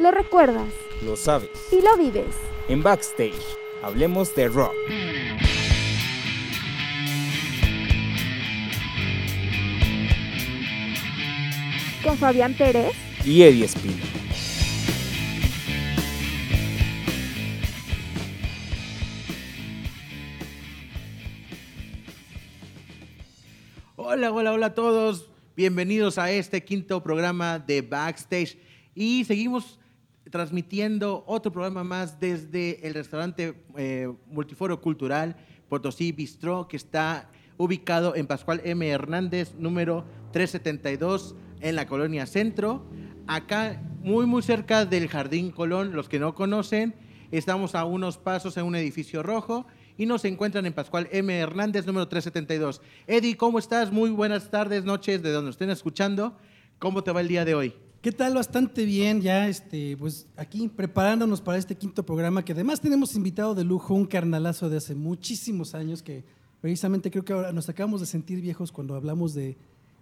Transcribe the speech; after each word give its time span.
Lo 0.00 0.10
recuerdas. 0.10 0.72
Lo 1.04 1.14
sabes. 1.14 1.50
Y 1.70 1.82
lo 1.82 1.94
vives. 1.98 2.34
En 2.68 2.82
Backstage, 2.82 3.34
hablemos 3.82 4.34
de 4.34 4.48
rock. 4.48 4.72
Con 12.02 12.16
Fabián 12.16 12.54
Pérez. 12.54 12.94
Y 13.26 13.42
Eddie 13.42 13.66
Espino. 13.66 14.02
Hola, 23.96 24.32
hola, 24.32 24.52
hola 24.52 24.66
a 24.66 24.74
todos. 24.74 25.28
Bienvenidos 25.54 26.16
a 26.16 26.30
este 26.30 26.64
quinto 26.64 27.02
programa 27.02 27.58
de 27.58 27.82
Backstage. 27.82 28.56
Y 28.94 29.26
seguimos 29.26 29.79
transmitiendo 30.30 31.24
otro 31.26 31.52
programa 31.52 31.84
más 31.84 32.20
desde 32.20 32.86
el 32.86 32.94
restaurante 32.94 33.54
eh, 33.76 34.12
Multiforo 34.26 34.80
Cultural 34.80 35.36
Potosí 35.68 36.12
Bistro, 36.12 36.66
que 36.68 36.76
está 36.76 37.30
ubicado 37.56 38.16
en 38.16 38.26
Pascual 38.26 38.60
M. 38.64 38.88
Hernández, 38.88 39.54
número 39.58 40.04
372, 40.32 41.34
en 41.60 41.76
la 41.76 41.86
colonia 41.86 42.26
Centro. 42.26 42.84
Acá, 43.26 43.80
muy, 44.02 44.26
muy 44.26 44.42
cerca 44.42 44.86
del 44.86 45.08
Jardín 45.08 45.50
Colón, 45.50 45.92
los 45.92 46.08
que 46.08 46.18
no 46.18 46.34
conocen, 46.34 46.94
estamos 47.30 47.74
a 47.74 47.84
unos 47.84 48.18
pasos 48.18 48.56
en 48.56 48.64
un 48.64 48.74
edificio 48.74 49.22
rojo 49.22 49.66
y 49.96 50.06
nos 50.06 50.24
encuentran 50.24 50.66
en 50.66 50.72
Pascual 50.72 51.08
M. 51.12 51.38
Hernández, 51.38 51.86
número 51.86 52.08
372. 52.08 52.80
Eddie, 53.06 53.36
¿cómo 53.36 53.58
estás? 53.58 53.92
Muy 53.92 54.10
buenas 54.10 54.50
tardes, 54.50 54.84
noches, 54.84 55.22
de 55.22 55.30
donde 55.30 55.50
estén 55.50 55.70
escuchando. 55.70 56.36
¿Cómo 56.78 57.04
te 57.04 57.12
va 57.12 57.20
el 57.20 57.28
día 57.28 57.44
de 57.44 57.54
hoy? 57.54 57.74
¿Qué 58.00 58.12
tal? 58.12 58.32
Bastante 58.32 58.86
bien, 58.86 59.20
ya 59.20 59.46
este, 59.46 59.94
pues 59.98 60.26
aquí 60.38 60.68
preparándonos 60.68 61.42
para 61.42 61.58
este 61.58 61.74
quinto 61.74 62.02
programa, 62.02 62.42
que 62.42 62.52
además 62.52 62.80
tenemos 62.80 63.14
invitado 63.14 63.54
de 63.54 63.62
lujo 63.62 63.92
un 63.92 64.06
carnalazo 64.06 64.70
de 64.70 64.78
hace 64.78 64.94
muchísimos 64.94 65.74
años, 65.74 66.02
que 66.02 66.24
precisamente 66.62 67.10
creo 67.10 67.26
que 67.26 67.34
ahora 67.34 67.52
nos 67.52 67.68
acabamos 67.68 68.00
de 68.00 68.06
sentir 68.06 68.40
viejos 68.40 68.72
cuando 68.72 68.94
hablamos 68.94 69.34
de, 69.34 69.54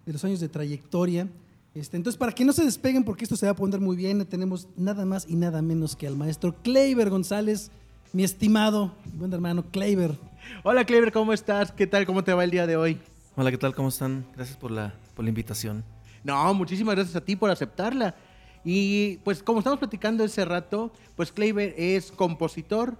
de 0.05 0.13
los 0.13 0.23
años 0.23 0.39
de 0.39 0.47
trayectoria. 0.47 1.27
Este, 1.75 1.97
entonces, 1.97 2.17
para 2.17 2.31
que 2.31 2.45
no 2.45 2.53
se 2.53 2.63
despeguen, 2.63 3.03
porque 3.03 3.25
esto 3.25 3.35
se 3.35 3.47
va 3.47 3.51
a 3.51 3.55
poner 3.55 3.81
muy 3.81 3.97
bien, 3.97 4.25
tenemos 4.25 4.69
nada 4.77 5.03
más 5.03 5.25
y 5.27 5.35
nada 5.35 5.61
menos 5.61 5.97
que 5.97 6.07
al 6.07 6.15
maestro 6.15 6.55
Kleiber 6.63 7.09
González, 7.09 7.69
mi 8.13 8.23
estimado 8.23 8.93
buen 9.15 9.33
hermano 9.33 9.65
Kleiber. 9.71 10.17
Hola 10.63 10.85
Kleiber, 10.85 11.11
¿cómo 11.11 11.33
estás? 11.33 11.73
¿Qué 11.73 11.85
tal? 11.85 12.05
¿Cómo 12.05 12.23
te 12.23 12.31
va 12.31 12.45
el 12.45 12.51
día 12.51 12.65
de 12.65 12.77
hoy? 12.77 12.97
Hola, 13.35 13.51
¿qué 13.51 13.57
tal? 13.57 13.75
¿Cómo 13.75 13.89
están? 13.89 14.25
Gracias 14.37 14.57
por 14.57 14.71
la, 14.71 14.93
por 15.15 15.25
la 15.25 15.29
invitación. 15.29 15.83
No, 16.23 16.53
muchísimas 16.53 16.95
gracias 16.95 17.15
a 17.15 17.21
ti 17.21 17.35
por 17.35 17.49
aceptarla. 17.49 18.15
Y 18.63 19.17
pues 19.23 19.41
como 19.41 19.59
estamos 19.59 19.79
platicando 19.79 20.23
ese 20.23 20.43
rato, 20.45 20.91
pues 21.15 21.31
Kleiber 21.31 21.73
es 21.77 22.11
compositor, 22.11 22.97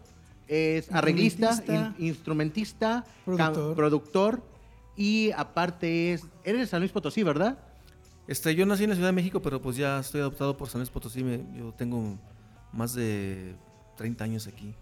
es 0.48 0.92
arreglista, 0.92 1.50
Instrumentista. 1.52 1.96
in- 2.02 2.08
instrumentista, 2.08 3.06
Productor. 3.26 3.72
cam- 3.72 3.76
productor 3.76 4.44
y 4.96 5.32
aparte 5.36 6.14
es... 6.14 6.24
Eres 6.44 6.62
de 6.62 6.68
San 6.68 6.80
Luis 6.80 6.92
Potosí, 6.92 7.24
¿verdad? 7.24 7.58
Este, 8.28 8.56
yo 8.56 8.66
nací 8.66 8.84
en 8.84 8.90
la 8.92 8.96
Ciudad 8.96 9.10
de 9.10 9.14
México, 9.14 9.42
pero 9.42 9.62
pues 9.62 9.76
ya 9.76 10.00
estoy 10.00 10.22
adoptado 10.22 10.56
por 10.56 10.70
San 10.70 10.80
Luis 10.80 10.90
Potosí. 10.90 11.24
me- 11.24 11.44
yo 11.58 11.74
tengo 11.74 12.18
más 12.72 12.94
de 12.94 13.56
30 13.98 14.24
años 14.24 14.48
aquí. 14.48 14.74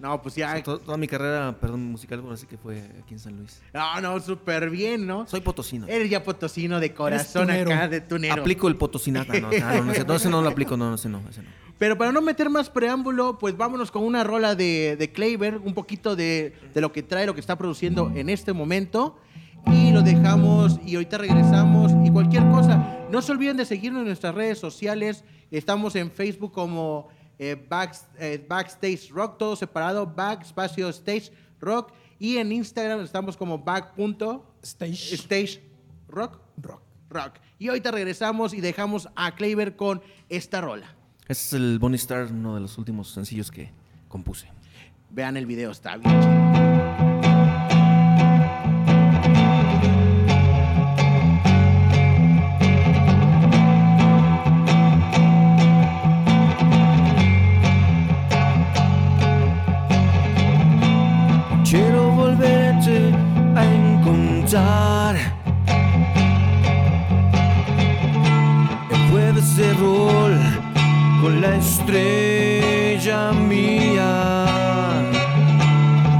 No, 0.00 0.22
pues 0.22 0.34
O 0.34 0.36
sea, 0.36 0.56
ya... 0.56 0.62
to- 0.62 0.78
toda 0.78 0.96
mi 0.96 1.06
carrera, 1.06 1.54
perdón, 1.60 1.84
musical, 1.84 2.20
por 2.20 2.32
así 2.32 2.46
que 2.46 2.56
fue 2.56 2.82
aquí 3.02 3.14
en 3.14 3.18
San 3.20 3.36
Luis. 3.36 3.60
No, 3.74 4.00
no, 4.00 4.18
súper 4.20 4.70
bien, 4.70 5.06
¿no? 5.06 5.26
Soy 5.26 5.40
potosino. 5.40 5.86
Eres 5.86 6.08
ya 6.08 6.22
potosino 6.22 6.80
de 6.80 6.94
corazón 6.94 7.50
acá, 7.50 7.86
de 7.88 8.00
tunero. 8.00 8.40
Aplico 8.42 8.68
el 8.68 8.76
potosinata. 8.76 9.32
No, 9.34 9.50
no, 9.50 9.84
no, 9.84 9.92
ese, 9.92 10.04
no, 10.04 10.14
ese 10.14 10.28
no 10.30 10.40
lo 10.42 10.48
aplico, 10.48 10.76
no, 10.76 10.94
ese 10.94 11.08
no, 11.08 11.20
ese 11.28 11.42
no. 11.42 11.48
Pero 11.78 11.96
para 11.96 12.12
no 12.12 12.20
meter 12.22 12.50
más 12.50 12.68
preámbulo, 12.70 13.38
pues 13.38 13.56
vámonos 13.56 13.90
con 13.90 14.02
una 14.04 14.22
rola 14.24 14.54
de, 14.54 14.96
de 14.98 15.12
Kleiber, 15.12 15.58
un 15.58 15.74
poquito 15.74 16.16
de, 16.16 16.54
de 16.74 16.80
lo 16.80 16.92
que 16.92 17.02
trae, 17.02 17.26
lo 17.26 17.34
que 17.34 17.40
está 17.40 17.56
produciendo 17.56 18.10
en 18.14 18.28
este 18.30 18.52
momento. 18.52 19.18
Y 19.66 19.90
lo 19.90 20.00
dejamos 20.00 20.80
y 20.86 20.94
ahorita 20.94 21.18
regresamos 21.18 21.92
y 22.06 22.10
cualquier 22.10 22.42
cosa. 22.50 22.98
No 23.10 23.20
se 23.20 23.32
olviden 23.32 23.58
de 23.58 23.66
seguirnos 23.66 24.00
en 24.00 24.06
nuestras 24.06 24.34
redes 24.34 24.58
sociales. 24.58 25.24
Estamos 25.50 25.94
en 25.96 26.10
Facebook 26.10 26.52
como 26.52 27.08
eh, 27.42 27.56
Back- 27.68 27.96
eh, 28.18 28.44
Backstage 28.46 29.08
Rock, 29.10 29.38
todo 29.38 29.56
separado, 29.56 30.06
Back 30.06 30.42
espacio 30.42 30.88
Stage 30.90 31.32
Rock. 31.58 31.92
Y 32.18 32.36
en 32.36 32.52
Instagram 32.52 33.00
estamos 33.00 33.34
como 33.36 33.58
back.stage 33.58 35.14
Stage 35.14 35.62
Rock. 36.08 36.38
Rock. 36.58 36.82
Rock. 37.08 37.34
Y 37.58 37.68
ahorita 37.68 37.90
regresamos 37.90 38.52
y 38.52 38.60
dejamos 38.60 39.08
a 39.16 39.34
Kleiber 39.34 39.74
con 39.74 40.02
esta 40.28 40.60
rola. 40.60 40.94
Este 41.28 41.32
es 41.44 41.52
el 41.54 41.78
Bonnie 41.78 41.96
Star, 41.96 42.26
uno 42.30 42.54
de 42.54 42.60
los 42.60 42.76
últimos 42.76 43.10
sencillos 43.10 43.50
que 43.50 43.72
compuse. 44.08 44.48
Vean 45.08 45.36
el 45.38 45.46
video, 45.46 45.70
está 45.70 45.96
bien 45.96 46.10
chido. 46.20 47.29
Con 71.20 71.40
la 71.40 71.56
estrella 71.56 73.32
mía. 73.32 74.44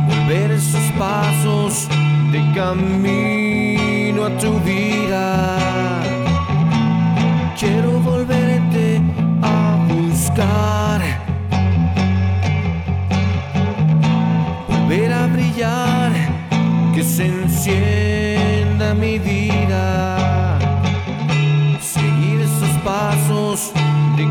Volver 0.07 0.51
esos 0.53 0.93
pasos 0.99 1.89
de 2.31 2.41
camino 2.55 4.27
a 4.27 4.31
tu 4.39 4.60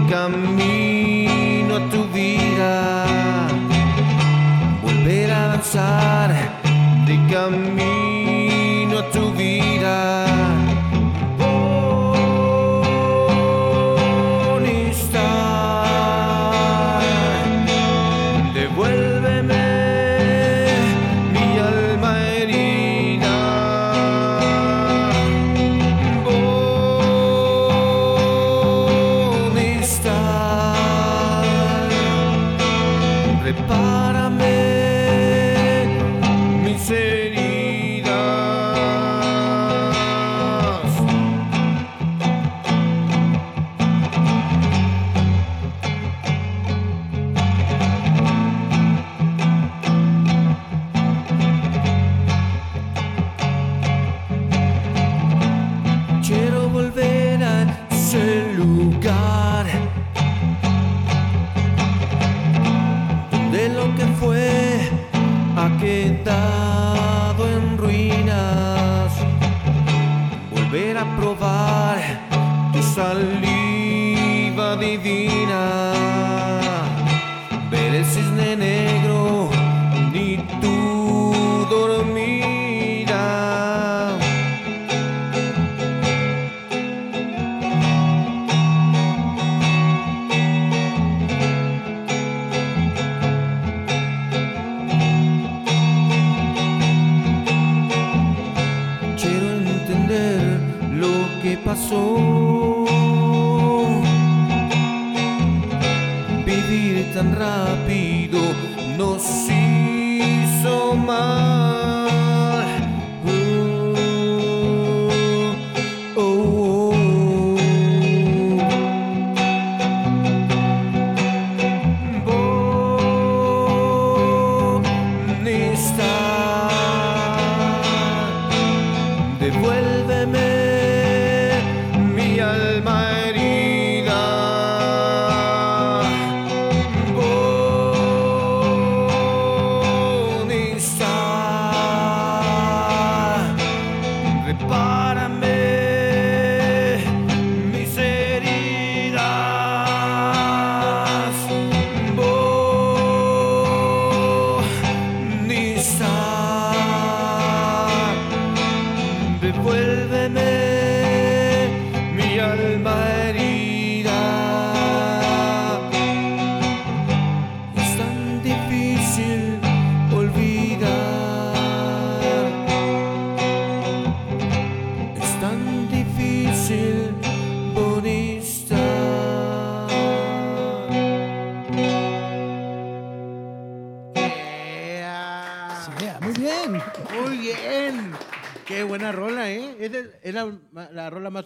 camino 0.09 1.75
a 1.75 1.89
tu 1.91 2.03
vida, 2.11 2.98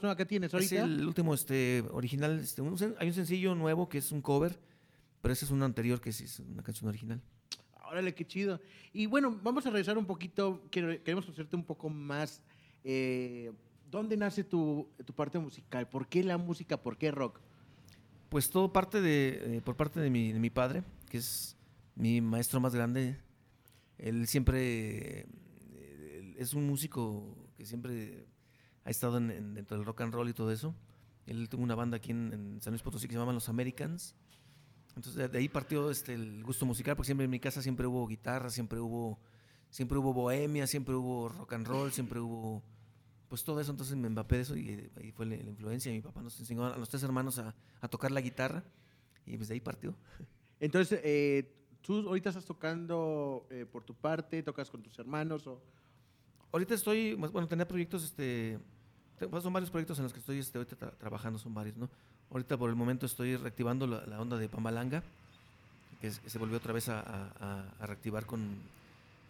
nueva 0.03 0.15
que 0.15 0.25
tienes 0.25 0.49
Es 0.49 0.53
ahorita? 0.53 0.83
el 0.83 1.05
último 1.05 1.33
este, 1.33 1.83
original. 1.91 2.39
Este, 2.39 2.61
un 2.61 2.75
hay 2.99 3.07
un 3.07 3.13
sencillo 3.13 3.55
nuevo 3.55 3.89
que 3.89 3.97
es 3.97 4.11
un 4.11 4.21
cover, 4.21 4.59
pero 5.21 5.33
ese 5.33 5.45
es 5.45 5.51
un 5.51 5.63
anterior 5.63 5.99
que 5.99 6.11
sí 6.11 6.25
es 6.25 6.39
una 6.39 6.61
canción 6.61 6.87
original. 6.89 7.21
Órale, 7.89 8.13
qué 8.13 8.25
chido. 8.25 8.59
Y 8.91 9.05
bueno, 9.07 9.39
vamos 9.43 9.65
a 9.65 9.69
regresar 9.69 9.97
un 9.97 10.05
poquito. 10.05 10.63
Queremos 10.69 11.25
conocerte 11.25 11.55
un 11.55 11.63
poco 11.65 11.89
más. 11.89 12.41
eh, 12.83 13.51
¿Dónde 13.89 14.17
nace 14.17 14.43
tu, 14.43 14.89
tu 15.05 15.13
parte 15.13 15.37
musical? 15.37 15.87
¿Por 15.87 16.07
qué 16.07 16.23
la 16.23 16.37
música? 16.37 16.77
¿Por 16.81 16.97
qué 16.97 17.11
rock? 17.11 17.39
Pues 18.29 18.49
todo 18.49 18.73
parte 18.73 18.99
de, 19.01 19.57
eh, 19.57 19.61
por 19.63 19.75
parte 19.75 19.99
de 19.99 20.09
mi, 20.09 20.31
de 20.33 20.39
mi 20.39 20.49
padre, 20.49 20.81
que 21.11 21.17
es 21.19 21.55
mi 21.95 22.19
maestro 22.19 22.59
más 22.59 22.73
grande. 22.73 23.19
Él 23.99 24.25
siempre 24.27 25.27
eh, 25.75 26.35
es 26.39 26.55
un 26.55 26.65
músico 26.65 27.37
que 27.55 27.65
siempre 27.67 28.25
ha 28.85 28.89
estado 28.89 29.17
en- 29.17 29.31
en- 29.31 29.53
dentro 29.53 29.77
del 29.77 29.85
rock 29.85 30.01
and 30.01 30.13
roll 30.13 30.29
y 30.29 30.33
todo 30.33 30.51
eso. 30.51 30.75
Él 31.25 31.47
tuvo 31.49 31.63
una 31.63 31.75
banda 31.75 31.97
aquí 31.97 32.11
en, 32.11 32.33
en 32.33 32.61
San 32.61 32.71
Luis 32.73 32.81
Potosí 32.83 33.07
que 33.07 33.13
se 33.13 33.15
llamaban 33.17 33.35
Los 33.35 33.49
Americans. 33.49 34.15
Entonces 34.95 35.15
de, 35.15 35.27
de 35.29 35.37
ahí 35.39 35.49
partió 35.49 35.89
este, 35.89 36.13
el 36.13 36.43
gusto 36.43 36.65
musical, 36.65 36.95
porque 36.95 37.07
siempre 37.07 37.25
en 37.25 37.31
mi 37.31 37.39
casa 37.39 37.61
siempre 37.61 37.87
hubo 37.87 38.05
guitarra, 38.07 38.49
siempre 38.49 38.79
hubo, 38.79 39.19
siempre 39.69 39.97
hubo 39.97 40.13
bohemia, 40.13 40.67
siempre 40.67 40.93
hubo 40.95 41.29
rock 41.29 41.53
and 41.53 41.65
roll, 41.67 41.91
siempre 41.91 42.19
hubo 42.19 42.61
pues 43.29 43.43
todo 43.43 43.59
eso, 43.59 43.71
entonces 43.71 43.95
me 43.95 44.05
empapé 44.07 44.35
de 44.35 44.41
eso 44.43 44.55
y 44.55 44.91
ahí 44.97 45.11
fue 45.11 45.25
la, 45.25 45.35
la 45.37 45.49
influencia. 45.49 45.91
Mi 45.91 46.01
papá 46.01 46.21
nos 46.21 46.39
enseñó 46.39 46.65
a 46.65 46.77
los 46.77 46.87
tres 46.89 47.01
hermanos 47.01 47.39
a, 47.39 47.55
a 47.81 47.87
tocar 47.87 48.11
la 48.11 48.21
guitarra 48.21 48.63
y 49.25 49.35
pues 49.37 49.47
de 49.47 49.55
ahí 49.55 49.59
partió. 49.59 49.95
Entonces, 50.59 50.99
eh, 51.03 51.51
¿tú 51.81 52.07
ahorita 52.07 52.29
estás 52.29 52.45
tocando 52.45 53.47
eh, 53.49 53.65
por 53.65 53.83
tu 53.83 53.95
parte? 53.95 54.43
¿Tocas 54.43 54.69
con 54.69 54.83
tus 54.83 54.99
hermanos? 54.99 55.47
O... 55.47 55.63
Ahorita 56.51 56.75
estoy, 56.75 57.15
bueno, 57.15 57.47
tenía 57.47 57.67
proyectos, 57.67 58.03
este, 58.03 58.59
te- 58.59 58.72
pues, 59.29 59.43
son 59.43 59.53
varios 59.53 59.69
proyectos 59.71 59.97
en 59.99 60.03
los 60.03 60.13
que 60.13 60.19
estoy 60.19 60.39
este, 60.39 60.57
ahorita 60.57 60.77
tra- 60.77 60.97
trabajando, 60.97 61.39
son 61.39 61.53
varios, 61.53 61.77
¿no? 61.77 61.89
Ahorita 62.31 62.57
por 62.57 62.69
el 62.69 62.75
momento 62.75 63.05
estoy 63.05 63.35
reactivando 63.37 63.85
la, 63.87 64.05
la 64.05 64.19
onda 64.19 64.37
de 64.37 64.49
Pamalanga, 64.49 65.03
que, 66.01 66.07
es- 66.07 66.19
que 66.19 66.29
se 66.29 66.39
volvió 66.39 66.57
otra 66.57 66.73
vez 66.73 66.89
a, 66.89 66.99
a- 66.99 67.65
a- 67.79 67.85
reactivar 67.85 68.25
con, 68.25 68.55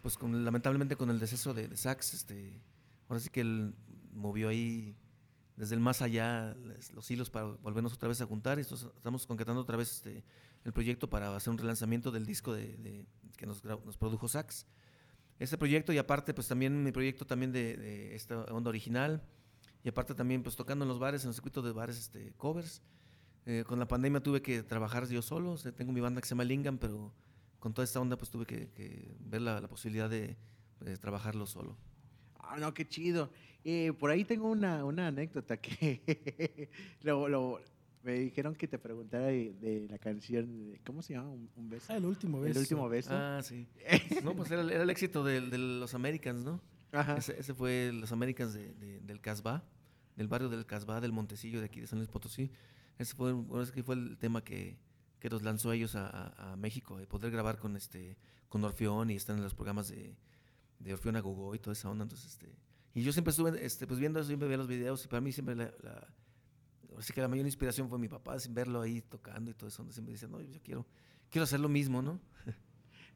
pues 0.01 0.17
con, 0.17 0.43
lamentablemente 0.45 0.95
con 0.95 1.09
el 1.09 1.19
deceso 1.19 1.53
de, 1.53 1.67
de 1.67 1.77
Sax, 1.77 2.13
este, 2.13 2.51
ahora 3.09 3.19
sí 3.19 3.29
que 3.29 3.41
él 3.41 3.73
movió 4.15 4.49
ahí 4.49 4.95
desde 5.57 5.75
el 5.75 5.81
más 5.81 6.01
allá 6.01 6.55
los 6.95 7.11
hilos 7.11 7.29
para 7.29 7.45
volvernos 7.45 7.93
otra 7.93 8.09
vez 8.09 8.19
a 8.21 8.25
juntar 8.25 8.57
estos- 8.59 8.89
estamos 8.97 9.27
concretando 9.27 9.61
otra 9.61 9.77
vez 9.77 9.91
este, 9.97 10.23
el 10.65 10.73
proyecto 10.73 11.09
para 11.09 11.35
hacer 11.35 11.51
un 11.51 11.57
relanzamiento 11.57 12.09
del 12.11 12.25
disco 12.25 12.53
de, 12.53 12.75
de- 12.77 13.05
que 13.37 13.45
nos, 13.45 13.63
nos 13.63 13.97
produjo 13.97 14.27
Sax. 14.27 14.65
Este 15.39 15.57
proyecto 15.57 15.91
y 15.91 15.97
aparte 15.97 16.33
pues 16.33 16.47
también 16.47 16.83
mi 16.83 16.91
proyecto 16.91 17.25
también 17.25 17.51
de, 17.51 17.75
de 17.75 18.15
esta 18.15 18.43
onda 18.45 18.69
original 18.69 19.21
y 19.83 19.89
aparte 19.89 20.13
también 20.15 20.43
pues 20.43 20.55
tocando 20.55 20.85
en 20.85 20.89
los 20.89 20.99
bares, 20.99 21.23
en 21.23 21.29
el 21.29 21.33
circuito 21.33 21.61
de 21.61 21.71
bares 21.71 21.97
este, 21.97 22.31
covers. 22.37 22.81
Eh, 23.45 23.63
con 23.67 23.77
la 23.77 23.87
pandemia 23.87 24.21
tuve 24.21 24.41
que 24.41 24.63
trabajar 24.63 25.07
yo 25.09 25.21
solo, 25.21 25.51
o 25.51 25.57
sea, 25.57 25.71
tengo 25.73 25.91
mi 25.91 25.99
banda 25.99 26.21
que 26.21 26.27
se 26.27 26.31
llama 26.33 26.45
Lingam, 26.45 26.77
pero 26.77 27.11
con 27.59 27.73
toda 27.73 27.83
esta 27.83 27.99
onda 27.99 28.15
pues 28.17 28.29
tuve 28.31 28.45
que, 28.45 28.69
que 28.69 29.13
ver 29.19 29.41
la, 29.41 29.59
la 29.59 29.67
posibilidad 29.67 30.09
de, 30.09 30.37
de 30.79 30.97
trabajarlo 30.97 31.45
solo. 31.45 31.75
Ah, 32.39 32.55
no, 32.57 32.73
qué 32.73 32.87
chido. 32.87 33.29
Eh, 33.65 33.91
por 33.99 34.11
ahí 34.11 34.23
tengo 34.25 34.49
una, 34.49 34.83
una 34.85 35.07
anécdota 35.07 35.57
que 35.57 36.69
lo- 37.01 37.27
lo- 37.27 37.59
me 38.03 38.19
dijeron 38.19 38.53
que 38.55 38.67
te 38.67 38.77
preguntara 38.77 39.27
de, 39.27 39.53
de 39.61 39.87
la 39.89 39.97
canción, 39.97 40.77
¿cómo 40.85 41.01
se 41.01 41.13
llama? 41.13 41.29
¿Un, 41.29 41.49
un 41.55 41.69
beso? 41.69 41.85
Ah, 41.93 41.95
el 41.97 42.05
último 42.05 42.41
beso. 42.41 42.51
El 42.51 42.57
último 42.59 42.89
beso. 42.89 43.09
Ah, 43.13 43.39
sí. 43.41 43.65
no, 44.23 44.33
pues 44.35 44.51
era, 44.51 44.61
el- 44.61 44.71
era 44.71 44.83
el 44.83 44.89
éxito 44.89 45.23
de, 45.23 45.39
de 45.41 45.57
los 45.57 45.93
Americans, 45.93 46.43
¿no? 46.43 46.59
Ajá. 46.91 47.15
Ese, 47.17 47.39
ese 47.39 47.53
fue 47.53 47.91
los 47.93 48.11
Americans 48.11 48.53
de, 48.53 48.73
de- 48.73 48.99
del 48.99 49.21
Casbah, 49.21 49.63
del 50.15 50.27
barrio 50.27 50.49
del 50.49 50.65
Casbah, 50.65 51.01
del 51.01 51.11
Montecillo 51.11 51.59
de 51.59 51.65
aquí 51.65 51.79
de 51.81 51.87
San 51.87 51.99
Luis 51.99 52.09
Potosí. 52.09 52.51
Ese 52.97 53.15
fue, 53.15 53.31
bueno, 53.33 53.63
ese 53.63 53.83
fue 53.83 53.95
el 53.95 54.17
tema 54.17 54.43
que, 54.43 54.77
que 55.19 55.29
los 55.29 55.41
lanzó 55.43 55.71
a 55.71 55.75
ellos 55.75 55.95
a, 55.95 56.07
a- 56.07 56.53
a 56.53 56.55
México, 56.55 56.97
de 56.97 57.07
poder 57.07 57.31
grabar 57.31 57.57
con 57.57 57.75
este 57.75 58.17
con 58.49 58.63
Orfeón 58.63 59.09
y 59.09 59.15
están 59.15 59.37
en 59.37 59.43
los 59.43 59.55
programas 59.55 59.87
de, 59.89 60.15
de 60.79 60.93
Orfeón 60.93 61.15
a 61.15 61.21
Gogo 61.21 61.55
y 61.55 61.59
toda 61.59 61.73
esa 61.73 61.89
onda. 61.89 62.03
Entonces, 62.03 62.33
este, 62.33 62.55
y 62.93 63.01
yo 63.01 63.11
siempre 63.11 63.31
estuve 63.31 63.65
este, 63.65 63.87
pues 63.87 63.99
viendo 63.99 64.19
eso, 64.19 64.27
siempre 64.27 64.47
veía 64.47 64.57
los 64.59 64.67
videos 64.67 65.03
y 65.03 65.07
para 65.07 65.21
mí 65.21 65.31
siempre 65.31 65.55
la, 65.55 65.73
la, 65.81 66.07
ahora 66.91 67.01
sí 67.01 67.13
que 67.13 67.21
la 67.21 67.27
mayor 67.27 67.47
inspiración 67.47 67.89
fue 67.89 67.97
mi 67.97 68.07
papá, 68.07 68.37
sin 68.39 68.53
verlo 68.53 68.79
ahí 68.81 69.01
tocando 69.01 69.49
y 69.49 69.55
todo 69.55 69.67
eso. 69.69 69.83
Siempre 69.91 70.11
decía, 70.13 70.27
no, 70.27 70.39
yo 70.39 70.59
quiero, 70.63 70.85
quiero 71.31 71.43
hacer 71.45 71.59
lo 71.59 71.69
mismo, 71.69 72.01
¿no? 72.03 72.19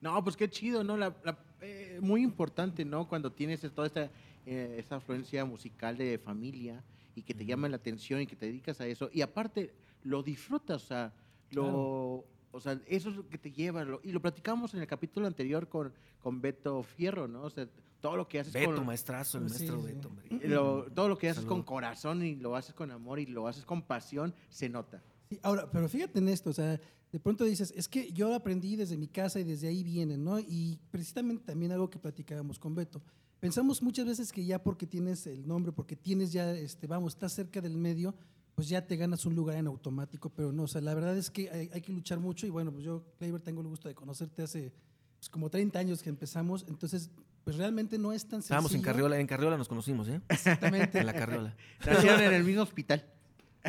No, 0.01 0.23
pues 0.23 0.35
qué 0.37 0.47
chido, 0.47 0.83
¿no? 0.83 0.95
La- 0.95 1.15
la- 1.23 1.39
eh, 1.61 1.99
muy 2.01 2.21
importante, 2.23 2.85
¿no? 2.85 3.07
Cuando 3.07 3.31
tienes 3.31 3.61
toda 3.73 3.87
esta, 3.87 4.11
eh, 4.47 4.75
esta 4.79 4.95
afluencia 4.95 5.43
musical 5.45 5.97
de 5.97 6.17
familia 6.17 6.83
y 7.15 7.21
que 7.23 7.33
te 7.33 7.45
llama 7.45 7.67
la 7.69 7.75
atención 7.77 8.21
y 8.21 8.27
que 8.27 8.35
te 8.35 8.45
dedicas 8.45 8.79
a 8.81 8.87
eso. 8.87 9.09
Y 9.11 9.21
aparte, 9.21 9.73
lo 10.03 10.23
disfrutas, 10.23 10.83
o 10.83 10.87
sea, 10.87 11.13
lo, 11.51 11.63
Claro. 11.63 12.25
o 12.51 12.59
sea 12.61 12.79
eso 12.87 13.09
es 13.09 13.15
lo 13.17 13.27
que 13.27 13.37
te 13.37 13.51
lleva. 13.51 13.83
lo- 13.83 13.99
y 14.03 14.11
lo 14.11 14.21
platicamos 14.21 14.73
en 14.73 14.79
el 14.81 14.87
capítulo 14.87 15.27
anterior 15.27 15.67
con, 15.67 15.93
con 16.19 16.39
Beto 16.41 16.81
Fierro, 16.83 17.27
¿no? 17.27 17.43
O 17.43 17.49
sea, 17.49 17.67
todo 17.99 18.15
lo 18.15 18.27
que 18.27 18.39
haces 18.39 18.53
Beto, 18.53 18.75
con... 18.75 18.85
maestrazo, 18.85 19.39
el 19.39 19.49
Sí, 19.49 19.65
maestro 19.65 19.81
sí. 19.81 19.85
Beto, 19.93 20.11
lo- 20.47 20.83
todo 20.93 21.09
lo 21.09 21.17
que 21.17 21.27
haces 21.29 21.43
Saludo. 21.43 21.55
con 21.55 21.63
corazón 21.63 22.23
y 22.23 22.35
lo 22.35 22.55
haces 22.55 22.73
con 22.75 22.91
amor 22.91 23.19
y 23.19 23.25
lo 23.25 23.47
haces 23.47 23.65
con 23.65 23.81
pasión, 23.81 24.33
se 24.49 24.69
nota. 24.69 25.03
Sí, 25.29 25.39
ahora, 25.43 25.69
pero 25.71 25.89
fíjate 25.89 26.19
en 26.19 26.29
esto, 26.29 26.51
o 26.51 26.53
sea, 26.53 26.79
de 27.11 27.19
pronto 27.19 27.43
dices, 27.43 27.73
es 27.75 27.87
que 27.89 28.11
yo 28.13 28.33
aprendí 28.35 28.75
desde 28.75 28.95
mi 28.97 29.07
casa 29.07 29.39
y 29.39 29.43
desde 29.43 29.67
ahí 29.67 29.83
vienen, 29.83 30.23
¿no? 30.23 30.39
Y 30.39 30.79
precisamente 30.91 31.43
también 31.45 31.71
algo 31.71 31.89
que 31.89 31.97
platicábamos 31.99 32.59
con 32.59 32.75
Beto. 32.75 33.01
Pensamos 33.39 33.83
muchas 33.83 34.05
veces 34.05 34.31
que 34.31 34.45
ya 34.45 34.61
porque 34.63 34.87
tienes 34.87 35.27
el 35.27 35.47
nombre, 35.47 35.71
porque 35.71 35.95
tienes 35.95 36.31
ya, 36.31 36.51
este, 36.51 36.87
vamos, 36.87 37.13
estás 37.13 37.33
cerca 37.33 37.61
del 37.61 37.77
medio, 37.77 38.15
pues 38.55 38.67
ya 38.67 38.85
te 38.85 38.95
ganas 38.95 39.25
un 39.25 39.35
lugar 39.35 39.57
en 39.57 39.67
automático, 39.67 40.29
pero 40.29 40.51
no, 40.51 40.63
o 40.63 40.67
sea, 40.67 40.81
la 40.81 40.95
verdad 40.95 41.15
es 41.15 41.29
que 41.29 41.49
hay, 41.51 41.69
hay 41.71 41.81
que 41.81 41.93
luchar 41.93 42.19
mucho 42.19 42.47
y 42.47 42.49
bueno, 42.49 42.71
pues 42.71 42.83
yo, 42.83 43.03
Kleiber, 43.19 43.41
tengo 43.41 43.61
el 43.61 43.67
gusto 43.67 43.87
de 43.87 43.93
conocerte 43.93 44.41
hace 44.41 44.73
pues, 45.19 45.29
como 45.29 45.49
30 45.49 45.77
años 45.77 46.01
que 46.01 46.09
empezamos, 46.09 46.65
entonces, 46.67 47.11
pues 47.43 47.57
realmente 47.57 47.99
no 47.99 48.11
es 48.11 48.23
tan 48.23 48.41
sencillo. 48.41 48.55
Estábamos 48.55 48.73
en 48.73 48.81
Carriola, 48.81 49.19
en 49.19 49.27
Carriola 49.27 49.57
nos 49.57 49.67
conocimos, 49.67 50.07
¿eh? 50.09 50.19
Exactamente. 50.29 50.99
En 50.99 51.05
la 51.05 51.13
Carriola. 51.13 51.55
Nacieron 51.85 52.21
en 52.21 52.33
el 52.33 52.43
mismo 52.43 52.63
hospital. 52.63 53.05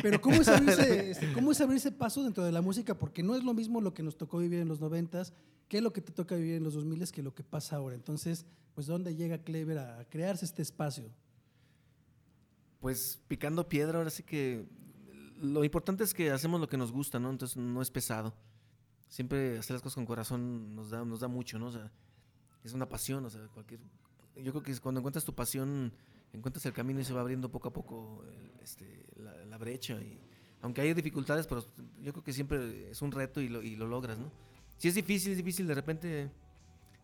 Pero 0.01 0.19
¿cómo 0.21 0.41
es, 0.41 0.47
abrirse, 0.47 1.11
este, 1.11 1.33
¿cómo 1.33 1.51
es 1.51 1.61
abrirse 1.61 1.91
paso 1.91 2.23
dentro 2.23 2.43
de 2.43 2.51
la 2.51 2.61
música? 2.61 2.97
Porque 2.97 3.23
no 3.23 3.35
es 3.35 3.43
lo 3.43 3.53
mismo 3.53 3.81
lo 3.81 3.93
que 3.93 4.03
nos 4.03 4.17
tocó 4.17 4.39
vivir 4.39 4.59
en 4.59 4.67
los 4.67 4.79
noventas 4.79 5.33
que 5.69 5.81
lo 5.81 5.93
que 5.93 6.01
te 6.01 6.11
toca 6.11 6.35
vivir 6.35 6.55
en 6.55 6.63
los 6.63 6.73
2000 6.73 7.11
que 7.11 7.23
lo 7.23 7.33
que 7.33 7.43
pasa 7.43 7.77
ahora. 7.77 7.95
Entonces, 7.95 8.45
pues 8.73 8.87
¿dónde 8.87 9.15
llega 9.15 9.37
Clever 9.43 9.77
a 9.77 10.03
crearse 10.09 10.43
este 10.43 10.63
espacio? 10.63 11.05
Pues 12.81 13.21
picando 13.27 13.69
piedra, 13.69 13.99
ahora 13.99 14.09
sí 14.09 14.23
que 14.23 14.67
lo 15.39 15.63
importante 15.63 16.03
es 16.03 16.13
que 16.13 16.31
hacemos 16.31 16.59
lo 16.59 16.67
que 16.67 16.75
nos 16.77 16.91
gusta, 16.91 17.19
¿no? 17.19 17.29
Entonces 17.29 17.55
no 17.55 17.81
es 17.81 17.91
pesado. 17.91 18.33
Siempre 19.07 19.59
hacer 19.59 19.75
las 19.75 19.81
cosas 19.81 19.95
con 19.95 20.05
corazón 20.05 20.75
nos 20.75 20.89
da, 20.89 21.27
mucho, 21.27 21.59
¿no? 21.59 21.67
O 21.67 21.71
sea, 21.71 21.91
es 22.63 22.73
una 22.73 22.89
pasión, 22.89 23.25
o 23.25 23.29
sea, 23.29 23.47
cualquier... 23.53 23.79
Yo 24.35 24.51
creo 24.51 24.63
que 24.63 24.77
cuando 24.79 24.99
encuentras 24.99 25.25
tu 25.25 25.35
pasión, 25.35 25.93
encuentras 26.33 26.65
el 26.65 26.73
camino 26.73 26.99
y 26.99 27.03
se 27.03 27.13
va 27.13 27.21
abriendo 27.21 27.51
poco 27.51 27.69
a 27.69 27.73
poco 27.73 28.23
el- 28.25 28.59
este, 28.61 29.05
la, 29.17 29.57
brecha. 29.57 30.01
Y, 30.01 30.19
aunque 30.61 30.81
hay 30.81 30.93
dificultades, 30.93 31.47
pero 31.47 31.65
yo 32.01 32.11
creo 32.11 32.23
que 32.23 32.33
siempre 32.33 32.89
es 32.89 33.01
un 33.01 33.11
reto 33.11 33.41
y 33.41 33.45
y 33.45 33.75
lo 33.75 33.87
logras, 33.87 34.17
¿no? 34.17 34.31
Sí 34.79 34.87
es 34.87 34.95
difícil, 34.95 35.33
es 35.33 35.37
difícil 35.37 35.67
de 35.67 35.75
repente, 35.75 36.31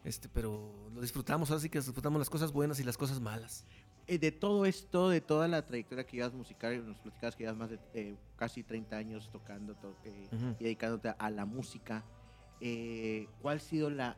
este, 0.05 0.29
pero 0.29 0.89
lo 0.93 1.01
disfrutamos, 1.01 1.51
ahora 1.51 1.61
sí 1.61 1.69
que 1.69 1.79
disfrutamos 1.79 2.19
las 2.19 2.29
cosas 2.29 2.53
buenas 2.53 2.79
y 2.79 2.85
las 2.85 2.97
cosas 2.97 3.19
malas. 3.19 3.65
Eh, 4.07 4.17
de 4.17 4.31
todo 4.31 4.65
esto, 4.65 5.09
de 5.09 5.19
toda 5.19 5.49
la 5.49 5.65
trayectoria 5.65 6.05
que 6.05 6.15
llevas 6.15 6.33
musical, 6.33 6.87
nos 6.87 6.97
platicabas 6.99 7.35
que 7.35 7.43
llevas 7.43 7.57
más 7.57 7.71
de 7.71 7.79
eh, 7.93 8.15
casi 8.37 8.63
30 8.63 8.95
años 8.95 9.29
tocando 9.29 9.75
to- 9.75 9.93
eh, 10.05 10.29
Ujú. 10.31 10.55
y 10.57 10.63
dedicándote 10.63 11.13
a 11.17 11.29
la 11.29 11.45
música. 11.45 12.05
¿Cuál 13.41 13.57
ha 13.57 13.59
sido 13.59 13.89
la, 13.89 14.15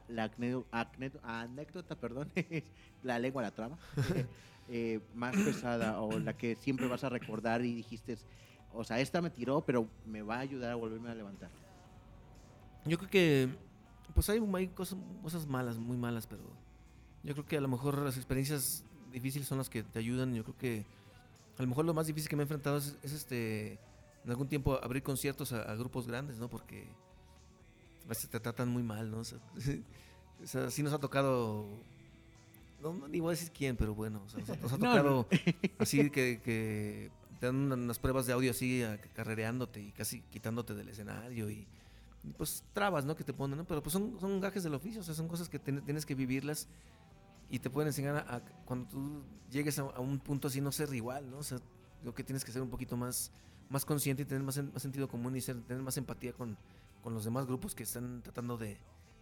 anécdota, 1.23 1.95
perdón, 1.99 2.31
la 3.03 3.17
lengua 3.17 3.41
la 3.41 3.51
traba, 3.51 3.79
más 5.15 5.35
pesada 5.35 5.99
o 5.99 6.19
la 6.19 6.37
que 6.37 6.55
siempre 6.55 6.87
vas 6.87 7.03
a 7.03 7.09
recordar 7.09 7.65
y 7.65 7.73
dijiste, 7.73 8.19
o 8.71 8.83
sea, 8.83 8.99
esta 8.99 9.19
me 9.19 9.31
tiró, 9.31 9.65
pero 9.65 9.89
me 10.05 10.21
va 10.21 10.35
a 10.35 10.41
ayudar 10.41 10.71
a 10.71 10.75
volverme 10.75 11.09
a 11.09 11.15
levantar? 11.15 11.49
Yo 12.87 12.97
creo 12.97 13.09
que, 13.09 13.49
pues 14.13 14.29
hay, 14.29 14.41
hay 14.55 14.67
cosas, 14.69 14.97
cosas 15.21 15.45
malas, 15.47 15.77
muy 15.77 15.97
malas, 15.97 16.27
pero 16.27 16.41
yo 17.23 17.33
creo 17.33 17.45
que 17.45 17.57
a 17.57 17.61
lo 17.61 17.67
mejor 17.67 17.97
las 17.99 18.17
experiencias 18.17 18.83
difíciles 19.11 19.47
son 19.47 19.57
las 19.57 19.69
que 19.69 19.83
te 19.83 19.99
ayudan. 19.99 20.33
Yo 20.33 20.43
creo 20.43 20.57
que 20.57 20.85
a 21.57 21.61
lo 21.61 21.67
mejor 21.67 21.85
lo 21.85 21.93
más 21.93 22.07
difícil 22.07 22.29
que 22.29 22.35
me 22.35 22.43
he 22.43 22.45
enfrentado 22.45 22.77
es, 22.77 22.97
es, 23.03 23.11
este, 23.13 23.73
en 24.23 24.29
algún 24.31 24.47
tiempo 24.47 24.79
abrir 24.83 25.03
conciertos 25.03 25.53
a, 25.53 25.61
a 25.63 25.75
grupos 25.75 26.07
grandes, 26.07 26.37
¿no? 26.37 26.49
Porque 26.49 26.87
a 28.05 28.09
veces 28.09 28.29
te 28.29 28.39
tratan 28.39 28.69
muy 28.69 28.83
mal, 28.83 29.09
¿no? 29.11 29.19
O 29.19 29.23
sea, 29.23 29.39
o 30.43 30.47
sea, 30.47 30.69
sí 30.71 30.83
nos 30.83 30.93
ha 30.93 30.99
tocado, 30.99 31.67
no, 32.81 32.93
no 32.93 33.07
ni 33.07 33.19
voy 33.19 33.29
a 33.29 33.31
decir 33.31 33.51
quién, 33.51 33.75
pero 33.75 33.93
bueno, 33.95 34.21
o 34.25 34.29
sea, 34.29 34.39
nos, 34.39 34.49
ha- 34.49 34.55
nos 34.57 34.73
ha 34.73 34.77
No, 34.77 34.89
tocado 34.91 35.27
así 35.79 36.09
que, 36.09 36.39
que 36.43 37.11
te 37.39 37.45
dan 37.47 37.55
una- 37.55 37.75
unas 37.75 37.99
pruebas 37.99 38.25
de 38.27 38.33
audio 38.33 38.51
así 38.51 38.83
a- 38.83 38.97
carrereándote 39.15 39.81
y 39.81 39.91
casi 39.91 40.21
quitándote 40.21 40.73
del 40.75 40.89
escenario 40.89 41.49
y, 41.49 41.67
pues 42.37 42.63
trabas, 42.73 43.05
¿no? 43.05 43.15
Que 43.15 43.23
te 43.23 43.33
ponen, 43.33 43.57
¿no? 43.57 43.65
Pero 43.65 43.81
pues 43.81 43.93
son, 43.93 44.19
son 44.19 44.39
gajes 44.41 44.63
del 44.63 44.73
oficio, 44.73 45.01
o 45.01 45.03
sea, 45.03 45.13
son 45.13 45.27
cosas 45.27 45.49
que 45.49 45.59
ten- 45.59 45.83
tienes 45.83 46.05
que 46.05 46.15
vivirlas 46.15 46.67
y 47.49 47.59
te 47.59 47.69
pueden 47.69 47.87
enseñar 47.87 48.17
a, 48.17 48.41
cuando 48.65 48.87
tú 48.89 49.23
llegues 49.49 49.79
a, 49.79 49.83
un 49.99 50.19
punto 50.19 50.47
así 50.47 50.59
no 50.61 50.71
ser 50.71 50.93
igual, 50.93 51.29
¿no? 51.29 51.37
O 51.37 51.43
sea, 51.43 51.59
lo 52.03 52.13
que 52.13 52.23
tienes 52.23 52.43
que 52.43 52.51
ser 52.51 52.61
un 52.61 52.69
poquito 52.69 52.97
más, 52.97 53.31
más 53.69 53.85
consciente 53.85 54.23
y 54.23 54.25
tener 54.25 54.43
más, 54.43 54.61
más 54.61 54.81
sentido 54.81 55.07
común 55.07 55.35
y 55.35 55.41
ser, 55.41 55.61
tener 55.63 55.81
más 55.81 55.97
empatía 55.97 56.33
con, 56.33 56.57
con 57.03 57.13
los 57.13 57.23
demás 57.23 57.45
grupos 57.45 57.73
que 57.73 57.83
están 57.83 58.21
tratando 58.21 58.57
de, 58.57 58.77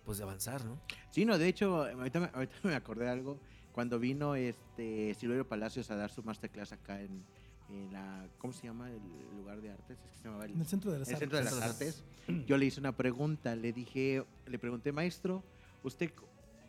pues, 0.05 0.17
de 0.17 0.23
avanzar, 0.23 0.63
¿no? 0.65 0.79
Sí, 1.11 1.25
no, 1.25 1.37
de 1.37 1.47
hecho, 1.47 1.83
ahorita 1.85 2.19
me, 2.19 2.29
ahorita 2.33 2.55
me 2.63 2.75
acordé 2.75 3.05
de 3.05 3.11
algo. 3.11 3.39
Cuando 3.73 3.99
vino 3.99 4.35
este 4.35 5.13
Silverio 5.15 5.47
Palacios 5.47 5.91
a 5.91 5.95
dar 5.95 6.09
su 6.09 6.23
masterclass 6.23 6.71
acá 6.71 7.01
en, 7.01 7.25
en 7.69 7.91
la. 7.91 8.27
¿Cómo 8.37 8.53
se 8.53 8.67
llama 8.67 8.89
el 8.91 9.01
lugar 9.37 9.61
de 9.61 9.71
artes? 9.71 9.99
Es 10.03 10.11
que 10.11 10.17
se 10.17 10.23
llamaba 10.25 10.45
el, 10.45 10.51
En 10.51 10.61
el 10.61 10.67
centro 10.67 10.91
de 10.91 10.99
las 10.99 11.09
el 11.09 11.17
Centro 11.17 11.37
de 11.37 11.43
las 11.43 11.61
Artes. 11.61 12.03
Yo 12.47 12.57
le 12.57 12.65
hice 12.65 12.79
una 12.79 12.95
pregunta. 12.95 13.55
Le 13.55 13.73
dije, 13.73 14.25
le 14.45 14.59
pregunté, 14.59 14.91
maestro, 14.91 15.43
¿usted 15.83 16.11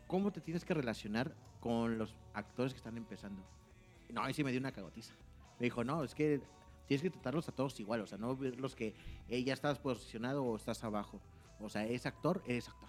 cómo 0.06 0.32
te 0.32 0.40
tienes 0.40 0.64
que 0.64 0.74
relacionar 0.74 1.34
con 1.60 1.98
los 1.98 2.14
actores 2.34 2.72
que 2.72 2.78
están 2.78 2.96
empezando? 2.96 3.42
No, 4.12 4.22
ahí 4.22 4.34
sí 4.34 4.44
me 4.44 4.50
dio 4.50 4.60
una 4.60 4.72
cagotiza. 4.72 5.14
Me 5.58 5.64
dijo, 5.64 5.84
no, 5.84 6.04
es 6.04 6.14
que 6.14 6.40
tienes 6.86 7.02
que 7.02 7.10
tratarlos 7.10 7.48
a 7.48 7.52
todos 7.52 7.78
igual. 7.80 8.00
O 8.00 8.06
sea, 8.06 8.18
no 8.18 8.36
ver 8.36 8.60
los 8.60 8.74
que 8.74 8.94
eh, 9.28 9.42
ya 9.42 9.54
estás 9.54 9.78
posicionado 9.78 10.44
o 10.44 10.56
estás 10.56 10.82
abajo. 10.84 11.20
O 11.60 11.68
sea, 11.68 11.86
es 11.86 12.06
actor, 12.06 12.42
es 12.46 12.68
actor. 12.68 12.88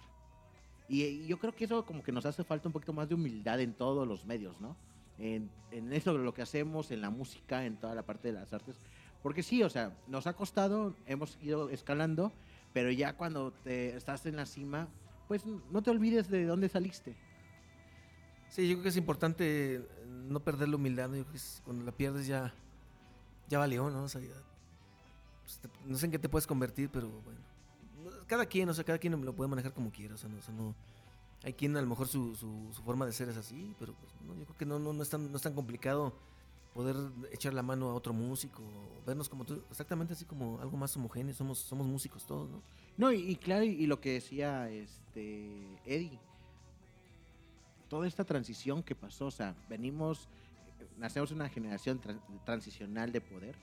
Y, 0.88 1.02
eh, 1.02 1.26
yo 1.26 1.38
creo 1.38 1.54
que 1.54 1.64
eso 1.64 1.84
como 1.84 2.02
que 2.02 2.12
nos 2.12 2.24
hace 2.26 2.44
falta 2.44 2.68
un 2.68 2.72
poquito 2.72 2.92
más 2.92 3.08
de 3.08 3.14
humildad 3.14 3.60
en 3.60 3.74
todos 3.74 4.06
los 4.06 4.24
medios, 4.24 4.60
¿no? 4.60 4.76
En, 5.18 5.50
en 5.70 5.92
eso, 5.92 6.16
lo 6.16 6.32
que 6.32 6.42
hacemos, 6.42 6.90
en 6.90 7.00
la 7.00 7.10
música, 7.10 7.64
en 7.64 7.76
toda 7.76 7.94
la 7.94 8.02
parte 8.04 8.28
de 8.28 8.34
las 8.34 8.52
artes. 8.52 8.76
Porque 9.22 9.42
sí, 9.42 9.62
o 9.62 9.70
sea, 9.70 9.92
nos 10.06 10.26
ha 10.26 10.34
costado, 10.34 10.94
hemos 11.06 11.38
ido 11.42 11.70
escalando, 11.70 12.32
pero 12.72 12.90
ya 12.92 13.14
cuando 13.16 13.50
te 13.52 13.96
estás 13.96 14.24
en 14.26 14.36
la 14.36 14.46
cima, 14.46 14.88
pues 15.26 15.44
no 15.46 15.82
te 15.82 15.90
olvides 15.90 16.28
de 16.30 16.44
dónde 16.44 16.68
saliste. 16.68 17.16
Sí, 18.48 18.66
yo 18.68 18.74
creo 18.76 18.84
que 18.84 18.88
es 18.90 18.96
importante 18.96 19.86
no 20.06 20.40
perder 20.40 20.68
la 20.68 20.76
humildad, 20.76 21.08
¿no? 21.08 21.16
Yo 21.16 21.24
creo 21.24 21.34
que 21.34 21.40
cuando 21.64 21.84
la 21.84 21.92
pierdes 21.92 22.26
ya, 22.26 22.54
ya 23.48 23.58
valió, 23.58 23.90
¿no? 23.90 24.04
O 24.04 24.08
sea, 24.08 24.20
ya, 24.20 24.28
pues, 25.42 25.60
no 25.84 25.98
sé 25.98 26.06
en 26.06 26.12
qué 26.12 26.18
te 26.18 26.28
puedes 26.28 26.46
convertir, 26.46 26.88
pero 26.90 27.08
bueno. 27.08 27.40
No, 28.04 28.10
Cada 28.26 28.46
quien, 28.46 28.68
o 28.68 28.74
sea, 28.74 28.84
cada 28.84 28.98
quien 28.98 29.20
lo 29.24 29.34
puede 29.34 29.50
manejar 29.50 29.72
como 29.74 29.90
quiera, 29.90 30.14
o 30.14 30.18
sea, 30.18 30.30
no- 30.30 30.74
hay 31.44 31.52
quien 31.52 31.76
a 31.76 31.80
lo 31.80 31.86
mejor 31.86 32.08
su, 32.08 32.34
su- 32.34 32.72
forma 32.84 33.06
de 33.06 33.12
ser 33.12 33.28
es 33.28 33.36
así, 33.36 33.74
pero 33.78 33.94
pues, 33.94 34.12
no, 34.26 34.34
yo 34.34 34.44
creo 34.44 34.56
que 34.56 34.66
no, 34.66 34.78
no, 34.78 34.92
no, 34.92 35.02
es 35.02 35.08
tan, 35.08 35.30
no 35.30 35.36
es 35.36 35.42
tan 35.42 35.54
complicado 35.54 36.12
poder 36.74 36.96
echar 37.32 37.54
la 37.54 37.62
mano 37.62 37.88
a 37.90 37.94
otro 37.94 38.12
músico, 38.12 38.62
vernos 39.06 39.28
como 39.28 39.44
tú, 39.44 39.62
exactamente 39.70 40.12
así 40.12 40.24
como 40.24 40.60
algo 40.60 40.76
más 40.76 40.96
homogéneo, 40.96 41.34
somos, 41.34 41.58
somos 41.58 41.86
músicos 41.86 42.26
todos, 42.26 42.48
¿no? 42.50 42.62
No, 42.96 43.12
y, 43.12 43.36
claro, 43.36 43.64
y, 43.64 43.86
lo 43.86 44.00
que 44.00 44.12
decía 44.14 44.68
este 44.70 45.50
Eddie, 45.84 46.18
toda 47.88 48.06
esta 48.06 48.24
transición 48.24 48.82
que 48.82 48.94
pasó, 48.94 49.26
o 49.26 49.30
sea, 49.30 49.54
venimos, 49.68 50.28
nacemos 50.98 51.30
una 51.32 51.48
generación 51.48 52.00
tran- 52.00 52.20
transicional 52.44 53.12
de 53.12 53.20
poder, 53.20 53.56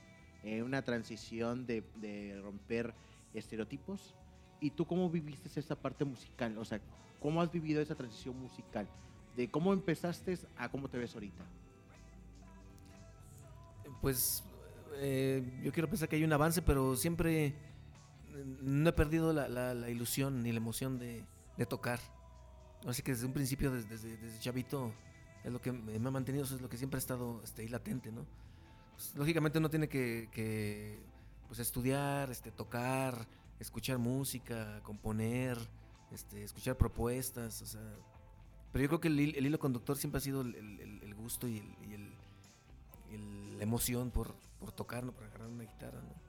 eh, 0.43 0.63
una 0.63 0.81
transición 0.81 1.65
de, 1.65 1.83
de 1.97 2.39
romper 2.41 2.93
estereotipos. 3.33 4.15
¿Y 4.59 4.71
tú 4.71 4.85
cómo 4.85 5.09
viviste 5.09 5.59
esa 5.59 5.75
parte 5.75 6.05
musical? 6.05 6.57
O 6.57 6.65
sea, 6.65 6.79
¿cómo 7.19 7.41
has 7.41 7.51
vivido 7.51 7.81
esa 7.81 7.95
transición 7.95 8.39
musical? 8.39 8.87
De 9.35 9.49
cómo 9.49 9.73
empezaste 9.73 10.37
a 10.57 10.69
cómo 10.69 10.87
te 10.87 10.97
ves 10.97 11.13
ahorita. 11.13 11.43
Pues 14.01 14.43
eh, 14.95 15.43
yo 15.63 15.71
quiero 15.71 15.89
pensar 15.89 16.07
que 16.07 16.15
hay 16.15 16.23
un 16.23 16.33
avance, 16.33 16.61
pero 16.61 16.95
siempre 16.95 17.47
eh, 17.47 17.55
no 18.61 18.89
he 18.89 18.93
perdido 18.93 19.33
la, 19.33 19.47
la- 19.47 19.73
la 19.73 19.89
ilusión 19.89 20.41
ni 20.43 20.51
la 20.51 20.57
emoción 20.57 20.97
de, 20.99 21.25
tocar. 21.67 21.99
Así 22.87 23.01
que 23.01 23.11
desde 23.11 23.25
un 23.25 23.33
principio, 23.33 23.71
desde, 23.71 24.39
chavito, 24.39 24.91
es 25.43 25.51
lo 25.51 25.59
que 25.61 25.71
me 25.71 25.95
ha 25.95 26.11
mantenido, 26.11 26.43
es 26.43 26.61
lo 26.61 26.69
que 26.69 26.77
siempre 26.77 26.97
ha 26.97 26.99
estado 26.99 27.41
este, 27.43 27.67
latente, 27.69 28.11
¿no? 28.11 28.25
Pues, 28.93 29.15
lógicamente 29.15 29.57
uno 29.57 29.69
tiene 29.69 29.87
que, 29.89 30.29
que, 30.31 30.99
pues, 31.47 31.59
estudiar, 31.59 32.29
este, 32.29 32.51
tocar, 32.51 33.27
escuchar 33.59 33.97
música, 33.97 34.79
componer, 34.83 35.57
este, 36.11 36.43
escuchar 36.43 36.77
propuestas, 36.77 37.61
o 37.61 37.65
sea... 37.65 37.81
Pero 38.71 38.83
yo 38.83 38.89
creo 38.89 38.99
que 39.01 39.07
el, 39.07 39.17
hil- 39.17 39.35
el 39.37 39.45
hilo 39.45 39.57
conductor 39.59 39.97
siempre 39.97 40.17
ha 40.17 40.21
sido 40.21 40.41
el, 40.41 41.13
gusto 41.15 41.47
y 41.47 41.63
y 43.11 43.55
la 43.57 43.63
emoción 43.63 44.11
por, 44.11 44.35
por 44.59 44.71
tocar, 44.73 45.03
¿no? 45.05 45.13
por 45.13 45.23
agarrar 45.23 45.47
una 45.47 45.63
guitarra, 45.63 46.01
¿no? 46.01 46.25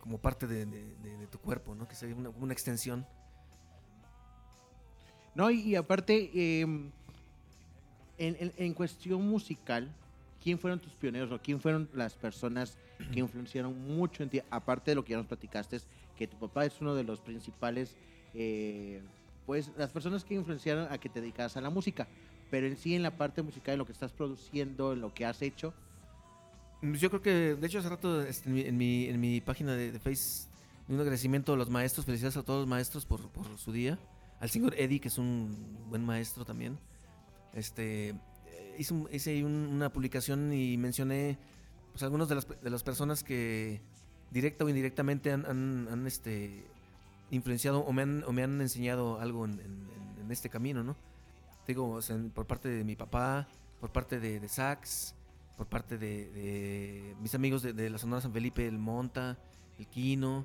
Como 0.00 0.18
parte 0.18 0.46
de, 0.46 0.64
tu 1.30 1.38
cuerpo, 1.38 1.74
¿no? 1.74 1.86
Que 1.86 1.94
sea 1.94 2.08
una, 2.14 2.52
extensión. 2.52 3.06
No, 5.34 5.50
y, 5.50 5.60
y 5.60 5.76
aparte, 5.76 6.30
eh, 6.34 6.62
en, 6.62 6.90
en- 8.18 8.52
en 8.56 8.74
cuestión 8.74 9.26
musical, 9.28 9.92
¿quién 10.42 10.58
fueron 10.58 10.78
tus 10.80 10.92
pioneros 10.94 11.32
o 11.32 11.38
quién 11.42 11.60
fueron 11.60 11.88
las 11.94 12.14
personas 12.14 12.76
que 13.12 13.20
influenciaron 13.20 13.78
mucho 13.96 14.22
en 14.22 14.30
ti? 14.30 14.40
Aparte 14.50 14.90
de 14.92 14.94
lo 14.94 15.04
que 15.04 15.10
ya 15.12 15.16
nos 15.18 15.26
platicaste, 15.26 15.80
que 16.16 16.26
tu 16.26 16.38
papá 16.38 16.64
es 16.64 16.80
uno 16.80 16.94
de 16.94 17.04
los 17.04 17.20
principales, 17.20 17.96
eh, 18.34 19.02
pues 19.46 19.70
las 19.76 19.90
personas 19.90 20.24
que 20.24 20.34
influenciaron 20.34 20.90
a 20.90 20.98
que 20.98 21.08
te 21.08 21.20
dedicas 21.20 21.56
a 21.56 21.60
la 21.60 21.70
música. 21.70 22.08
Pero 22.50 22.66
en 22.66 22.76
sí, 22.76 22.94
en 22.94 23.02
la 23.02 23.16
parte 23.16 23.42
musical, 23.42 23.74
en 23.74 23.78
lo 23.78 23.86
que 23.86 23.92
estás 23.92 24.12
produciendo, 24.12 24.92
en 24.92 25.00
lo 25.00 25.12
que 25.12 25.24
has 25.26 25.42
hecho, 25.42 25.74
Mm, 26.84 26.94
Yo 26.94 27.08
creo 27.08 27.22
que, 27.22 27.54
de 27.54 27.66
hecho, 27.66 27.78
hace 27.78 27.88
rato 27.88 28.22
este, 28.22 28.48
en, 28.48 28.54
mi, 28.54 28.60
en, 28.62 28.76
mi, 28.76 29.04
en 29.06 29.20
mi 29.20 29.40
página 29.40 29.74
de, 29.74 29.90
de 29.90 29.98
Face, 29.98 30.48
un 30.88 31.00
agradecimiento 31.00 31.54
a 31.54 31.56
los 31.56 31.70
maestros, 31.70 32.04
felicidades 32.04 32.36
a 32.36 32.42
todos 32.42 32.60
los 32.60 32.68
maestros 32.68 33.06
por, 33.06 33.30
por 33.30 33.46
su 33.58 33.72
día. 33.72 33.98
Al 34.40 34.50
señor 34.50 34.74
Eddie, 34.76 35.00
que 35.00 35.08
es 35.08 35.16
un 35.16 35.86
buen 35.88 36.04
maestro 36.04 36.44
también. 36.44 36.78
Este, 37.54 38.10
eh, 38.10 38.76
hice, 38.78 38.94
hice 39.12 39.44
una 39.44 39.90
publicación 39.90 40.52
y 40.52 40.76
mencioné 40.76 41.38
pues, 41.92 42.02
algunas 42.02 42.28
de 42.28 42.34
las, 42.34 42.48
de 42.48 42.70
las 42.70 42.82
personas 42.82 43.24
que 43.24 43.80
directa 44.34 44.64
o 44.64 44.68
indirectamente 44.68 45.30
han, 45.32 45.46
han- 45.46 46.06
este, 46.06 46.64
influenciado 47.30 47.80
o 47.80 47.92
me 47.92 48.02
han, 48.02 48.24
o 48.24 48.32
me 48.32 48.42
han 48.42 48.60
enseñado 48.60 49.20
algo 49.20 49.44
en, 49.46 49.60
este 50.28 50.48
camino, 50.48 50.82
¿no? 50.82 50.96
Digo, 51.66 52.00
por 52.34 52.46
parte 52.46 52.68
de 52.68 52.82
mi 52.82 52.96
papá, 52.96 53.46
por 53.80 53.90
parte 53.92 54.18
de, 54.18 54.40
de 54.40 54.48
Sax, 54.48 55.14
por 55.56 55.66
parte 55.66 55.98
de, 55.98 57.14
mis 57.20 57.34
amigos 57.34 57.62
de, 57.62 57.90
la 57.90 57.98
Sonora 57.98 58.22
San 58.22 58.32
Felipe, 58.32 58.66
el 58.66 58.78
Monta, 58.78 59.38
el 59.78 59.86
Kino, 59.86 60.44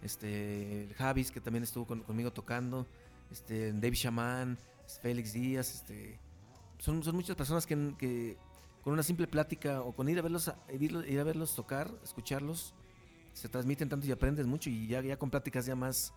este, 0.00 0.84
el 0.84 0.94
Javis, 0.94 1.30
que 1.30 1.40
también 1.40 1.64
estuvo 1.64 1.86
con- 1.86 2.00
conmigo 2.02 2.32
tocando, 2.32 2.86
este, 3.30 3.72
David 3.72 3.96
Shaman, 3.96 4.58
Félix 5.02 5.32
Díaz, 5.32 5.74
este, 5.74 6.18
son, 6.78 7.02
son 7.02 7.16
muchas 7.16 7.36
personas 7.36 7.66
que, 7.66 8.36
con 8.82 8.92
una 8.92 9.02
simple 9.02 9.26
plática 9.26 9.82
o 9.82 9.92
con 9.92 10.08
ir 10.08 10.18
a 10.18 10.22
verlos, 10.22 10.50
ir, 10.72 10.92
ir 11.08 11.20
a 11.20 11.24
verlos 11.24 11.54
tocar, 11.54 11.90
escucharlos, 12.04 12.74
se 13.36 13.48
transmiten 13.48 13.88
tanto 13.88 14.06
y 14.06 14.12
aprendes 14.12 14.46
mucho 14.46 14.70
y 14.70 14.86
ya, 14.86 15.02
ya 15.02 15.16
con 15.18 15.28
pláticas 15.30 15.66
ya 15.66 15.76
más, 15.76 16.12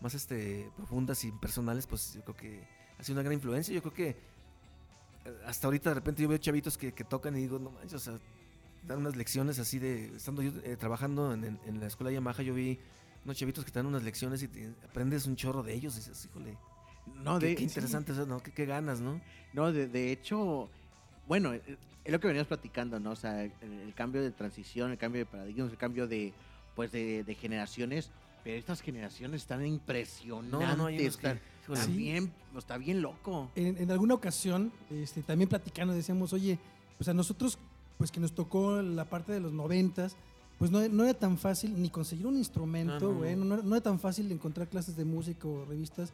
más 0.00 0.14
este, 0.14 0.70
profundas 0.76 1.22
y 1.24 1.30
personales, 1.32 1.86
pues 1.86 2.14
yo 2.14 2.22
creo 2.22 2.36
que 2.36 2.64
ha 2.98 3.02
sido 3.04 3.16
una 3.16 3.22
gran 3.22 3.34
influencia. 3.34 3.74
Yo 3.74 3.82
creo 3.82 3.92
que 3.92 4.08
eh, 4.08 4.16
hasta 5.46 5.66
ahorita 5.66 5.90
de 5.90 5.94
repente 5.94 6.22
yo 6.22 6.28
veo 6.28 6.38
chavitos 6.38 6.78
que, 6.78 6.92
que 6.92 7.04
tocan 7.04 7.36
y 7.36 7.40
digo, 7.42 7.58
no 7.58 7.70
manches, 7.70 7.94
o 7.94 7.98
sea, 7.98 8.18
dan 8.86 8.98
unas 9.00 9.16
lecciones 9.16 9.58
así 9.58 9.78
de, 9.78 10.16
estando 10.16 10.42
yo 10.42 10.50
eh, 10.64 10.76
trabajando 10.76 11.32
en, 11.34 11.44
en- 11.44 11.60
en 11.66 11.78
la 11.80 11.86
escuela 11.86 12.10
Yamaha, 12.10 12.42
yo 12.42 12.54
vi 12.54 12.78
unos 13.24 13.36
chavitos 13.36 13.64
que 13.64 13.70
te 13.70 13.78
dan 13.78 13.86
unas 13.86 14.02
lecciones 14.02 14.42
y 14.42 14.48
te- 14.48 14.74
aprendes 14.88 15.26
un 15.26 15.36
chorro 15.36 15.62
de 15.62 15.74
ellos 15.74 15.94
y 15.94 15.98
dices, 15.98 16.24
híjole, 16.24 16.56
No, 17.22 17.38
qué, 17.38 17.48
de, 17.48 17.52
qué 17.54 17.58
sí. 17.58 17.64
interesante 17.64 18.12
eso, 18.12 18.26
¿no? 18.26 18.42
Qué, 18.42 18.50
qué 18.50 18.64
ganas, 18.66 19.00
¿no? 19.00 19.20
No, 19.52 19.70
de, 19.72 19.86
de 19.88 20.10
hecho, 20.10 20.68
bueno, 21.28 21.52
eh, 21.52 21.62
es 22.04 22.10
lo 22.12 22.18
que 22.18 22.26
veníamos 22.28 22.48
platicando, 22.48 22.98
¿no? 22.98 23.10
O 23.12 23.16
sea, 23.16 23.44
el, 23.44 23.52
el 23.60 23.94
cambio 23.94 24.22
de 24.22 24.32
transición, 24.32 24.90
el 24.90 24.98
cambio 24.98 25.20
de 25.20 25.26
paradigmas, 25.26 25.70
el 25.70 25.78
cambio 25.78 26.08
de, 26.08 26.32
pues, 26.74 26.92
de, 26.92 27.24
de 27.24 27.34
generaciones, 27.34 28.10
pero 28.44 28.56
estas 28.58 28.80
generaciones 28.80 29.42
están 29.42 29.64
impresionantes, 29.66 30.50
No, 30.68 30.76
no, 30.76 30.86
que, 30.88 31.06
están, 31.06 31.40
están 31.68 31.86
Sí. 31.86 31.96
bien, 31.96 32.32
está 32.56 32.76
bien 32.78 33.02
loco. 33.02 33.50
En, 33.54 33.76
en 33.78 33.90
alguna 33.90 34.14
ocasión, 34.14 34.72
este, 34.90 35.22
también 35.22 35.48
platicando, 35.48 35.94
decíamos, 35.94 36.32
oye, 36.32 36.58
pues 36.98 37.08
a 37.08 37.14
nosotros, 37.14 37.58
pues 37.98 38.10
que 38.10 38.20
nos 38.20 38.32
tocó 38.32 38.82
la 38.82 39.04
parte 39.04 39.32
de 39.32 39.40
los 39.40 39.52
noventas, 39.52 40.16
pues 40.58 40.70
no, 40.70 40.86
no 40.88 41.04
era 41.04 41.14
tan 41.14 41.38
fácil 41.38 41.80
ni 41.80 41.88
conseguir 41.90 42.26
un 42.26 42.36
instrumento, 42.36 42.98
No, 43.00 43.12
no, 43.12 43.18
güey, 43.18 43.36
no. 43.36 43.44
no, 43.44 43.54
era- 43.54 43.62
no 43.64 43.74
era 43.76 43.82
tan 43.82 43.98
fácil 43.98 44.30
encontrar 44.30 44.68
clases 44.68 44.96
de 44.96 45.04
música 45.04 45.46
o 45.48 45.64
revistas. 45.64 46.12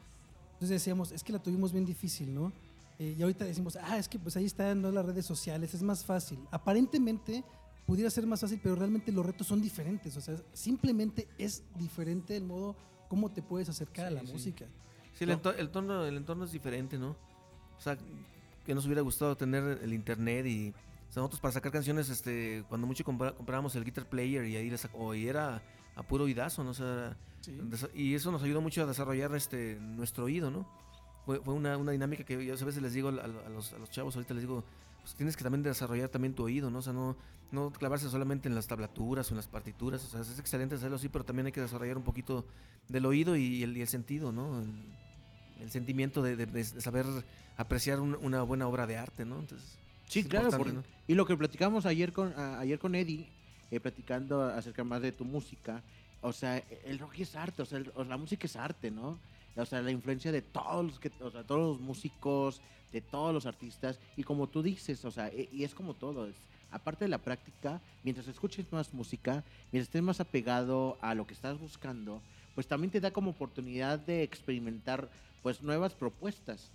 Entonces 0.53 0.69
decíamos, 0.69 1.11
es 1.11 1.23
que 1.23 1.31
la 1.33 1.39
tuvimos 1.39 1.71
bien 1.71 1.85
difícil, 1.85 2.33
¿no? 2.33 2.51
Eh, 2.99 3.15
y 3.17 3.21
ahorita 3.21 3.45
decimos, 3.45 3.77
ah, 3.81 3.97
es 3.97 4.09
que 4.09 4.19
pues 4.19 4.35
ahí 4.35 4.45
están 4.45 4.81
¿no? 4.81 4.91
las 4.91 5.05
redes 5.05 5.25
sociales, 5.25 5.73
es 5.73 5.81
más 5.81 6.03
fácil. 6.03 6.37
Aparentemente 6.51 7.43
pudiera 7.89 8.09
ser 8.09 8.25
más 8.27 8.39
fácil, 8.41 8.59
pero 8.61 8.75
realmente 8.75 9.11
los 9.11 9.25
retos 9.25 9.47
son 9.47 9.61
diferentes. 9.61 10.15
O 10.15 10.21
sea, 10.21 10.35
simplemente 10.53 11.27
es 11.37 11.63
diferente 11.77 12.37
el 12.37 12.43
modo 12.45 12.75
cómo 13.09 13.29
te 13.31 13.41
puedes 13.41 13.67
acercar 13.69 14.05
a 14.05 14.09
Sí, 14.09 14.15
la 14.15 14.21
sí. 14.21 14.31
música. 14.33 14.65
Sí, 15.13 15.23
el, 15.23 15.29
¿no? 15.31 15.41
ento- 15.41 15.55
el 15.57 15.69
tono, 15.69 16.05
el 16.05 16.15
entorno 16.17 16.45
es 16.45 16.51
diferente, 16.51 16.97
¿no? 16.97 17.15
O 17.77 17.81
sea, 17.81 17.97
que 18.65 18.75
nos 18.75 18.85
hubiera 18.85 19.01
gustado 19.01 19.35
tener 19.35 19.79
el 19.81 19.93
internet 19.93 20.45
y 20.45 20.69
o 20.69 21.11
sea, 21.11 21.21
nosotros 21.21 21.41
para 21.41 21.51
sacar 21.53 21.71
canciones, 21.71 22.09
este, 22.09 22.63
cuando 22.69 22.85
mucho 22.85 23.03
comprábamos 23.03 23.75
el 23.75 23.83
guitar 23.83 24.07
player 24.07 24.45
y 24.45 24.55
ahí 24.57 24.71
o 24.93 25.15
y 25.15 25.27
era 25.27 25.63
a 25.95 26.03
puro 26.03 26.25
oídazo, 26.25 26.63
¿no? 26.63 26.69
O 26.69 26.73
sea, 26.75 27.17
desa- 27.43 27.89
y 27.95 28.13
eso 28.13 28.31
nos 28.31 28.43
ayudó 28.43 28.61
mucho 28.61 28.83
a 28.83 28.85
desarrollar 28.85 29.33
este 29.35 29.77
nuestro 29.79 30.25
oído, 30.25 30.51
¿no? 30.51 30.69
Fue, 31.25 31.39
fue 31.41 31.53
una, 31.55 31.77
una 31.77 31.91
dinámica 31.93 32.23
que 32.23 32.45
yo 32.45 32.53
a 32.53 32.57
veces 32.65 32.81
les 32.81 32.93
digo 32.93 33.09
a, 33.09 33.13
a 33.23 33.49
los, 33.49 33.73
a 33.73 33.79
los 33.79 33.89
chavos, 33.89 34.15
ahorita 34.15 34.35
les 34.35 34.43
digo, 34.43 34.63
pues 35.09 35.17
tienes 35.17 35.35
que 35.35 35.43
también 35.43 35.63
desarrollar 35.63 36.09
también 36.09 36.35
tu 36.35 36.43
oído, 36.43 36.69
¿no? 36.69 36.79
O 36.79 36.81
sea, 36.83 36.93
no, 36.93 37.17
no 37.51 37.71
clavarse 37.71 38.09
solamente 38.09 38.47
en 38.47 38.53
las 38.53 38.67
tablaturas 38.67 39.27
o 39.29 39.33
en 39.33 39.37
las 39.37 39.47
partituras, 39.47 40.03
o 40.05 40.07
sea, 40.07 40.21
es 40.21 40.37
excelente 40.37 40.75
hacerlo 40.75 40.97
así, 40.97 41.09
pero 41.09 41.25
también 41.25 41.47
hay 41.47 41.51
que 41.51 41.61
desarrollar 41.61 41.97
un 41.97 42.03
poquito 42.03 42.45
del 42.87 43.05
oído 43.07 43.35
y 43.35 43.63
el, 43.63 43.75
y 43.75 43.81
el 43.81 43.87
sentido, 43.87 44.31
¿no? 44.31 44.59
El, 44.61 44.69
el 45.63 45.71
sentimiento 45.71 46.21
de, 46.21 46.35
de- 46.35 46.45
de 46.45 46.63
saber 46.63 47.05
apreciar 47.57 47.99
un- 47.99 48.15
una 48.21 48.43
buena 48.43 48.67
obra 48.67 48.85
de 48.85 48.97
arte, 48.97 49.25
¿no? 49.25 49.39
Entonces, 49.39 49.77
Sí, 50.07 50.23
claro. 50.29 50.51
Y 51.07 51.13
lo 51.15 51.25
que 51.25 51.35
platicamos 51.37 51.85
ayer 51.87 52.13
con, 52.13 52.31
a- 52.37 52.59
ayer 52.59 52.77
con 52.79 52.93
Eddie, 52.95 53.27
eh, 53.71 53.79
platicando 53.79 54.43
acerca 54.43 54.83
más 54.83 55.01
de 55.01 55.11
tu 55.11 55.25
música, 55.25 55.81
o 56.21 56.31
sea, 56.33 56.57
el 56.85 56.99
rock 56.99 57.19
es 57.19 57.35
arte, 57.35 57.61
o 57.63 57.65
sea, 57.65 57.79
el- 57.79 57.91
la 58.07 58.17
música 58.17 58.45
es 58.45 58.55
arte, 58.55 58.91
¿no? 58.91 59.17
O 59.55 59.65
sea, 59.65 59.81
la 59.81 59.91
influencia 59.91 60.31
de 60.31 60.41
todos 60.41 60.85
los, 60.85 60.99
que, 60.99 61.13
o 61.19 61.29
sea, 61.31 61.45
todos 61.45 61.61
los 61.61 61.79
músicos, 61.79 62.61
de 62.91 63.01
todos 63.01 63.33
los 63.33 63.45
artistas, 63.45 63.99
y 64.15 64.23
como 64.23 64.49
tú 64.49 64.63
dices, 64.63 65.03
o 65.05 65.11
sea, 65.11 65.27
e- 65.29 65.49
y 65.51 65.63
es 65.63 65.75
como 65.75 65.95
todo, 65.95 66.27
es, 66.27 66.43
aparte 66.69 67.05
de 67.05 67.09
la 67.09 67.23
práctica, 67.23 67.83
mientras 68.01 68.27
escuches 68.27 68.71
más 68.71 68.93
música, 68.93 69.45
mientras 69.71 69.87
estés 69.89 70.01
más 70.01 70.19
apegado 70.19 70.97
a 71.01 71.13
lo 71.15 71.27
que 71.27 71.33
estás 71.33 71.57
buscando, 71.59 72.23
pues 72.53 72.67
también 72.67 72.91
te 72.91 72.99
da 73.01 73.11
como 73.11 73.31
oportunidad 73.31 73.99
de 73.99 74.23
experimentar, 74.23 75.09
pues, 75.41 75.61
nuevas 75.61 75.95
propuestas. 75.95 76.73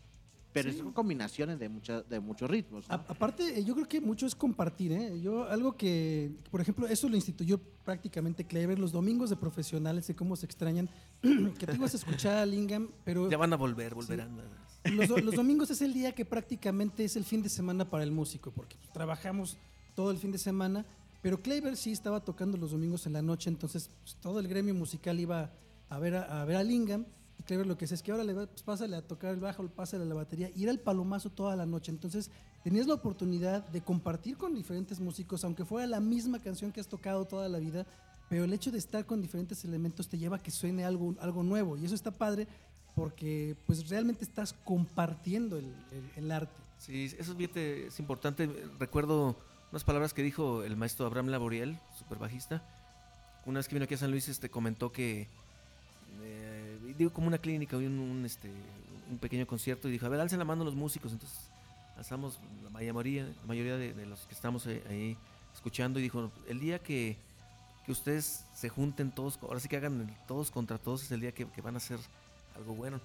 Pero 0.54 0.70
Sí. 0.72 0.78
son 0.78 0.92
combinaciones 0.92 1.58
de, 1.58 1.68
muchas 1.68 2.08
de 2.08 2.20
muchos 2.20 2.48
ritmos. 2.48 2.88
¿no? 2.88 2.94
A- 2.94 3.04
aparte, 3.08 3.58
eh, 3.58 3.64
yo 3.64 3.74
creo 3.74 3.86
que 3.88 4.00
mucho 4.00 4.24
es 4.24 4.34
compartir, 4.36 4.92
¿eh? 4.92 5.20
Yo, 5.20 5.44
algo 5.50 5.76
que, 5.76 6.30
por 6.50 6.60
ejemplo, 6.60 6.86
eso 6.86 7.08
lo 7.08 7.16
instituyó 7.16 7.58
prácticamente 7.84 8.46
Clever, 8.46 8.78
los 8.78 8.92
domingos 8.92 9.28
de 9.30 9.36
profesionales, 9.36 10.06
de 10.06 10.14
cómo 10.14 10.36
se 10.36 10.46
extrañan, 10.46 10.88
que 11.58 11.66
te 11.66 11.74
ibas 11.74 11.92
a 11.92 11.96
escuchar 11.96 12.36
a 12.38 12.46
Lingam, 12.46 12.88
pero 13.04 13.28
ya 13.28 13.36
van 13.36 13.52
a 13.52 13.56
volver, 13.56 13.94
volverán. 13.96 14.30
los, 14.84 15.08
do- 15.08 15.18
los 15.18 15.34
domingos 15.34 15.70
es 15.70 15.82
el 15.82 15.92
día 15.92 16.12
que 16.14 16.24
prácticamente 16.24 17.04
es 17.04 17.16
el 17.16 17.24
fin 17.24 17.42
de 17.42 17.48
semana 17.48 17.90
para 17.90 18.04
el 18.04 18.12
músico, 18.12 18.52
porque 18.52 18.76
trabajamos 18.92 19.58
todo 19.96 20.12
el 20.12 20.18
fin 20.18 20.30
de 20.30 20.38
semana, 20.38 20.86
pero 21.20 21.42
Clever 21.42 21.76
sí 21.76 21.90
estaba 21.90 22.20
tocando 22.24 22.56
los 22.58 22.70
domingos 22.70 23.06
en 23.06 23.14
la 23.14 23.22
noche, 23.22 23.50
entonces 23.50 23.90
pues, 24.04 24.14
todo 24.20 24.38
el 24.38 24.46
gremio 24.46 24.72
musical 24.74 25.18
iba 25.18 25.50
a 25.88 25.98
ver 25.98 26.14
a, 26.14 26.42
a 26.42 26.44
ver 26.44 26.56
a 26.58 26.62
Lingam. 26.62 27.06
Clever 27.46 27.66
lo 27.66 27.76
que 27.76 27.82
decía 27.82 27.96
es 27.96 28.02
que 28.02 28.10
ahora 28.10 28.24
le 28.24 28.34
pues, 28.34 28.62
pásale 28.62 28.96
a 28.96 29.02
tocar 29.02 29.34
el 29.34 29.40
bajo, 29.40 29.66
pásale 29.68 30.04
a 30.04 30.06
la 30.06 30.14
batería, 30.14 30.50
y 30.54 30.62
era 30.62 30.72
el 30.72 30.80
palomazo 30.80 31.30
toda 31.30 31.56
la 31.56 31.66
noche. 31.66 31.90
Entonces 31.92 32.30
tenías 32.62 32.86
la 32.86 32.94
oportunidad 32.94 33.66
de 33.68 33.82
compartir 33.82 34.36
con 34.36 34.54
diferentes 34.54 35.00
músicos, 35.00 35.44
aunque 35.44 35.64
fuera 35.64 35.86
la 35.86 36.00
misma 36.00 36.40
canción 36.40 36.72
que 36.72 36.80
has 36.80 36.88
tocado 36.88 37.24
toda 37.24 37.48
la 37.48 37.58
vida, 37.58 37.86
pero 38.28 38.44
el 38.44 38.52
hecho 38.52 38.70
de 38.70 38.78
estar 38.78 39.04
con 39.04 39.20
diferentes 39.20 39.64
elementos 39.64 40.08
te 40.08 40.18
lleva 40.18 40.36
a 40.36 40.42
que 40.42 40.50
suene 40.50 40.84
algo, 40.84 41.14
algo 41.20 41.42
nuevo, 41.42 41.76
y 41.76 41.84
eso 41.84 41.94
está 41.94 42.10
padre 42.10 42.48
porque 42.94 43.56
pues 43.66 43.88
realmente 43.88 44.24
estás 44.24 44.52
compartiendo 44.64 45.58
el, 45.58 46.30
arte. 46.30 46.54
Sí, 46.78 47.12
eso 47.18 47.36
es 47.38 47.98
importante. 47.98 48.48
Recuerdo 48.78 49.36
unas 49.70 49.84
palabras 49.84 50.14
que 50.14 50.22
dijo 50.22 50.62
el 50.62 50.76
maestro 50.76 51.06
Abraham 51.06 51.28
Laboriel, 51.28 51.78
super 51.98 52.18
bajista. 52.18 52.62
Una 53.46 53.58
vez 53.58 53.68
que 53.68 53.74
vino 53.74 53.84
aquí 53.84 53.94
a 53.94 53.98
San 53.98 54.10
Luis, 54.10 54.28
este, 54.28 54.48
comentó 54.48 54.92
que, 54.92 55.28
digo, 56.96 57.12
como 57.12 57.26
una 57.26 57.38
clínica, 57.38 57.76
un, 57.76 57.98
un, 57.98 58.24
este, 58.24 58.50
un 59.10 59.18
pequeño 59.18 59.46
concierto, 59.46 59.88
y 59.88 59.92
dijo, 59.92 60.06
a 60.06 60.08
ver, 60.08 60.20
alcen 60.20 60.38
la 60.38 60.44
mano 60.44 60.64
los 60.64 60.74
músicos. 60.74 61.12
Entonces, 61.12 61.38
alzamos 61.96 62.38
la 62.62 62.70
mayoría, 62.70 63.32
mayoría 63.46 63.76
de, 63.76 64.06
los 64.06 64.20
que 64.26 64.34
estamos 64.34 64.66
ahí, 64.66 64.82
ahí 64.88 65.16
escuchando, 65.54 65.98
y 65.98 66.02
dijo, 66.02 66.30
el 66.48 66.58
día 66.60 66.78
que, 66.78 67.16
que 67.86 67.92
ustedes 67.92 68.44
se 68.54 68.68
junten 68.68 69.10
todos, 69.12 69.38
ahora 69.42 69.60
sí 69.60 69.68
que 69.68 69.76
hagan 69.76 70.16
todos 70.26 70.50
contra 70.50 70.78
todos, 70.78 71.02
es 71.04 71.10
el 71.12 71.20
día 71.20 71.32
que, 71.32 71.46
que 71.46 71.60
van 71.60 71.74
a 71.74 71.78
hacer 71.78 71.98
algo 72.56 72.74
bueno. 72.74 73.00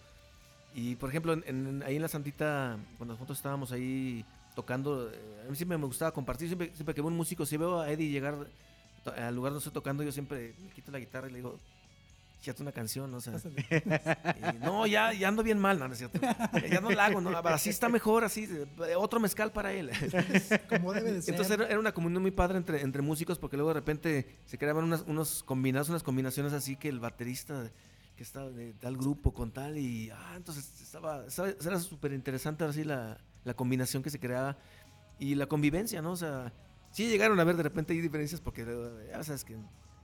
Y 0.76 0.96
por 0.96 1.10
ejemplo, 1.10 1.34
en- 1.34 1.44
en- 1.48 1.84
ahí 1.84 1.96
en 1.96 2.02
la 2.02 2.08
Santita, 2.08 2.78
cuando 2.98 3.14
nosotros 3.16 3.38
estábamos 3.38 3.72
ahí 3.72 4.24
tocando, 4.56 5.10
eh, 5.12 5.44
a 5.46 5.50
mí 5.50 5.56
siempre 5.56 5.78
me 5.78 5.86
gustaba 5.86 6.12
compartir, 6.12 6.48
siempre, 6.48 6.72
siempre 6.76 6.94
que 6.94 7.02
veo 7.02 7.08
un 7.10 7.18
músico, 7.18 7.46
si 7.46 7.58
veo 7.58 7.80
a 7.80 7.92
Eddie 7.92 8.10
llegar 8.10 8.36
al 9.18 9.36
lugar 9.36 9.52
donde 9.54 9.60
estoy 9.60 9.74
tocando, 9.74 10.04
yo 10.04 10.12
siempre 10.12 10.54
me 10.64 10.70
quito 10.72 10.92
la 10.92 11.00
guitarra 11.00 11.28
y 11.28 11.32
le 11.32 11.38
digo, 11.38 11.58
échate 12.40 12.62
una 12.62 12.72
canción, 12.72 13.12
¿no? 13.12 13.18
O 13.18 13.22
sea, 13.22 13.34
no, 14.62 14.88
ya, 14.88 15.14
ya 15.14 15.28
ando 15.28 15.44
bien 15.44 15.60
mal, 15.60 15.78
no, 15.80 15.88
no 15.88 15.94
es 15.94 16.00
cierto. 16.00 16.20
Ya 16.70 16.80
no 16.82 16.90
la 16.90 17.06
hago, 17.06 17.22
¿no? 17.22 17.30
Así 17.38 17.70
está 17.70 17.90
mejor, 17.90 18.24
así, 18.24 18.46
eh, 18.88 18.96
otro 18.96 19.20
mezcal 19.20 19.52
para 19.52 19.74
él. 19.74 19.92
Como 20.70 20.94
debe 20.94 21.12
de 21.12 21.22
ser. 21.22 21.34
Entonces 21.34 21.54
era, 21.54 21.68
era 21.68 21.80
una 21.80 21.94
comunión 21.94 22.22
muy 22.22 22.32
padre 22.32 22.58
entre, 22.58 22.82
entre 22.82 23.02
músicos 23.02 23.38
porque 23.38 23.58
luego 23.58 23.70
de 23.70 23.74
repente 23.76 24.38
se 24.46 24.58
creaban 24.58 24.84
unas, 24.86 25.02
unos 25.02 25.44
combinados, 25.44 25.90
unas 25.90 26.04
combinaciones 26.04 26.54
así 26.54 26.76
que 26.76 26.90
el 26.90 27.00
baterista 27.00 27.70
que 28.16 28.24
estaba 28.24 28.50
de 28.50 28.74
tal 28.74 28.98
grupo 28.98 29.34
con 29.34 29.52
tal 29.52 29.78
y 29.78 30.10
ah, 30.10 30.34
entonces 30.36 30.82
estaba, 30.82 31.26
estaba- 31.26 31.50
era 31.50 31.80
súper 31.80 32.12
interesante 32.14 32.64
así 32.66 32.84
la, 32.84 33.18
la 33.46 33.54
combinación 33.54 34.04
que 34.04 34.10
se 34.10 34.20
creaba 34.20 34.58
y 35.20 35.36
la 35.36 35.46
convivencia, 35.48 36.02
¿no? 36.02 36.12
O 36.12 36.18
sea, 36.18 36.52
sí 36.92 37.08
llegaron 37.08 37.40
a 37.40 37.44
ver 37.44 37.56
de 37.56 37.64
repente 37.64 37.94
hay 37.94 38.02
diferencias 38.02 38.42
porque 38.42 38.64
eh, 38.68 39.10
ya 39.12 39.24
sabes 39.24 39.44
que, 39.46 39.58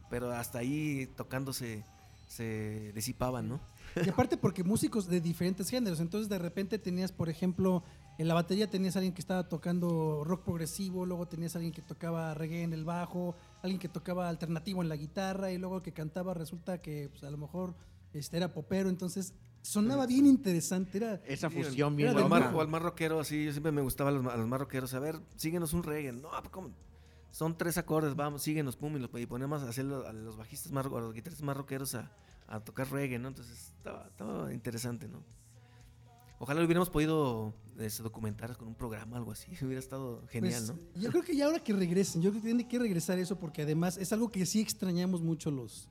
pero 0.10 0.32
hasta 0.32 0.60
ahí 0.60 1.08
tocándose 1.18 1.84
se 2.28 2.92
disipaban, 2.94 3.48
¿no? 3.48 3.62
Y 4.04 4.10
aparte 4.10 4.36
porque 4.38 4.64
músicos 4.64 5.08
de 5.08 5.22
diferentes 5.22 5.70
géneros, 5.70 6.00
entonces 6.00 6.28
de 6.28 6.38
repente 6.38 6.80
tenías, 6.80 7.12
por 7.12 7.30
ejemplo, 7.30 7.84
en 8.18 8.28
la 8.28 8.34
batería 8.34 8.70
tenías 8.70 8.96
a 8.96 9.00
alguien 9.00 9.14
que 9.14 9.22
estaba 9.22 9.48
tocando 9.48 10.24
rock 10.26 10.44
progresivo, 10.44 11.06
luego 11.06 11.28
tenías 11.28 11.56
a 11.56 11.60
alguien 11.60 11.74
que 11.74 11.82
tocaba 11.82 12.34
reggae 12.34 12.64
en 12.64 12.74
el 12.74 12.84
bajo, 12.84 13.36
alguien 13.62 13.80
que 13.80 13.90
tocaba 13.90 14.28
alternativo 14.28 14.82
en 14.82 14.90
la 14.90 14.96
guitarra 14.96 15.52
y 15.52 15.58
luego 15.58 15.78
el 15.78 15.82
que 15.82 15.94
cantaba 15.94 16.34
resulta 16.34 16.82
que 16.82 17.10
pues, 17.10 17.24
a 17.24 17.32
lo 17.32 17.38
mejor 17.38 17.76
este, 18.14 18.38
era 18.38 18.54
popero, 18.54 18.90
entonces 18.90 19.34
sonaba 19.62 20.06
bien 20.06 20.28
interesante, 20.28 20.98
era... 20.98 21.22
Esa 21.26 21.50
fusión 21.50 21.96
bien 21.96 22.10
era 22.10 22.18
O 22.18 22.18
al, 22.20 22.24
de 22.24 22.30
más, 22.30 22.40
loca. 22.42 22.56
o 22.56 22.62
al 22.62 22.68
más 22.68 22.82
rockero, 22.82 23.20
así, 23.20 23.46
yo 23.46 23.52
siempre 23.52 23.72
me 23.72 23.82
gustaba 23.82 24.10
a 24.10 24.14
los, 24.14 24.26
a 24.26 24.38
los 24.38 24.48
más 24.48 24.60
rockeros. 24.60 24.94
A 24.94 25.00
ver, 25.00 25.20
síguenos 25.38 25.74
un 25.74 25.84
reggae. 25.84 26.12
No, 26.12 26.30
pues, 26.30 26.50
¿cómo? 26.50 26.70
Son 27.36 27.58
tres 27.58 27.78
acordes, 27.78 28.16
vamos, 28.16 28.44
síguenos, 28.44 28.78
pum, 28.78 28.96
y, 28.96 29.00
los, 29.00 29.10
y 29.20 29.26
ponemos 29.26 29.62
a 29.62 29.68
hacer 29.68 29.86
a 29.86 30.14
los 30.14 30.38
bajistas 30.38 30.72
más, 30.72 30.86
a 30.86 30.90
los 30.90 31.14
guitarristas 31.14 31.44
más 31.46 31.58
rockeros 31.58 31.94
a, 31.94 32.10
a 32.48 32.62
tocar 32.62 32.90
reggae, 32.90 33.20
¿no? 33.20 33.28
Entonces, 33.28 33.74
estaba, 33.78 34.08
estaba 34.08 34.54
interesante, 34.54 35.10
¿no? 35.10 35.22
Ojalá 36.40 36.62
lo 36.62 36.66
hubiéramos 36.66 36.90
podido 36.90 37.54
este, 37.78 38.04
documentar 38.04 38.56
con 38.56 38.70
un 38.70 38.76
programa, 38.76 39.18
algo 39.18 39.34
así. 39.34 39.48
Hubiera 39.66 39.80
estado 39.80 40.22
genial, 40.30 40.64
Pues, 40.66 40.78
¿no? 40.96 41.02
Yo 41.02 41.10
creo 41.12 41.24
que 41.24 41.36
ya 41.36 41.46
ahora 41.48 41.60
que 41.62 41.74
regresen, 41.74 42.22
yo 42.22 42.30
creo 42.30 42.42
que 42.42 42.48
tiene 42.48 42.68
que 42.70 42.80
regresar 42.80 43.20
eso 43.20 43.38
porque 43.38 43.64
además 43.64 43.98
es 43.98 44.14
algo 44.14 44.30
que 44.32 44.46
sí 44.46 44.62
extrañamos 44.62 45.22
mucho 45.22 45.52
los, 45.52 45.90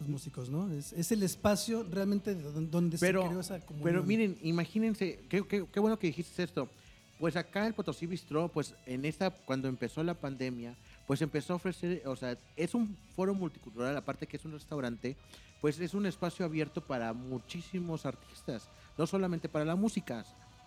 los 0.00 0.08
músicos, 0.08 0.50
¿no? 0.50 0.72
Es, 0.72 0.92
es 0.92 1.12
el 1.12 1.22
espacio 1.22 1.84
realmente 1.88 2.34
de 2.34 2.42
don- 2.42 2.68
donde 2.68 2.98
se 2.98 3.06
Pero, 3.06 3.26
creó 3.28 3.38
esa 3.38 3.60
comunión. 3.60 3.84
pero 3.84 4.02
miren, 4.02 4.38
imagínense, 4.42 5.24
qué, 5.28 5.46
qué- 5.46 5.68
qué 5.70 5.78
bueno 5.80 5.98
que 6.00 6.08
dijiste 6.08 6.42
esto. 6.42 6.68
Pues 7.20 7.36
acá 7.36 7.66
el 7.66 7.74
Potosí 7.74 8.06
Bistro, 8.06 8.48
pues 8.48 8.74
en 8.86 9.04
esta, 9.04 9.30
cuando 9.30 9.68
empezó 9.68 10.02
la 10.02 10.14
pandemia, 10.14 10.74
pues 11.06 11.20
empezó 11.20 11.52
a 11.52 11.56
ofrecer, 11.56 12.02
o 12.06 12.16
sea, 12.16 12.36
es 12.56 12.74
un 12.74 12.96
foro 13.14 13.34
multicultural, 13.34 13.94
aparte 13.94 14.26
que 14.26 14.38
es 14.38 14.44
un 14.46 14.52
restaurante, 14.52 15.16
pues 15.60 15.78
es 15.80 15.92
un 15.92 16.06
espacio 16.06 16.46
abierto 16.46 16.80
para 16.80 17.12
muchísimos 17.12 18.06
artistas, 18.06 18.68
no 18.96 19.06
solamente 19.06 19.50
para 19.50 19.66
la 19.66 19.76
música. 19.76 20.24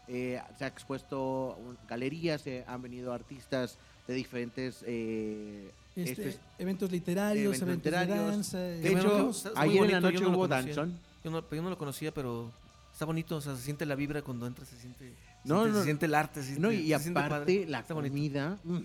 Eh, 0.07 0.39
se 0.57 0.65
ha 0.65 0.67
expuesto 0.67 1.57
galerías, 1.89 2.41
se 2.41 2.63
han 2.67 2.81
venido 2.83 3.13
artistas 3.13 3.77
de 4.07 4.13
diferentes 4.13 4.83
eh, 4.85 5.71
Este, 5.95 6.29
espe- 6.31 6.37
eventos 6.59 6.91
literarios, 6.91 7.55
eventos 7.61 7.61
eventos, 7.61 7.85
literarios. 7.85 8.25
de 8.25 8.31
danza. 8.31 8.57
De 8.59 8.87
eh, 8.89 8.91
hecho, 8.99 9.31
ayer 9.55 9.83
en 9.85 9.91
la 9.91 9.99
yo 9.99 10.01
noche 10.01 10.23
no 10.23 10.29
hubo 10.37 10.47
danzón. 10.47 10.99
Yo 11.23 11.31
no, 11.31 11.49
yo 11.49 11.61
no 11.63 11.69
lo 11.69 11.77
conocía, 11.77 12.13
pero 12.13 12.51
está 12.91 13.05
bonito, 13.05 13.37
o 13.37 13.41
sea, 13.41 13.55
se 13.55 13.61
siente 13.63 13.85
la 13.85 13.95
vibra 13.95 14.21
cuando 14.21 14.45
entras, 14.45 14.67
se 14.67 14.77
siente, 14.77 15.13
No, 15.43 15.62
siente- 15.63 15.71
no. 15.71 15.77
se 15.79 15.84
siente 15.84 16.06
el 16.06 16.15
arte, 16.15 16.43
se 16.43 16.60
No, 16.60 16.71
y 16.71 16.88
se 16.88 16.95
aparte 16.95 17.29
padre, 17.29 17.65
la 17.67 17.79
está 17.79 17.93
comida. 17.93 18.58
mm, 18.63 18.79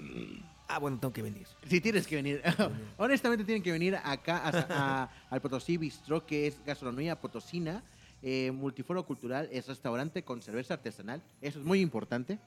Ah, 0.70 0.78
bueno, 0.78 0.98
tengo 1.00 1.14
que 1.14 1.22
venir. 1.22 1.46
Sí, 1.66 1.80
tienes 1.80 2.06
que 2.06 2.16
venir. 2.16 2.42
Honestamente, 2.98 3.42
tienen 3.44 3.62
que 3.62 3.72
venir 3.72 3.96
acá 3.96 4.36
a- 4.36 4.48
a- 5.02 5.10
al 5.30 5.40
Potosí 5.40 5.78
Bistro, 5.78 6.26
que 6.26 6.46
es 6.46 6.62
gastronomía 6.64 7.18
potosina, 7.18 7.82
eh, 8.22 8.50
multiforo 8.52 9.06
cultural, 9.06 9.48
es 9.50 9.66
restaurante 9.66 10.24
con 10.24 10.42
cerveza 10.42 10.74
artesanal. 10.74 11.22
Eso 11.40 11.58
es 11.60 11.64
muy 11.64 11.80
importante. 11.80 12.38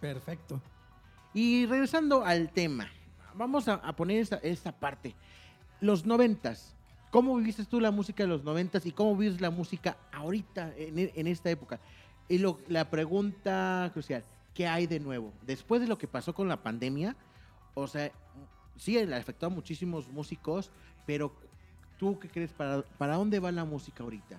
Perfecto. 0.00 0.60
Y 1.32 1.64
regresando 1.66 2.24
al 2.24 2.52
tema, 2.52 2.90
vamos 3.34 3.68
a, 3.68 3.74
a 3.74 3.94
poner 3.94 4.18
esta, 4.18 4.36
esta 4.36 4.72
parte. 4.72 5.14
Los 5.80 6.04
noventas. 6.06 6.74
¿Cómo 7.10 7.36
viviste 7.36 7.64
tú 7.66 7.78
la 7.80 7.90
música 7.90 8.22
de 8.22 8.28
los 8.28 8.42
noventas 8.42 8.86
y 8.86 8.92
cómo 8.92 9.14
vives 9.16 9.40
la 9.40 9.50
música 9.50 9.96
ahorita, 10.12 10.72
en, 10.76 10.98
en 11.14 11.26
esta 11.26 11.50
época? 11.50 11.78
Y 12.28 12.38
lo- 12.38 12.58
la 12.68 12.88
pregunta 12.88 13.90
crucial, 13.92 14.24
¿qué 14.54 14.66
hay 14.66 14.86
de 14.86 14.98
nuevo? 15.00 15.32
Después 15.46 15.80
de 15.82 15.88
lo 15.88 15.98
que 15.98 16.08
pasó 16.08 16.34
con 16.34 16.48
la 16.48 16.62
pandemia, 16.62 17.14
o 17.74 17.86
sea, 17.86 18.10
sí, 18.78 18.94
le 19.04 19.14
afectó 19.14 19.46
a 19.46 19.50
muchísimos 19.50 20.08
músicos, 20.08 20.70
pero 21.04 21.34
¿tú 21.98 22.18
qué 22.18 22.28
crees? 22.28 22.52
¿Para, 22.52 22.82
para 22.82 23.16
dónde 23.16 23.40
va 23.40 23.52
la 23.52 23.64
música 23.66 24.02
ahorita? 24.04 24.38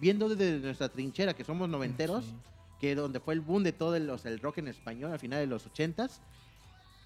Viendo 0.00 0.28
desde 0.28 0.58
nuestra 0.58 0.88
trinchera, 0.90 1.32
que 1.34 1.44
somos 1.44 1.68
noventeros, 1.68 2.24
Sí. 2.24 2.34
que 2.80 2.94
donde 2.94 3.20
fue 3.20 3.34
el 3.34 3.40
boom 3.40 3.62
de 3.62 3.72
todo 3.72 3.94
el, 3.96 4.08
o 4.10 4.18
sea, 4.18 4.30
el 4.30 4.40
rock 4.40 4.58
en 4.58 4.68
español 4.68 5.12
al 5.12 5.18
final 5.18 5.38
de 5.40 5.46
los 5.46 5.64
ochentas 5.66 6.20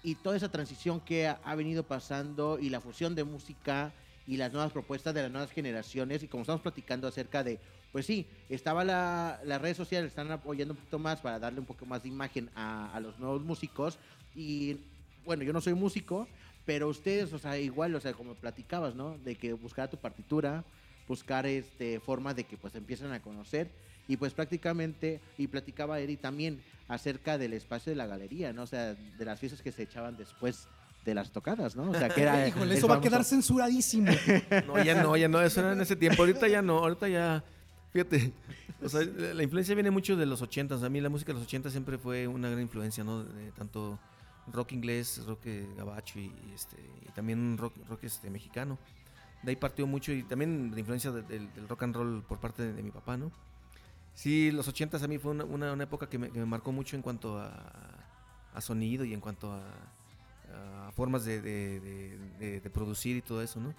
y 0.05 0.13
toda 0.13 0.37
esa 0.37 0.51
transición 0.51 1.01
que 1.01 1.27
ha, 1.27 1.55
venido 1.55 1.81
pasando 1.81 2.59
y 2.59 2.69
la 2.69 2.79
fusión 2.79 3.15
de 3.15 3.23
música 3.23 3.91
y 4.27 4.37
las 4.37 4.53
nuevas 4.53 4.71
propuestas 4.71 5.15
de 5.15 5.23
las 5.23 5.31
nuevas 5.31 5.49
generaciones 5.49 6.21
y 6.21 6.27
como 6.27 6.41
estamos 6.41 6.61
platicando 6.61 7.07
acerca 7.07 7.43
de, 7.43 7.59
pues 7.91 8.05
sí, 8.05 8.27
estaba 8.47 8.83
la, 8.85 9.41
las 9.45 9.59
redes 9.59 9.77
sociales 9.77 10.09
están 10.09 10.31
apoyando 10.31 10.75
un 10.75 10.77
poquito 10.77 10.99
más 10.99 11.21
para 11.21 11.39
darle 11.39 11.59
un 11.59 11.65
poco 11.65 11.87
más 11.87 12.03
de 12.03 12.09
imagen 12.09 12.51
a, 12.53 12.93
a 12.93 12.99
los 12.99 13.17
nuevos 13.17 13.41
músicos 13.41 13.97
y 14.35 14.77
bueno, 15.25 15.43
yo 15.43 15.51
no 15.51 15.59
soy 15.59 15.73
músico, 15.73 16.27
pero 16.67 16.87
ustedes, 16.87 17.33
o 17.33 17.39
sea, 17.39 17.57
igual, 17.57 17.95
o 17.95 17.99
sea, 17.99 18.13
como 18.13 18.35
platicabas, 18.35 18.93
¿no? 18.93 19.17
De 19.17 19.35
que 19.35 19.53
buscar 19.53 19.89
tu 19.89 19.97
partitura, 19.97 20.63
buscar 21.07 21.47
este 21.47 21.99
formas 21.99 22.35
de 22.35 22.43
que 22.43 22.57
pues 22.57 22.75
empiecen 22.75 23.11
a 23.11 23.23
conocer 23.23 23.71
y 24.07 24.17
pues 24.17 24.33
prácticamente 24.33 25.19
y 25.37 25.47
platicaba 25.47 25.99
Eri 25.99 26.17
también 26.17 26.61
acerca 26.87 27.37
del 27.37 27.53
espacio 27.53 27.91
de 27.91 27.95
la 27.95 28.05
galería, 28.05 28.53
¿no? 28.53 28.63
O 28.63 28.67
sea, 28.67 28.93
de 28.93 29.25
las 29.25 29.39
fiestas 29.39 29.61
que 29.61 29.71
se 29.71 29.83
echaban 29.83 30.15
después 30.17 30.67
de 31.03 31.13
las 31.15 31.31
tocadas, 31.31 31.75
¿no? 31.75 31.91
O 31.91 31.93
sea, 31.95 32.09
que 32.09 32.21
era 32.21 32.47
Híjole, 32.47 32.75
eso 32.75 32.87
va 32.87 32.95
a 32.95 33.01
quedar 33.01 33.23
censuradísimo. 33.23 34.11
No, 34.67 34.83
ya 34.83 35.01
no, 35.01 35.15
ya 35.17 35.27
no, 35.27 35.41
eso 35.41 35.59
era 35.61 35.73
en 35.73 35.81
ese 35.81 35.95
tiempo. 35.95 36.21
Ahorita 36.21 36.47
ya 36.47 36.61
no, 36.61 36.79
ahorita 36.79 37.07
ya, 37.07 37.43
fíjate, 37.91 38.33
o 38.81 38.89
sea, 38.89 39.01
la 39.01 39.33
la 39.33 39.43
influencia 39.43 39.73
viene 39.75 39.91
mucho 39.91 40.15
de 40.15 40.25
los 40.25 40.41
80 40.41 40.75
A 40.75 40.89
mí 40.89 41.01
la 41.01 41.09
música 41.09 41.31
de 41.31 41.39
los 41.39 41.47
80 41.47 41.69
siempre 41.69 41.97
fue 41.97 42.27
una 42.27 42.49
gran 42.49 42.61
influencia, 42.61 43.03
¿no? 43.03 43.23
De 43.23 43.51
tanto 43.51 43.99
rock 44.51 44.73
inglés, 44.73 45.23
rock 45.25 45.41
eh, 45.45 45.67
gabacho 45.75 46.19
y, 46.19 46.25
y, 46.25 46.51
este, 46.53 46.77
y 47.07 47.11
también 47.13 47.57
rock, 47.57 47.73
rock 47.87 48.03
este, 48.03 48.29
mexicano. 48.29 48.77
De 49.41 49.51
ahí 49.51 49.55
partió 49.55 49.85
mucho 49.87 50.11
y 50.11 50.23
también 50.23 50.71
de 50.71 50.79
influencia 50.79 51.11
de- 51.11 51.21
del, 51.23 51.51
del 51.53 51.67
rock 51.67 51.83
and 51.83 51.95
roll 51.95 52.23
por 52.23 52.39
parte 52.39 52.63
de, 52.63 52.73
de 52.73 52.83
mi 52.83 52.91
papá, 52.91 53.15
¿no? 53.17 53.31
Sí, 54.15 54.49
los 54.49 54.67
80 54.67 54.97
a 54.97 55.07
mí 55.07 55.17
fue 55.17 55.33
una, 55.33 55.83
época 55.83 56.07
que 56.07 56.17
me, 56.17 56.29
marcó 56.45 56.71
mucho 56.71 56.95
en 56.95 57.01
cuanto 57.01 57.37
a, 57.37 58.61
sonido 58.61 59.03
y 59.03 59.13
en 59.13 59.19
cuanto 59.19 59.51
a, 59.51 60.91
formas 60.93 61.25
de, 61.25 62.61
producir 62.73 63.17
y 63.17 63.21
todo 63.21 63.41
eso, 63.41 63.59
¿no? 63.59 63.75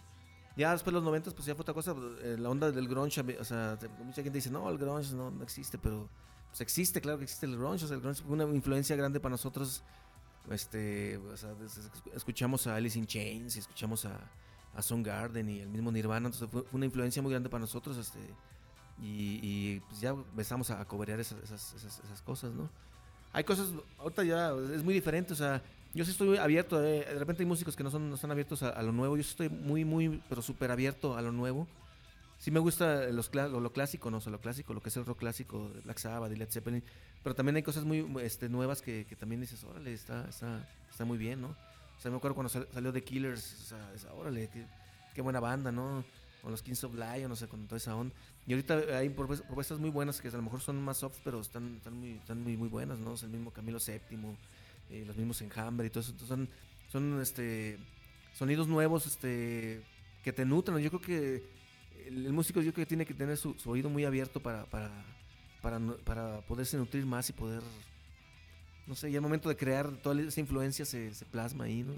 Ya 0.56 0.72
después 0.72 0.92
de 0.92 1.00
los 1.00 1.04
90 1.04 1.30
pues 1.32 1.44
ya 1.46 1.54
fue 1.54 1.62
otra 1.62 1.74
cosa, 1.74 1.94
eh, 2.22 2.36
la 2.38 2.48
onda 2.48 2.70
del 2.70 2.88
grunge, 2.88 3.20
o 3.38 3.44
sea, 3.44 3.78
mucha 4.02 4.22
gente 4.22 4.38
dice, 4.38 4.50
no, 4.50 4.68
el 4.70 4.78
grunge 4.78 5.14
no, 5.14 5.42
existe, 5.42 5.76
pero 5.76 6.08
pues 6.48 6.62
existe, 6.62 7.00
claro 7.00 7.18
que 7.18 7.24
existe 7.24 7.44
el 7.44 7.56
grunge, 7.58 7.84
o 7.84 7.88
sea, 7.88 7.96
el 7.96 8.00
grunge 8.00 8.22
fue 8.22 8.32
una 8.32 8.44
influencia 8.44 8.96
grande 8.96 9.20
para 9.20 9.32
nosotros, 9.32 9.84
este, 10.50 11.18
o 11.18 11.36
sea, 11.36 11.54
escuchamos 12.14 12.66
a 12.66 12.76
Alice 12.76 12.98
in 12.98 13.06
Chains, 13.06 13.56
y 13.56 13.58
escuchamos 13.58 14.06
a, 14.06 14.18
a 14.74 14.80
Soundgarden 14.80 15.48
y 15.48 15.60
el 15.60 15.68
mismo 15.68 15.92
Nirvana, 15.92 16.28
entonces 16.28 16.48
fue 16.50 16.64
una 16.72 16.86
influencia 16.86 17.20
muy 17.20 17.32
grande 17.32 17.50
para 17.50 17.60
nosotros, 17.60 17.98
este, 17.98 18.20
y, 19.02 19.40
y, 19.42 19.80
pues 19.88 20.00
ya 20.00 20.10
empezamos 20.10 20.70
a, 20.70 20.80
a 20.80 20.84
cobrear 20.84 21.20
esas, 21.20 21.42
esas, 21.42 21.74
esas, 21.74 22.00
esas 22.04 22.22
cosas, 22.22 22.52
¿no? 22.54 22.68
Hay 23.32 23.44
cosas, 23.44 23.70
ahorita 23.98 24.24
ya 24.24 24.50
es 24.74 24.82
muy 24.82 24.94
diferente, 24.94 25.32
o 25.32 25.36
sea, 25.36 25.62
yo 25.92 26.04
sí 26.04 26.10
estoy 26.10 26.36
abierto, 26.38 26.82
eh, 26.82 27.04
de 27.04 27.18
repente 27.18 27.42
hay 27.42 27.46
músicos 27.46 27.76
que 27.76 27.82
no, 27.82 27.90
son, 27.90 28.08
no 28.08 28.14
están 28.14 28.30
abiertos 28.30 28.62
a, 28.62 28.70
a 28.70 28.82
lo 28.82 28.92
nuevo, 28.92 29.16
yo 29.16 29.22
sí 29.22 29.30
estoy 29.30 29.48
muy, 29.50 29.84
muy, 29.84 30.22
pero 30.28 30.40
súper 30.42 30.70
abierto 30.70 31.16
a 31.16 31.22
lo 31.22 31.32
nuevo. 31.32 31.66
Sí 32.38 32.50
me 32.50 32.60
gusta 32.60 33.04
los, 33.06 33.34
lo, 33.34 33.60
lo 33.60 33.72
clásico, 33.72 34.10
no, 34.10 34.18
o 34.18 34.20
sea, 34.20 34.30
lo 34.30 34.40
clásico, 34.40 34.74
lo 34.74 34.82
que 34.82 34.90
es 34.90 34.96
el 34.98 35.06
rock 35.06 35.18
clásico 35.20 35.70
Black 35.84 35.96
Sabbath 35.98 36.30
y 36.32 36.36
Led 36.36 36.50
Zeppelin, 36.50 36.82
pero 37.22 37.34
también 37.34 37.56
hay 37.56 37.62
cosas 37.62 37.84
muy 37.84 38.06
este, 38.22 38.48
nuevas 38.50 38.82
que, 38.82 39.06
que 39.06 39.16
también 39.16 39.40
dices, 39.40 39.64
órale, 39.64 39.92
está, 39.94 40.26
está, 40.28 40.68
está 40.90 41.04
muy 41.06 41.16
bien, 41.16 41.40
¿no? 41.40 41.48
O 41.48 42.00
sea, 42.00 42.10
me 42.10 42.18
acuerdo 42.18 42.34
cuando 42.34 42.50
sal- 42.50 42.68
salió 42.74 42.92
The 42.92 43.02
Killers, 43.02 43.54
o 43.62 43.64
sea, 43.64 43.92
es- 43.94 44.04
órale, 44.04 44.48
qué, 44.52 44.66
qué 45.14 45.22
buena 45.22 45.40
banda, 45.40 45.72
¿no? 45.72 46.04
O 46.42 46.50
los 46.50 46.62
Kings 46.62 46.84
of 46.84 46.94
Lion, 46.94 47.30
no 47.30 47.36
sé, 47.36 47.48
con 47.48 47.66
toda 47.66 47.78
esa 47.78 47.96
onda. 47.96 48.14
Y 48.46 48.52
ahorita 48.52 48.98
hay 48.98 49.08
propues- 49.08 49.42
propuestas 49.42 49.78
muy 49.78 49.90
buenas 49.90 50.20
que 50.20 50.28
a 50.28 50.32
lo 50.32 50.42
mejor 50.42 50.60
son 50.60 50.80
más 50.80 50.98
soft, 50.98 51.18
pero 51.24 51.40
están, 51.40 51.76
están, 51.76 51.94
muy, 51.94 52.12
están 52.12 52.42
muy, 52.42 52.68
buenas, 52.68 52.98
¿no? 52.98 53.12
O 53.12 53.16
sea, 53.16 53.26
el 53.26 53.32
mismo 53.32 53.50
Camilo 53.50 53.78
VII, 53.84 54.36
eh, 54.90 55.04
los 55.04 55.16
mismos 55.16 55.42
Enjambre 55.42 55.88
y 55.88 55.90
todo 55.90 56.00
eso. 56.00 56.12
Entonces 56.12 56.28
son, 56.28 56.48
son 56.88 57.20
este, 57.20 57.78
sonidos 58.34 58.68
nuevos 58.68 59.06
este, 59.06 59.82
que 60.22 60.32
te 60.32 60.44
nutren. 60.44 60.78
Yo 60.78 60.90
creo 60.90 61.00
que 61.00 61.42
el, 62.06 62.32
músico 62.32 62.60
yo 62.60 62.72
creo 62.72 62.84
que 62.84 62.88
tiene 62.88 63.04
que 63.04 63.14
tener 63.14 63.36
su, 63.36 63.56
oído 63.64 63.90
muy 63.90 64.04
abierto 64.04 64.40
para, 64.40 64.64
para, 64.66 64.92
para, 65.60 65.80
para 66.04 66.40
poderse 66.42 66.76
nutrir 66.76 67.04
más 67.04 67.28
y 67.28 67.32
poder, 67.32 67.62
no 68.86 68.94
sé, 68.94 69.10
ya 69.10 69.18
al 69.18 69.22
momento 69.22 69.48
de 69.48 69.56
crear 69.56 69.90
toda 69.96 70.20
esa 70.22 70.38
influencia 70.38 70.84
se, 70.84 71.12
se 71.14 71.24
plasma 71.24 71.64
ahí, 71.64 71.82
¿no? 71.82 71.94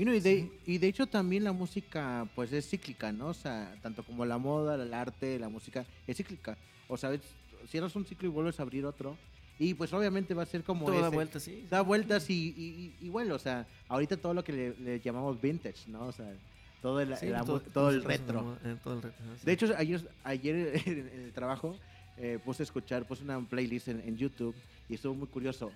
Y, 0.00 0.04
no, 0.06 0.14
y, 0.14 0.20
de, 0.20 0.50
y 0.64 0.78
de 0.78 0.86
hecho 0.88 1.06
también 1.06 1.44
la 1.44 1.52
música 1.52 2.26
pues 2.34 2.50
es 2.54 2.66
cíclica, 2.68 3.12
¿no? 3.12 3.28
O 3.28 3.34
sea, 3.34 3.76
tanto 3.82 4.02
como 4.02 4.24
la 4.24 4.38
moda, 4.38 4.76
el 4.82 4.94
arte, 4.94 5.38
la 5.38 5.50
música 5.50 5.84
es 6.06 6.16
cíclica. 6.16 6.56
O 6.88 6.96
sea, 6.96 7.12
es- 7.12 7.20
cierras 7.68 7.94
un 7.94 8.06
ciclo 8.06 8.26
y 8.26 8.30
vuelves 8.30 8.58
a 8.58 8.62
abrir 8.62 8.86
otro. 8.86 9.16
Y 9.58 9.74
pues 9.74 9.92
obviamente 9.92 10.32
va 10.32 10.44
a 10.44 10.46
ser 10.46 10.64
como... 10.64 10.86
Todo 10.86 11.00
da 11.02 11.08
ese- 11.08 11.14
vuelta, 11.14 11.38
sí. 11.38 11.66
Da 11.68 11.82
vueltas 11.82 12.30
y, 12.30 12.54
y, 12.56 12.94
y- 13.00 13.06
y 13.06 13.08
bueno, 13.10 13.34
o 13.34 13.38
sea, 13.38 13.66
ahorita 13.88 14.16
todo 14.16 14.32
lo 14.32 14.42
que 14.42 14.52
le, 14.52 14.74
le 14.78 15.00
llamamos 15.00 15.38
vintage, 15.38 15.86
¿no? 15.88 16.06
O 16.06 16.12
sea, 16.12 16.32
todo 16.80 16.98
el, 17.02 17.14
Sí, 17.18 17.26
la- 17.26 17.44
todo- 17.44 17.60
todo, 17.60 17.90
el 17.90 18.02
retro. 18.02 18.40
¿no? 18.42 18.70
Eh, 18.70 18.76
todo 18.82 18.94
el 18.94 19.02
retro, 19.02 19.22
sí. 19.38 19.44
De 19.44 19.52
hecho, 19.52 19.66
ayer, 19.76 20.00
ayer 20.24 20.82
en 20.86 21.20
el 21.26 21.32
trabajo 21.34 21.76
eh, 22.16 22.38
puse 22.42 22.62
a 22.62 22.64
escuchar, 22.64 23.06
puse 23.06 23.22
una 23.22 23.38
playlist 23.38 23.88
en, 23.88 24.00
en 24.00 24.16
YouTube 24.16 24.54
y 24.88 24.94
estuvo 24.94 25.14
muy 25.14 25.26
curioso. 25.28 25.70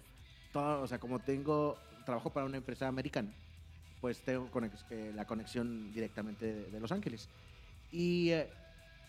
Todo, 0.50 0.80
o 0.80 0.86
sea, 0.86 0.98
como 0.98 1.18
tengo, 1.18 1.76
trabajo 2.06 2.30
para 2.30 2.46
una 2.46 2.56
empresa 2.56 2.88
americana, 2.88 3.28
pues 4.04 4.20
tengo 4.20 4.50
conex- 4.52 4.84
eh, 4.90 5.12
la 5.14 5.24
conexión 5.24 5.90
directamente 5.90 6.44
de, 6.44 6.70
de 6.70 6.78
Los 6.78 6.92
Ángeles. 6.92 7.26
Y 7.90 8.28
eh, 8.32 8.50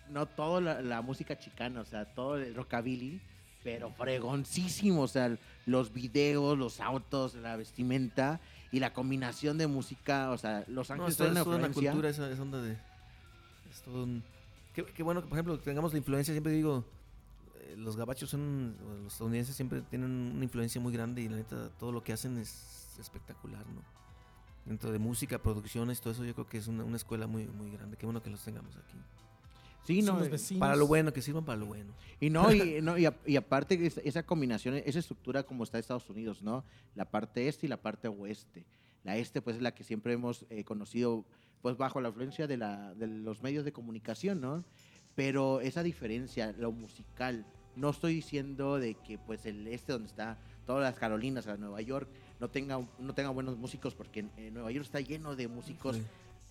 no 0.09 0.25
toda 0.25 0.61
la, 0.61 0.81
la 0.81 1.01
música 1.01 1.37
chicana, 1.37 1.81
o 1.81 1.85
sea, 1.85 2.05
todo 2.05 2.37
el 2.37 2.55
rockabilly, 2.55 3.19
pero 3.61 3.91
fregoncísimo, 3.91 5.01
o 5.01 5.07
sea, 5.09 5.37
los 5.65 5.91
videos, 5.91 6.57
los 6.57 6.79
autos, 6.79 7.35
la 7.35 7.57
vestimenta 7.57 8.39
y 8.71 8.79
la 8.79 8.93
combinación 8.93 9.57
de 9.57 9.67
música, 9.67 10.31
o 10.31 10.37
sea, 10.37 10.63
Los 10.69 10.87
No, 10.89 10.93
Ángeles 10.93 11.11
es, 11.11 11.17
tiene 11.17 11.41
es 11.41 11.45
una 11.45 11.57
una 11.57 11.67
influencia. 11.67 11.91
cultura 11.91 12.09
esa, 12.09 12.31
esa 12.31 12.41
onda 12.41 12.61
de... 12.61 12.77
Es 13.69 13.81
todo 13.83 14.05
un... 14.05 14.23
Qué, 14.73 14.85
qué 14.85 15.03
bueno 15.03 15.21
que, 15.21 15.27
por 15.27 15.37
ejemplo, 15.37 15.59
tengamos 15.59 15.91
la 15.91 15.97
influencia, 15.97 16.33
siempre 16.33 16.53
digo, 16.53 16.85
eh, 17.59 17.75
los 17.77 17.97
gabachos 17.97 18.29
son, 18.29 18.77
los 19.03 19.11
estadounidenses 19.11 19.57
siempre 19.57 19.81
tienen 19.81 20.09
una 20.09 20.43
influencia 20.45 20.79
muy 20.79 20.93
grande 20.93 21.21
y 21.21 21.27
la 21.27 21.35
neta, 21.35 21.69
todo 21.77 21.91
lo 21.91 22.01
que 22.01 22.13
hacen 22.13 22.37
es 22.37 22.95
espectacular, 22.97 23.65
¿no? 23.67 23.81
Dentro 24.65 24.91
de 24.91 24.99
música, 24.99 25.37
producciones, 25.41 26.01
todo 26.01 26.13
eso, 26.13 26.25
yo 26.25 26.33
creo 26.33 26.47
que 26.47 26.57
es 26.57 26.67
una, 26.67 26.83
una 26.83 26.97
escuela 26.97 27.27
muy, 27.27 27.45
muy 27.45 27.71
grande. 27.71 27.97
Qué 27.97 28.05
bueno 28.05 28.21
que 28.21 28.29
los 28.29 28.43
tengamos 28.43 28.75
aquí. 28.75 28.97
Sí, 29.83 30.01
no, 30.01 30.23
eh. 30.23 30.31
Para 30.57 30.75
lo 30.75 30.87
bueno, 30.87 31.13
que 31.13 31.21
sirvan 31.21 31.45
para 31.45 31.59
lo 31.59 31.67
bueno. 31.67 31.93
Y 32.19 32.31
no, 32.31 32.51
y, 32.51 32.81
no, 32.81 32.97
y, 32.97 33.05
a- 33.05 33.15
y 33.25 33.35
aparte 33.35 33.91
esa 34.03 34.23
combinación, 34.23 34.75
esa 34.75 34.97
estructura 34.99 35.43
como 35.43 35.63
está 35.63 35.77
Estados 35.77 36.09
Unidos, 36.09 36.41
¿no? 36.41 36.63
La 36.95 37.05
parte 37.05 37.47
este 37.47 37.67
y 37.67 37.69
la 37.69 37.77
parte 37.77 38.07
oeste. 38.07 38.65
La 39.03 39.17
este, 39.17 39.43
pues, 39.43 39.57
es 39.57 39.61
la 39.61 39.75
que 39.75 39.83
siempre 39.83 40.13
hemos 40.13 40.47
eh, 40.49 40.63
conocido, 40.63 41.23
pues, 41.61 41.77
bajo 41.77 42.01
la 42.01 42.09
influencia 42.09 42.47
de, 42.47 42.57
la, 42.57 42.95
de 42.95 43.05
los 43.05 43.43
medios 43.43 43.63
de 43.63 43.71
comunicación, 43.71 44.41
¿no? 44.41 44.63
Pero 45.13 45.61
esa 45.61 45.83
diferencia, 45.83 46.53
lo 46.57 46.71
musical, 46.71 47.45
no 47.75 47.91
estoy 47.91 48.15
diciendo 48.15 48.79
de 48.79 48.95
que, 48.95 49.19
pues, 49.19 49.45
el 49.45 49.67
este, 49.67 49.91
donde 49.91 50.07
está 50.07 50.39
todas 50.65 50.81
las 50.81 50.95
Carolinas, 50.97 51.45
a 51.45 51.57
Nueva 51.57 51.81
York, 51.81 52.09
no 52.39 52.49
tenga, 52.49 52.79
no 52.99 53.13
tenga 53.13 53.29
buenos 53.29 53.57
músicos, 53.57 53.95
porque 53.95 54.21
en, 54.21 54.31
en 54.37 54.53
Nueva 54.53 54.71
York 54.71 54.85
está 54.85 54.99
lleno 54.99 55.35
de 55.35 55.47
músicos 55.47 55.95
Sí. 55.97 56.03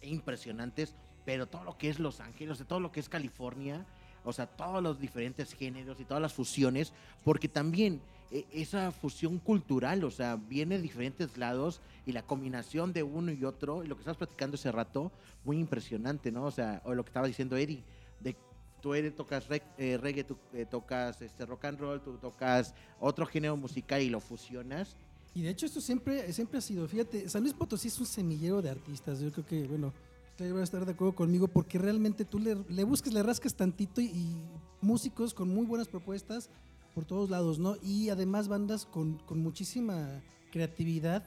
impresionantes, 0.09 0.95
pero 1.25 1.47
todo 1.47 1.65
lo 1.65 1.79
que 1.79 1.89
es 1.89 1.99
Los 1.99 2.21
Ángeles, 2.21 2.63
todo 2.67 2.81
lo 2.81 2.93
que 2.93 3.01
es 3.01 3.09
California, 3.09 3.87
o 4.25 4.33
sea, 4.33 4.47
todos 4.47 4.83
los 4.83 4.99
diferentes 4.99 5.55
géneros 5.55 6.01
y 6.01 6.05
todas 6.05 6.21
las 6.23 6.33
fusiones, 6.33 6.93
porque 7.25 7.49
también 7.49 8.01
eh, 8.31 8.47
esa 8.53 8.91
fusión 8.93 9.39
cultural, 9.39 10.03
o 10.05 10.11
sea, 10.11 10.37
viene 10.37 10.77
de 10.77 10.83
diferentes 10.83 11.37
lados 11.37 11.81
y 12.07 12.13
la 12.13 12.23
combinación 12.23 12.93
de 12.93 13.03
uno 13.03 13.33
y 13.33 13.45
otro, 13.45 13.85
y 13.85 13.87
lo 13.87 13.95
que 13.97 14.01
estabas 14.01 14.17
platicando 14.19 14.57
ese 14.57 14.73
rato, 14.73 15.13
muy 15.45 15.59
impresionante, 15.59 16.33
¿no? 16.33 16.45
O 16.45 16.51
sea, 16.51 16.81
o 16.85 16.95
lo 16.95 17.05
que 17.05 17.11
estaba 17.11 17.27
diciendo 17.27 17.57
Eddie, 17.57 17.83
de 18.21 18.35
tú 18.81 18.95
eres, 18.95 19.15
tocas 19.15 19.49
reg- 19.49 19.63
eh, 19.79 19.99
reggae, 19.99 20.25
tú 20.25 20.37
eh, 20.53 20.67
tocas 20.67 21.21
este, 21.23 21.47
rock 21.47 21.67
and 21.67 21.79
roll, 21.81 22.01
tú 22.03 22.17
tocas 22.19 22.75
otro 23.01 23.25
género 23.27 23.57
musical 23.57 24.03
y 24.03 24.11
lo 24.11 24.21
fusionas. 24.21 24.97
Y 25.35 25.43
de 25.43 25.51
hecho 25.51 25.67
esto 25.67 25.81
siempre, 25.81 26.33
siempre 26.33 26.59
ha 26.59 26.61
sido, 26.61 26.87
fíjate, 26.87 27.29
San 27.29 27.43
Luis 27.43 27.55
Potosí 27.55 27.89
es 27.89 27.99
un 27.99 28.07
semillero 28.07 28.63
de 28.63 28.71
artistas. 28.71 29.21
Yo 29.21 29.33
creo 29.33 29.45
que, 29.45 29.67
bueno, 29.67 29.93
usted 30.31 30.55
va 30.55 30.61
a 30.61 30.63
estar 30.65 30.85
de 30.87 30.93
acuerdo 30.93 31.15
conmigo 31.15 31.49
porque 31.49 31.79
realmente 31.79 32.25
tú 32.25 32.39
le, 32.39 32.57
le 32.69 32.85
buscas, 32.85 33.13
le 33.13 33.23
rascas 33.23 33.55
tantito 33.55 34.01
y, 34.01 34.37
músicos 34.81 35.33
con 35.35 35.49
muy 35.49 35.65
buenas 35.67 35.89
propuestas 35.89 36.51
por 36.95 37.05
todos 37.07 37.31
lados, 37.31 37.59
¿no? 37.59 37.77
Y 37.83 38.11
además 38.11 38.49
bandas 38.49 38.85
con, 38.87 39.19
con 39.21 39.39
muchísima 39.41 40.23
creatividad, 40.53 41.25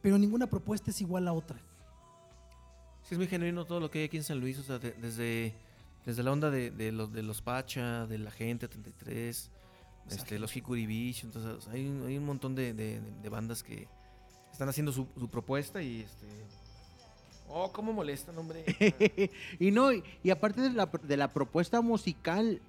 pero 0.00 0.16
ninguna 0.18 0.46
propuesta 0.46 0.90
es 0.92 1.00
igual 1.00 1.26
a 1.28 1.32
otra. 1.32 1.58
Sí, 3.02 3.14
es 3.14 3.18
muy 3.18 3.26
genuino 3.26 3.64
todo 3.66 3.80
lo 3.80 3.90
que 3.90 3.98
hay 3.98 4.04
aquí 4.06 4.16
en 4.16 4.24
San 4.24 4.40
Luis, 4.40 4.58
o 4.58 4.62
sea, 4.62 4.78
de- 4.78 4.92
desde, 4.92 5.52
desde 6.06 6.22
la 6.22 6.32
onda 6.32 6.50
de, 6.50 6.70
de 6.70 6.92
los, 6.92 7.12
de 7.12 7.22
los 7.22 7.42
Pacha, 7.42 8.06
de 8.06 8.18
la 8.18 8.30
gente 8.30 8.68
33, 8.68 9.50
este, 10.10 10.38
los 10.38 10.54
Hikuri 10.56 10.86
Beach, 10.86 11.24
entonces 11.24 11.66
hay, 11.68 11.86
un- 11.86 12.06
hay 12.06 12.16
un 12.18 12.24
montón 12.26 12.54
de, 12.54 12.72
de- 12.74 13.00
de- 13.00 13.10
de 13.22 13.28
bandas 13.28 13.62
que 13.62 13.88
están 14.52 14.68
haciendo 14.68 14.92
su, 14.92 15.06
su 15.18 15.28
propuesta 15.28 15.82
y 15.82 16.00
este... 16.00 16.26
Oh, 17.48 17.70
cómo 17.72 17.92
molestan, 17.92 18.36
hombre. 18.38 18.64
y 19.60 19.70
no, 19.70 19.92
y, 19.92 20.02
y 20.22 20.30
aparte 20.30 20.60
de 20.60 20.70
la, 20.70 20.86
de 20.86 21.16
la 21.16 21.32
propuesta 21.32 21.80
musical, 21.80 22.60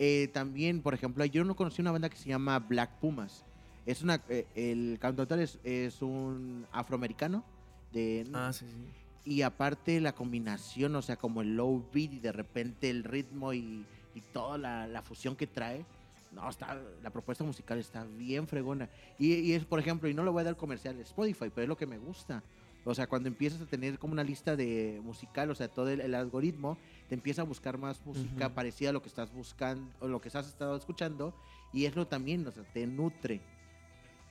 eh, 0.00 0.28
también, 0.32 0.82
por 0.82 0.92
ejemplo, 0.92 1.24
yo 1.24 1.44
no 1.44 1.54
conocí 1.54 1.80
una 1.82 1.92
banda 1.92 2.08
que 2.08 2.16
se 2.16 2.28
llama 2.28 2.58
Black 2.58 2.90
Pumas. 2.98 3.44
Es 3.86 4.02
una, 4.02 4.20
eh, 4.28 4.46
el 4.56 4.98
cantautor 5.00 5.38
es, 5.38 5.58
es 5.62 6.02
un 6.02 6.66
afroamericano. 6.72 7.44
De, 7.92 8.26
ah, 8.34 8.52
sí, 8.52 8.66
sí. 8.66 9.30
Y 9.30 9.42
aparte 9.42 10.00
la 10.00 10.14
combinación, 10.14 10.96
o 10.96 11.02
sea, 11.02 11.16
como 11.16 11.40
el 11.42 11.54
low 11.56 11.84
beat 11.94 12.14
y 12.14 12.18
de 12.18 12.32
repente 12.32 12.90
el 12.90 13.04
ritmo 13.04 13.52
y, 13.52 13.86
y 14.16 14.20
toda 14.32 14.58
la, 14.58 14.86
la 14.88 15.02
fusión 15.02 15.36
que 15.36 15.46
trae. 15.46 15.84
No, 16.34 16.48
está, 16.48 16.80
la 17.02 17.10
propuesta 17.10 17.44
musical 17.44 17.78
está 17.78 18.04
bien 18.04 18.46
fregona. 18.46 18.88
Y, 19.18 19.34
y 19.34 19.52
es, 19.52 19.64
por 19.64 19.78
ejemplo, 19.78 20.08
y 20.08 20.14
no 20.14 20.22
lo 20.22 20.32
voy 20.32 20.42
a 20.42 20.44
dar 20.44 20.56
comercial 20.56 20.98
Spotify, 21.00 21.50
pero 21.54 21.62
es 21.62 21.68
lo 21.68 21.76
que 21.76 21.86
me 21.86 21.98
gusta. 21.98 22.42
O 22.84 22.94
sea, 22.94 23.06
cuando 23.06 23.28
empiezas 23.28 23.62
a 23.62 23.66
tener 23.66 23.98
como 23.98 24.12
una 24.12 24.24
lista 24.24 24.56
de 24.56 25.00
musical, 25.02 25.50
o 25.50 25.54
sea, 25.54 25.68
todo 25.68 25.88
el, 25.88 26.00
el 26.00 26.14
algoritmo 26.14 26.76
te 27.08 27.14
empieza 27.14 27.42
a 27.42 27.44
buscar 27.44 27.78
más 27.78 28.04
música 28.04 28.54
parecida 28.54 28.90
a 28.90 28.92
lo 28.92 29.00
que 29.00 29.08
estás 29.08 29.32
buscando 29.32 29.90
o 30.00 30.08
lo 30.08 30.20
que 30.20 30.28
has 30.28 30.46
estado 30.46 30.76
escuchando. 30.76 31.34
Y 31.72 31.86
es 31.86 31.96
lo 31.96 32.06
también, 32.06 32.46
o 32.46 32.52
sea, 32.52 32.62
te 32.62 32.86
nutre. 32.86 33.40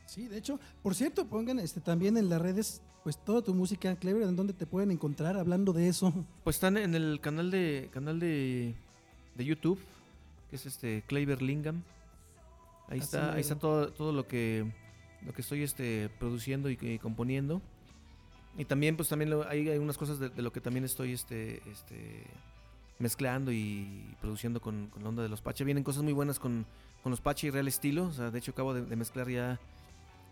Sí, 0.06 0.28
de 0.28 0.38
hecho, 0.38 0.60
por 0.84 0.94
cierto, 0.94 1.26
pongan 1.26 1.60
este 1.60 1.82
también 1.82 2.18
en 2.18 2.30
las 2.30 2.42
redes 2.42 2.82
pues 3.04 3.18
toda 3.18 3.42
tu 3.42 3.54
música, 3.54 3.96
Clever, 3.98 4.24
en 4.24 4.36
donde 4.36 4.54
te 4.54 4.66
pueden 4.66 4.92
encontrar 4.92 5.36
hablando 5.36 5.74
de 5.74 5.90
eso. 5.90 6.14
Pues 6.44 6.56
están 6.56 6.78
en 6.78 6.96
el 6.96 7.20
canal 7.20 7.52
de 7.52 7.90
canal 7.92 8.20
de, 8.20 8.76
de 9.36 9.46
YouTube, 9.46 9.80
que 10.54 10.58
es 10.58 10.68
este 10.68 11.02
Claver 11.08 11.42
Lingam. 11.42 11.82
Ahí 12.88 13.00
Así 13.00 13.06
está, 13.06 13.34
ahí 13.34 13.42
está 13.42 13.56
todo, 13.56 13.92
todo 13.92 14.12
lo 14.14 14.28
que 14.28 14.72
lo 15.26 15.34
que 15.34 15.42
estoy 15.42 15.64
este 15.64 16.10
produciendo 16.20 16.70
y, 16.70 16.78
y 16.80 17.00
componiendo. 17.00 17.60
Y 18.56 18.66
también 18.66 18.96
pues 18.96 19.10
también 19.10 19.32
lo- 19.32 19.48
hay 19.50 19.68
algunas 19.72 19.98
cosas 19.98 20.20
de, 20.20 20.30
de 20.30 20.44
lo 20.44 20.54
que 20.54 20.62
también 20.62 20.86
estoy 20.86 21.12
este 21.14 21.68
este 21.72 22.24
mezclando 23.00 23.52
y 23.52 24.16
produciendo 24.22 24.62
con, 24.62 24.90
con 24.90 25.02
la 25.02 25.10
onda 25.10 25.24
de 25.24 25.30
los 25.30 25.42
Pache. 25.42 25.64
Vienen 25.64 25.84
cosas 25.84 26.04
muy 26.04 26.14
buenas 26.14 26.38
con, 26.38 26.68
con 27.02 27.10
los 27.10 27.20
Pache 27.20 27.48
y 27.48 27.50
Real 27.50 27.68
Estilo. 27.68 28.04
O 28.06 28.12
sea, 28.14 28.30
de 28.30 28.38
hecho 28.38 28.52
acabo 28.52 28.76
de, 28.76 28.84
de 28.86 28.96
mezclar 28.96 29.28
ya. 29.28 29.60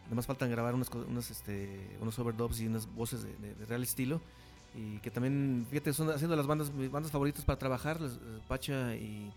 Además 0.06 0.28
faltan 0.28 0.52
grabar 0.52 0.76
unas, 0.76 0.90
unas, 0.92 1.32
este, 1.32 1.98
unos 2.00 2.20
overdubs 2.20 2.62
y 2.62 2.68
unas 2.68 2.86
voces 2.94 3.24
de, 3.24 3.66
Real 3.66 3.82
Estilo. 3.82 4.22
Y 4.76 5.00
que 5.00 5.10
también, 5.10 5.66
fíjate, 5.72 5.94
son 5.94 6.12
haciendo 6.12 6.36
las 6.36 6.46
bandas, 6.46 6.72
mis 6.72 6.92
bandas 6.92 7.12
favoritas 7.12 7.44
para 7.44 7.58
trabajar, 7.58 7.98
Pacha 8.48 8.96
y 8.96 9.34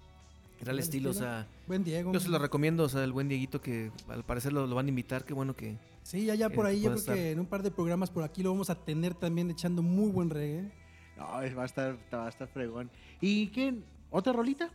Real 0.61 0.67
Real 0.67 0.79
Estilo. 0.79 1.11
O 1.11 1.13
Estilo. 1.13 1.29
sea, 1.29 1.47
Buen 1.67 1.85
Diego. 1.85 2.13
yo 2.13 2.21
se 2.21 2.29
lo 2.29 2.39
recomiendo, 2.39 2.85
o 2.85 2.89
sea, 2.89 3.05
el 3.05 3.13
buen 3.13 3.29
Dieguito 3.29 3.61
que 3.61 3.91
al 4.09 4.25
parecer 4.25 4.53
lo, 4.53 4.67
lo 4.67 4.75
van 4.75 4.87
a 4.87 4.89
invitar, 4.89 5.25
qué 5.25 5.35
bueno 5.35 5.55
que... 5.55 5.77
Sí, 6.03 6.27
ya, 6.27 6.35
ya 6.35 6.51
por 6.51 6.67
ahí, 6.67 6.83
yo 6.83 6.93
creo 6.93 7.05
que 7.15 7.31
en 7.31 7.41
un 7.41 7.47
par 7.47 7.63
de 7.63 7.71
programas 7.71 8.11
por 8.11 8.23
aquí 8.25 8.43
lo 8.43 8.51
vamos 8.51 8.69
a 8.71 8.75
tener 8.75 9.15
también 9.15 9.51
echando 9.51 9.83
muy 9.83 10.11
buen 10.11 10.29
reggae. 10.31 10.71
No, 11.17 11.25
va 11.27 11.63
a 11.63 11.65
estar, 11.67 11.97
va 12.13 12.27
a 12.27 12.29
estar 12.29 12.47
fregón. 12.49 12.91
¿Y 13.21 13.47
qué? 13.49 13.75
¿Otra 14.11 14.33
rolita? 14.33 14.69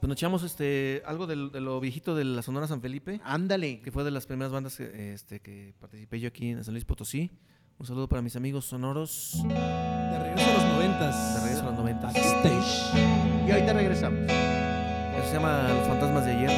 Pues 0.00 0.08
nos 0.08 0.16
echamos 0.16 0.42
este, 0.42 1.02
algo 1.06 1.26
de, 1.26 1.36
lo 1.36 1.78
viejito 1.80 2.14
de 2.14 2.24
la 2.24 2.42
Sonora 2.42 2.66
San 2.66 2.80
Felipe, 2.80 3.20
Ándale. 3.24 3.80
que 3.80 3.90
fue 3.92 4.02
de 4.02 4.10
las 4.10 4.26
primeras 4.26 4.50
bandas 4.52 4.76
que, 4.76 5.12
este, 5.12 5.40
que 5.40 5.74
participé 5.78 6.20
yo 6.20 6.28
aquí 6.28 6.50
en 6.50 6.64
San 6.64 6.72
Luis 6.74 6.84
Potosí. 6.84 7.30
Un 7.78 7.86
saludo 7.86 8.08
para 8.08 8.20
mis 8.20 8.36
amigos 8.36 8.66
sonoros 8.66 9.42
De 9.48 10.18
regreso 10.18 10.50
a 10.50 10.54
los 10.54 10.64
noventas. 10.74 11.34
de 11.34 11.40
regreso 11.40 11.62
a 11.62 11.70
los 11.70 11.78
90. 11.78 12.06
Backstage. 12.06 13.48
Y 13.48 13.50
ahorita 13.50 13.72
regresamos. 13.72 14.20
Eso 15.20 15.28
se 15.28 15.34
llama 15.34 15.68
Los 15.68 15.86
Fantasmas 15.86 16.24
de 16.24 16.32
Ayer. 16.32 16.50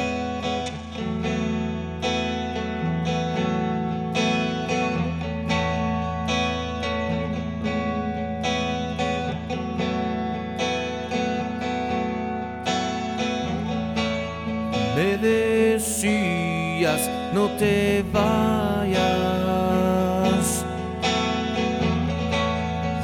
Me 14.95 15.17
decías, 15.17 17.01
no 17.33 17.49
te 17.57 18.05
vayas, 18.13 19.03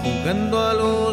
jugando 0.03 0.59
a 0.65 0.73
los 0.73 1.08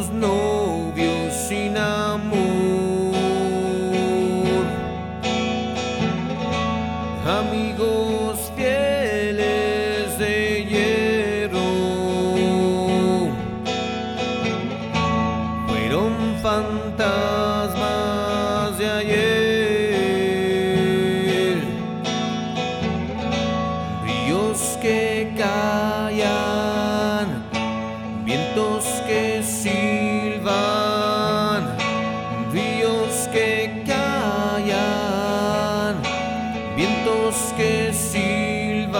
que 37.57 37.92
silban, 37.92 38.92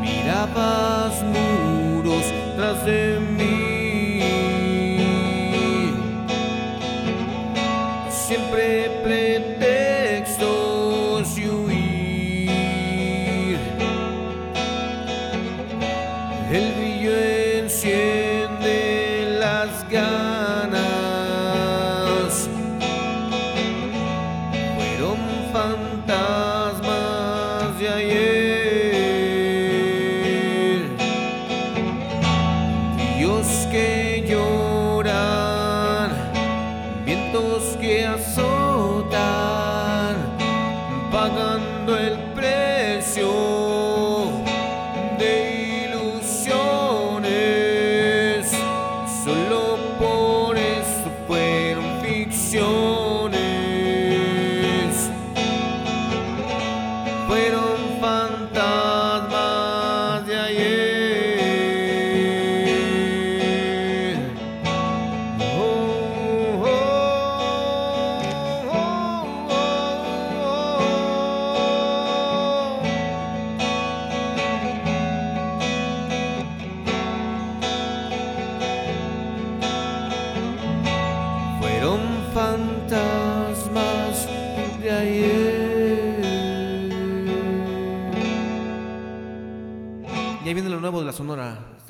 mirabas 0.00 1.22
muros 1.22 2.24
tras 2.56 2.84
de 2.84 3.18
mí. 3.20 3.57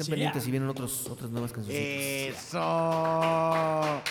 Sí. 0.09 0.13
pendientes 0.13 0.43
si 0.43 0.51
vienen 0.51 0.69
otros, 0.69 1.09
otras 1.09 1.31
nuevas 1.31 1.53
canciones. 1.53 2.35
Eso. 2.35 4.03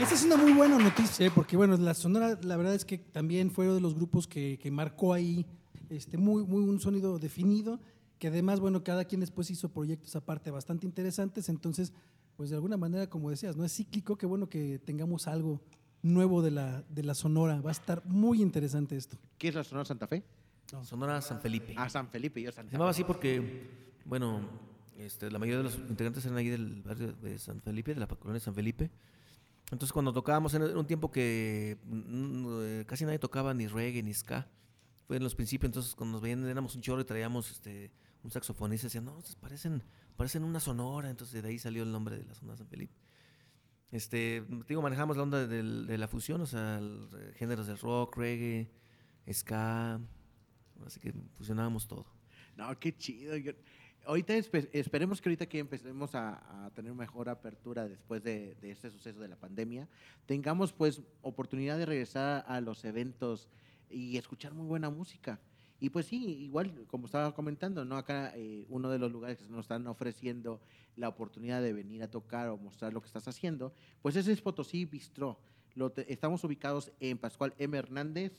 Esta 0.00 0.14
es 0.14 0.24
una 0.24 0.36
muy 0.36 0.52
buena 0.52 0.78
noticia, 0.78 1.26
¿eh? 1.26 1.30
porque 1.34 1.56
bueno, 1.56 1.76
la 1.76 1.92
Sonora, 1.92 2.38
la 2.42 2.56
verdad 2.56 2.74
es 2.74 2.84
que 2.84 2.98
también 2.98 3.50
fue 3.50 3.64
uno 3.64 3.74
de 3.74 3.80
los 3.80 3.94
grupos 3.94 4.28
que, 4.28 4.58
que 4.62 4.70
marcó 4.70 5.12
ahí 5.12 5.44
este, 5.90 6.18
muy, 6.18 6.44
muy 6.44 6.62
un 6.62 6.78
sonido 6.80 7.18
definido, 7.18 7.80
que 8.18 8.28
además, 8.28 8.60
bueno, 8.60 8.84
cada 8.84 9.06
quien 9.06 9.20
después 9.20 9.50
hizo 9.50 9.70
proyectos 9.70 10.14
aparte 10.14 10.50
bastante 10.50 10.86
interesantes, 10.86 11.48
entonces, 11.48 11.92
pues 12.36 12.50
de 12.50 12.56
alguna 12.56 12.76
manera, 12.76 13.08
como 13.08 13.30
decías, 13.30 13.56
no 13.56 13.64
es 13.64 13.74
cíclico, 13.74 14.16
qué 14.16 14.26
bueno 14.26 14.48
que 14.48 14.78
tengamos 14.78 15.26
algo 15.26 15.60
nuevo 16.02 16.42
de 16.42 16.52
la, 16.52 16.84
de 16.88 17.02
la 17.02 17.14
Sonora, 17.14 17.60
va 17.60 17.70
a 17.70 17.72
estar 17.72 18.04
muy 18.06 18.40
interesante 18.40 18.96
esto. 18.96 19.16
¿Qué 19.36 19.48
es 19.48 19.54
la 19.54 19.64
Sonora 19.64 19.84
Santa 19.84 20.06
Fe? 20.06 20.22
Sonora 20.84 21.20
San 21.22 21.40
Felipe. 21.40 21.74
Ah, 21.76 21.88
San 21.88 22.08
Felipe, 22.08 22.40
yo 22.42 22.52
Santa 22.52 22.70
Se 22.70 22.74
llamaba 22.76 22.90
así 22.90 23.04
porque, 23.04 23.68
bueno, 24.04 24.40
este, 24.98 25.30
la 25.30 25.38
mayoría 25.38 25.58
de 25.58 25.64
los 25.64 25.76
integrantes 25.76 26.24
eran 26.24 26.36
ahí 26.38 26.48
del 26.48 26.82
barrio 26.82 27.12
de 27.12 27.38
San 27.38 27.60
Felipe, 27.62 27.94
de 27.94 28.00
la 28.00 28.06
colonia 28.06 28.34
de 28.34 28.40
San 28.40 28.54
Felipe. 28.54 28.90
Entonces, 29.70 29.92
cuando 29.92 30.12
tocábamos, 30.12 30.52
era 30.54 30.66
un 30.78 30.86
tiempo 30.86 31.10
que 31.10 31.78
mm, 31.84 32.46
eh, 32.62 32.84
casi 32.86 33.04
nadie 33.04 33.18
tocaba 33.18 33.54
ni 33.54 33.66
reggae 33.66 34.02
ni 34.02 34.12
ska. 34.14 34.48
Fue 35.06 35.16
en 35.16 35.22
los 35.22 35.34
principios, 35.34 35.68
entonces 35.70 35.94
cuando 35.94 36.12
nos 36.14 36.22
veían 36.22 36.46
éramos 36.46 36.74
un 36.74 36.82
chorro 36.82 37.00
y 37.00 37.04
traíamos 37.04 37.50
este, 37.50 37.90
un 38.22 38.30
saxofonista 38.30 38.86
y 38.86 38.88
decían, 38.88 39.06
no, 39.06 39.18
parecen, 39.40 39.82
parecen 40.16 40.44
una 40.44 40.60
sonora. 40.60 41.08
Entonces, 41.10 41.42
de 41.42 41.48
ahí 41.48 41.58
salió 41.58 41.82
el 41.82 41.92
nombre 41.92 42.18
de 42.18 42.24
la 42.24 42.34
Sonora 42.34 42.58
San 42.58 42.68
Felipe. 42.68 42.94
Este, 43.90 44.42
te 44.42 44.64
digo, 44.68 44.82
manejamos 44.82 45.16
la 45.16 45.22
onda 45.22 45.46
de, 45.46 45.62
la 45.96 46.08
fusión, 46.08 46.42
o 46.42 46.46
sea, 46.46 46.78
el- 46.78 47.08
eh, 47.16 47.32
géneros 47.38 47.66
del 47.66 47.78
rock, 47.78 48.18
reggae, 48.18 48.70
ska. 49.32 49.98
Así 50.86 51.00
que 51.00 51.12
fusionábamos 51.34 51.86
todo. 51.86 52.06
No, 52.56 52.78
qué 52.78 52.96
chido. 52.96 53.36
Yo- 53.36 53.52
ahorita 54.06 54.34
espe- 54.36 54.68
esperemos 54.72 55.20
que 55.20 55.28
ahorita 55.28 55.46
que 55.46 55.58
empecemos 55.58 56.14
a, 56.14 56.66
a 56.66 56.70
tener 56.70 56.92
mejor 56.94 57.28
apertura 57.28 57.86
después 57.88 58.22
de, 58.22 58.54
de 58.56 58.70
este 58.70 58.90
suceso 58.90 59.20
de 59.20 59.28
la 59.28 59.36
pandemia, 59.36 59.88
tengamos 60.26 60.72
pues 60.72 61.02
oportunidad 61.22 61.78
de 61.78 61.86
regresar 61.86 62.44
a 62.48 62.60
los 62.60 62.84
eventos 62.84 63.48
y 63.90 64.16
escuchar 64.16 64.54
muy 64.54 64.66
buena 64.66 64.90
música. 64.90 65.40
Y 65.80 65.90
pues 65.90 66.06
sí, 66.06 66.24
igual 66.42 66.86
como 66.88 67.06
estaba 67.06 67.32
comentando, 67.34 67.84
¿no? 67.84 67.96
Acá 67.96 68.32
eh, 68.34 68.66
uno 68.68 68.90
de 68.90 68.98
los 68.98 69.12
lugares 69.12 69.38
que 69.38 69.46
nos 69.48 69.60
están 69.60 69.86
ofreciendo 69.86 70.60
la 70.96 71.08
oportunidad 71.08 71.62
de 71.62 71.72
venir 71.72 72.02
a 72.02 72.10
tocar 72.10 72.48
o 72.48 72.56
mostrar 72.56 72.92
lo 72.92 73.00
que 73.00 73.06
estás 73.06 73.28
haciendo, 73.28 73.72
pues 74.02 74.16
ese 74.16 74.32
es 74.32 74.40
Potosí 74.42 74.84
Bistró. 74.86 75.38
Lo 75.76 75.92
estamos 76.08 76.42
ubicados 76.42 76.90
en 76.98 77.18
Pascual 77.18 77.54
M. 77.58 77.78
Hernández, 77.78 78.32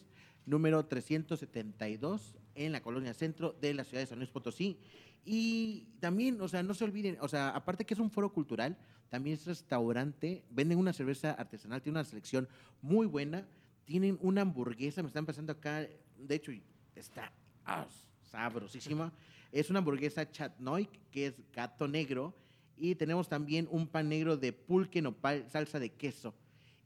número 0.46 0.86
372, 0.86 2.38
en 2.56 2.72
la 2.72 2.82
colonia 2.82 3.14
centro 3.14 3.56
de 3.62 3.74
la 3.74 3.84
ciudad 3.84 4.02
de 4.02 4.08
San 4.08 4.18
Luis 4.18 4.30
Potosí. 4.30 4.80
Y 5.26 5.88
también, 6.00 6.40
o 6.42 6.48
sea, 6.48 6.64
no 6.64 6.74
se 6.74 6.84
olviden, 6.84 7.18
o 7.22 7.28
sea, 7.28 7.50
aparte 7.50 7.86
que 7.86 7.94
es 7.94 8.00
un 8.00 8.10
foro 8.10 8.34
cultural, 8.34 8.78
también 9.10 9.36
es 9.36 9.46
restaurante, 9.46 10.44
venden 10.50 10.78
una 10.78 10.94
cerveza 10.94 11.32
artesanal, 11.32 11.82
tiene 11.82 12.00
una 12.00 12.06
selección 12.06 12.48
muy 12.82 13.08
buena, 13.08 13.48
tienen 13.86 14.18
una 14.22 14.42
hamburguesa, 14.42 15.02
me 15.02 15.08
están 15.08 15.26
pasando 15.26 15.52
acá, 15.52 15.88
de 16.18 16.36
hecho, 16.36 16.52
está 16.96 17.32
ah, 17.66 17.88
sabrosísima. 18.32 19.12
Es 19.52 19.70
una 19.70 19.80
hamburguesa 19.80 20.30
chatnoy, 20.30 20.88
que 21.12 21.28
es 21.28 21.42
gato 21.52 21.88
negro, 21.88 22.36
y 22.78 22.96
tenemos 22.96 23.28
también 23.28 23.68
un 23.72 23.88
pan 23.88 24.08
negro 24.10 24.38
de 24.38 24.54
pulque 24.54 25.02
nopal, 25.02 25.50
salsa 25.50 25.80
de 25.80 25.90
queso. 25.90 26.34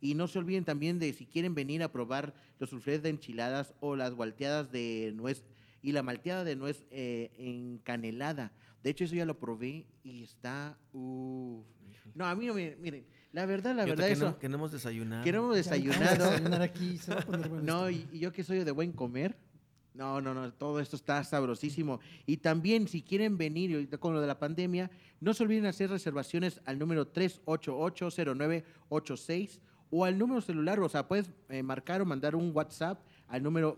Y 0.03 0.15
no 0.15 0.27
se 0.27 0.37
olviden 0.37 0.65
también 0.65 0.99
de 0.99 1.13
si 1.13 1.25
quieren 1.25 1.55
venir 1.55 1.81
a 1.81 1.89
probar 1.89 2.33
los 2.59 2.69
suflés 2.69 3.01
de 3.01 3.07
enchiladas 3.09 3.73
o 3.79 3.95
las 3.95 4.13
volteadas 4.13 4.69
de 4.69 5.13
nuez 5.15 5.45
y 5.81 5.93
la 5.93 6.03
malteada 6.03 6.43
de 6.43 6.57
nuez 6.57 6.85
eh, 6.91 7.31
encanelada. 7.37 8.51
De 8.83 8.89
hecho, 8.89 9.05
eso 9.05 9.15
ya 9.15 9.23
lo 9.25 9.39
probé 9.39 9.85
y 10.03 10.23
está... 10.23 10.77
uf. 10.91 11.63
No, 12.15 12.25
a 12.25 12.35
mí 12.35 12.45
no 12.47 12.53
me... 12.53 12.75
Miren, 12.75 13.05
la 13.31 13.45
verdad, 13.45 13.73
la 13.75 13.87
Y 13.87 13.91
otra 13.91 14.05
verdad, 14.05 14.07
que, 14.07 14.13
eso... 14.13 14.25
no, 14.25 14.39
que 14.39 14.49
no 14.49 14.57
hemos 14.57 14.73
desayunado. 14.73 15.23
Que 15.23 15.31
no 15.31 15.37
hemos 15.39 15.55
Ya 15.55 15.63
vamos 15.71 15.71
a 15.71 15.75
desayunado. 15.79 16.31
desayunar 16.31 16.61
aquí, 16.61 16.97
se 16.97 17.13
va 17.15 17.21
a 17.21 17.25
poner 17.25 17.49
No, 17.49 17.89
y, 17.89 18.05
y 18.11 18.19
yo 18.19 18.33
que 18.33 18.43
soy 18.43 18.61
de 18.65 18.71
buen 18.71 18.91
comer. 18.91 19.37
No, 19.93 20.19
no, 20.19 20.33
no, 20.33 20.51
todo 20.51 20.81
esto 20.81 20.97
está 20.97 21.23
sabrosísimo. 21.23 22.01
Y 22.25 22.35
también, 22.37 22.89
si 22.89 23.03
quieren 23.03 23.37
venir, 23.37 23.89
con 23.99 24.13
lo 24.13 24.19
de 24.19 24.27
la 24.27 24.37
pandemia, 24.37 24.91
no 25.21 25.33
se 25.33 25.43
olviden 25.43 25.65
hacer 25.65 25.89
reservaciones 25.89 26.59
al 26.65 26.77
número 26.77 27.13
388-0986 27.13 29.61
o 29.95 30.05
al 30.05 30.17
número 30.17 30.41
celular, 30.41 30.79
o 30.79 30.89
sea, 30.89 31.07
puedes 31.07 31.29
eh, 31.49 31.61
marcar 31.61 32.01
o 32.01 32.05
mandar 32.05 32.35
un 32.35 32.51
WhatsApp 32.55 32.99
al 33.27 33.43
número 33.43 33.77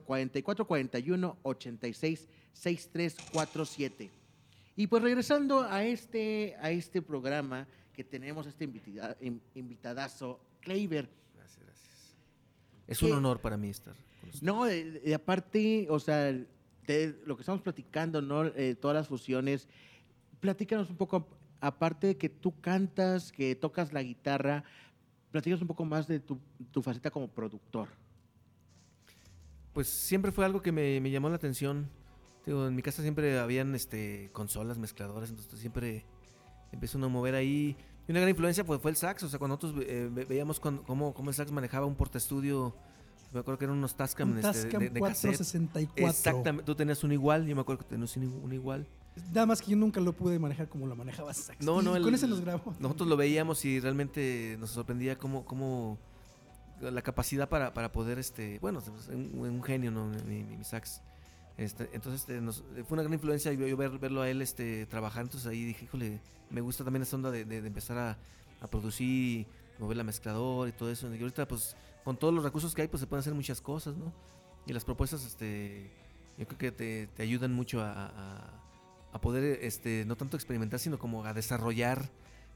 4441-866347. 2.97 4.09
Y 4.77 4.87
pues 4.87 5.03
regresando 5.03 5.61
a 5.61 5.83
este, 5.85 6.55
a 6.61 6.69
este 6.71 7.01
programa 7.01 7.67
que 7.93 8.03
tenemos, 8.03 8.45
este 8.47 8.65
invitida- 8.67 9.15
invitadazo, 9.55 10.39
Kleiber. 10.61 11.09
Gracias, 11.35 11.63
gracias. 11.65 12.15
Es 12.87 13.01
un 13.01 13.13
honor 13.13 13.39
para 13.39 13.55
mí 13.57 13.69
estar 13.69 13.93
con 14.19 14.29
ustedes. 14.29 14.43
No, 14.43 14.65
de, 14.65 14.91
de 14.99 15.13
aparte, 15.15 15.87
o 15.89 15.99
sea, 15.99 16.23
de 16.25 17.19
lo 17.25 17.35
que 17.37 17.41
estamos 17.41 17.61
platicando, 17.61 18.21
¿no? 18.21 18.45
Eh, 18.47 18.75
todas 18.79 18.95
las 18.95 19.07
fusiones. 19.07 19.69
Platícanos 20.41 20.89
un 20.89 20.97
poco, 20.97 21.27
aparte 21.61 22.07
de 22.07 22.17
que 22.17 22.27
tú 22.29 22.59
cantas, 22.59 23.31
que 23.31 23.55
tocas 23.55 23.93
la 23.93 24.03
guitarra, 24.03 24.65
platícanos 25.35 25.61
un 25.61 25.67
poco 25.67 25.83
más 25.83 26.07
de 26.07 26.19
tu, 26.21 26.39
tu 26.71 26.81
faceta 26.81 27.11
como 27.11 27.27
productor. 27.27 27.89
Pues 29.73 29.89
siempre 29.89 30.31
fue 30.31 30.45
algo 30.45 30.61
que 30.61 30.71
me, 30.71 31.01
me 31.01 31.11
llamó 31.11 31.27
la 31.29 31.35
atención. 31.35 31.89
Digo, 32.45 32.67
en 32.67 32.75
mi 32.75 32.81
casa 32.81 33.01
siempre 33.01 33.37
habían 33.39 33.75
este, 33.75 34.29
consolas, 34.31 34.77
mezcladoras, 34.77 35.29
entonces 35.29 35.59
siempre 35.59 36.05
empezó 36.71 36.97
uno 36.97 37.07
a 37.07 37.09
mover 37.09 37.35
ahí. 37.35 37.75
Y 38.07 38.11
una 38.11 38.19
gran 38.21 38.29
influencia 38.29 38.63
pues, 38.63 38.79
fue 38.81 38.91
el 38.91 38.97
sax, 38.97 39.23
o 39.23 39.29
sea, 39.29 39.39
cuando 39.39 39.55
nosotros 39.57 39.83
eh, 39.87 40.07
ve- 40.11 40.25
veíamos 40.25 40.59
cuando- 40.59 40.83
cómo, 40.83 41.13
cómo 41.13 41.31
el 41.31 41.35
sax 41.35 41.51
manejaba 41.51 41.85
un 41.87 41.95
portaestudio, 41.95 42.73
me 43.33 43.39
acuerdo 43.41 43.57
que 43.57 43.65
eran 43.65 43.77
unos 43.77 43.95
Tascam, 43.97 44.31
Un 44.31 44.37
este, 44.37 44.47
Tascam 44.53 44.79
de, 44.83 44.89
de 44.91 45.01
cassette. 45.01 45.31
464. 45.37 46.07
Exactamente, 46.07 46.63
tú 46.63 46.75
tenías 46.75 47.03
un 47.03 47.11
igual, 47.11 47.45
yo 47.45 47.55
me 47.55 47.61
acuerdo 47.61 47.83
que 47.83 47.89
tenías 47.89 48.15
un, 48.15 48.25
un 48.43 48.53
igual. 48.53 48.87
Nada 49.33 49.45
más 49.45 49.61
que 49.61 49.71
yo 49.71 49.77
nunca 49.77 49.99
lo 50.01 50.13
pude 50.13 50.37
manejar 50.39 50.67
como 50.67 50.87
lo 50.87 50.95
manejaba 50.95 51.33
Sax. 51.33 51.63
No, 51.65 51.81
no, 51.81 51.91
con 52.01 52.13
ese 52.13 52.27
los 52.27 52.41
grabo. 52.41 52.73
Nosotros 52.79 53.07
lo 53.07 53.15
veíamos 53.17 53.63
y 53.65 53.79
realmente 53.79 54.57
nos 54.59 54.71
sorprendía 54.71 55.17
cómo, 55.17 55.45
cómo 55.45 55.97
la 56.81 57.01
capacidad 57.01 57.47
para, 57.47 57.73
para 57.73 57.91
poder, 57.91 58.19
este, 58.19 58.59
bueno, 58.59 58.79
es 58.79 59.07
un, 59.09 59.31
un 59.39 59.63
genio, 59.63 59.91
¿no? 59.91 60.07
Mi, 60.27 60.43
mi- 60.43 60.57
mi 60.57 60.63
sax. 60.65 61.01
Este, 61.57 61.89
entonces 61.93 62.21
este, 62.21 62.41
nos- 62.41 62.63
fue 62.85 62.95
una 62.95 63.03
gran 63.03 63.13
influencia 63.13 63.53
yo, 63.53 63.65
yo 63.65 63.77
ver- 63.77 63.97
verlo 63.97 64.21
a 64.21 64.29
él 64.29 64.41
este, 64.41 64.85
trabajar, 64.87 65.23
entonces 65.23 65.47
ahí 65.49 65.63
dije, 65.63 65.85
híjole, 65.85 66.19
me 66.49 66.59
gusta 66.59 66.83
también 66.83 67.03
esa 67.03 67.15
onda 67.15 67.31
de, 67.31 67.45
de- 67.45 67.61
de 67.61 67.67
empezar 67.67 67.97
a, 67.97 68.17
a 68.59 68.67
producir, 68.67 69.47
mover 69.79 69.95
la 69.95 70.03
mezcladora 70.03 70.69
y 70.69 70.73
todo 70.73 70.91
eso. 70.91 71.13
Y 71.15 71.19
ahorita 71.21 71.47
pues 71.47 71.77
con 72.03 72.17
todos 72.17 72.33
los 72.33 72.43
recursos 72.43 72.75
que 72.75 72.81
hay 72.81 72.87
pues 72.89 72.99
se 72.99 73.07
pueden 73.07 73.21
hacer 73.21 73.33
muchas 73.33 73.61
cosas, 73.61 73.95
¿no? 73.95 74.11
Y 74.67 74.73
las 74.73 74.83
propuestas, 74.83 75.25
este, 75.25 75.89
yo 76.37 76.45
creo 76.45 76.57
que 76.57 76.71
te, 76.73 77.07
te 77.07 77.23
ayudan 77.23 77.53
mucho 77.53 77.79
a, 77.81 77.91
a- 78.07 78.64
a 79.15 79.21
poder, 79.21 79.59
este, 79.61 80.03
no 80.05 80.17
tanto 80.17 80.35
experimentar, 80.35 80.77
sino 80.77 80.99
como 80.99 81.23
a 81.23 81.33
desarrollar 81.33 82.09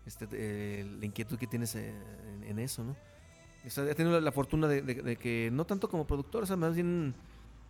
este, 0.05 0.27
eh, 0.33 0.85
la 0.99 1.05
inquietud 1.05 1.37
que 1.37 1.47
tienes 1.47 1.73
eh, 1.75 1.93
en, 2.45 2.59
eso, 2.59 2.83
¿no? 2.83 2.97
He 3.63 3.95
tenido 3.95 4.19
la, 4.19 4.31
fortuna 4.33 4.67
de, 4.67 5.15
que, 5.15 5.49
no 5.53 5.65
tanto 5.65 5.87
como 5.87 6.05
productor, 6.05 6.43
o 6.43 6.45
sea, 6.45 6.57
más 6.57 6.75
bien 6.75 7.15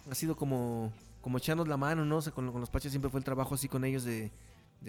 ha 0.10 0.16
sido 0.16 0.36
como, 0.36 0.92
como 1.22 1.38
echarnos 1.38 1.68
la 1.68 1.78
mano, 1.78 2.04
¿no? 2.04 2.20
Con, 2.34 2.48
los 2.48 2.72
Paches 2.72 2.92
siempre 2.92 3.12
fue 3.12 3.20
el 3.20 3.24
trabajo 3.24 3.54
así 3.54 3.68
con 3.68 3.86
ellos 3.86 4.06
de, 4.06 4.32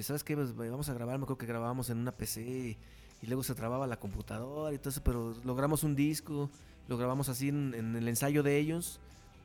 ¿sabes 0.00 0.24
qué? 0.24 0.34
Pues, 0.34 0.56
vamos 0.56 0.88
a 0.88 0.94
grabar, 0.94 1.18
me 1.18 1.24
acuerdo 1.24 1.36
que 1.36 1.46
grabábamos 1.46 1.90
en 1.90 1.98
una 1.98 2.12
PC 2.12 2.40
y, 2.40 2.78
y 3.20 3.26
luego 3.26 3.42
se 3.42 3.54
trababa 3.54 3.86
la 3.86 3.98
computadora 3.98 4.74
y 4.74 4.78
todo 4.78 4.88
eso, 4.88 5.02
pero 5.04 5.34
logramos 5.44 5.84
un 5.84 5.94
disco, 5.94 6.48
lo 6.88 6.96
grabamos 6.96 7.28
así 7.28 7.50
en, 7.50 7.74
en 7.74 7.94
el 7.96 8.08
ensayo 8.08 8.42
de 8.42 8.56
ellos, 8.56 8.98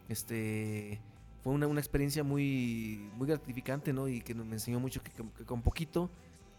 este... 0.07 1.01
Fue 1.45 1.53
una, 1.53 1.67
una 1.67 1.79
experiencia 1.79 2.23
muy, 2.23 3.07
muy 3.17 3.27
gratificante, 3.27 3.93
¿no? 3.93 4.07
Y 4.07 4.19
que 4.19 4.33
me 4.33 4.53
enseñó 4.55 4.79
mucho 4.79 4.99
que, 5.03 5.11
con 5.45 5.61
poquito 5.61 6.09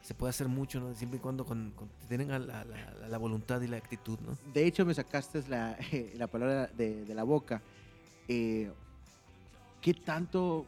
se 0.00 0.14
puede 0.14 0.30
hacer 0.30 0.46
mucho, 0.46 0.78
¿no? 0.78 0.94
Siempre 0.94 1.16
y 1.18 1.20
cuando 1.20 1.44
con, 1.44 1.72
tengan 2.08 2.46
la, 2.46 2.64
la- 2.64 3.08
voluntad 3.18 3.60
y 3.62 3.66
la 3.66 3.78
actitud, 3.78 4.16
¿no? 4.20 4.38
De 4.54 4.64
hecho, 4.64 4.86
me 4.86 4.94
sacaste 4.94 5.42
la, 5.48 5.76
la 6.14 6.28
palabra 6.28 6.68
de, 6.68 7.04
la 7.16 7.24
boca. 7.24 7.60
Eh, 8.28 8.70
¿qué, 9.80 9.92
tanto, 9.92 10.64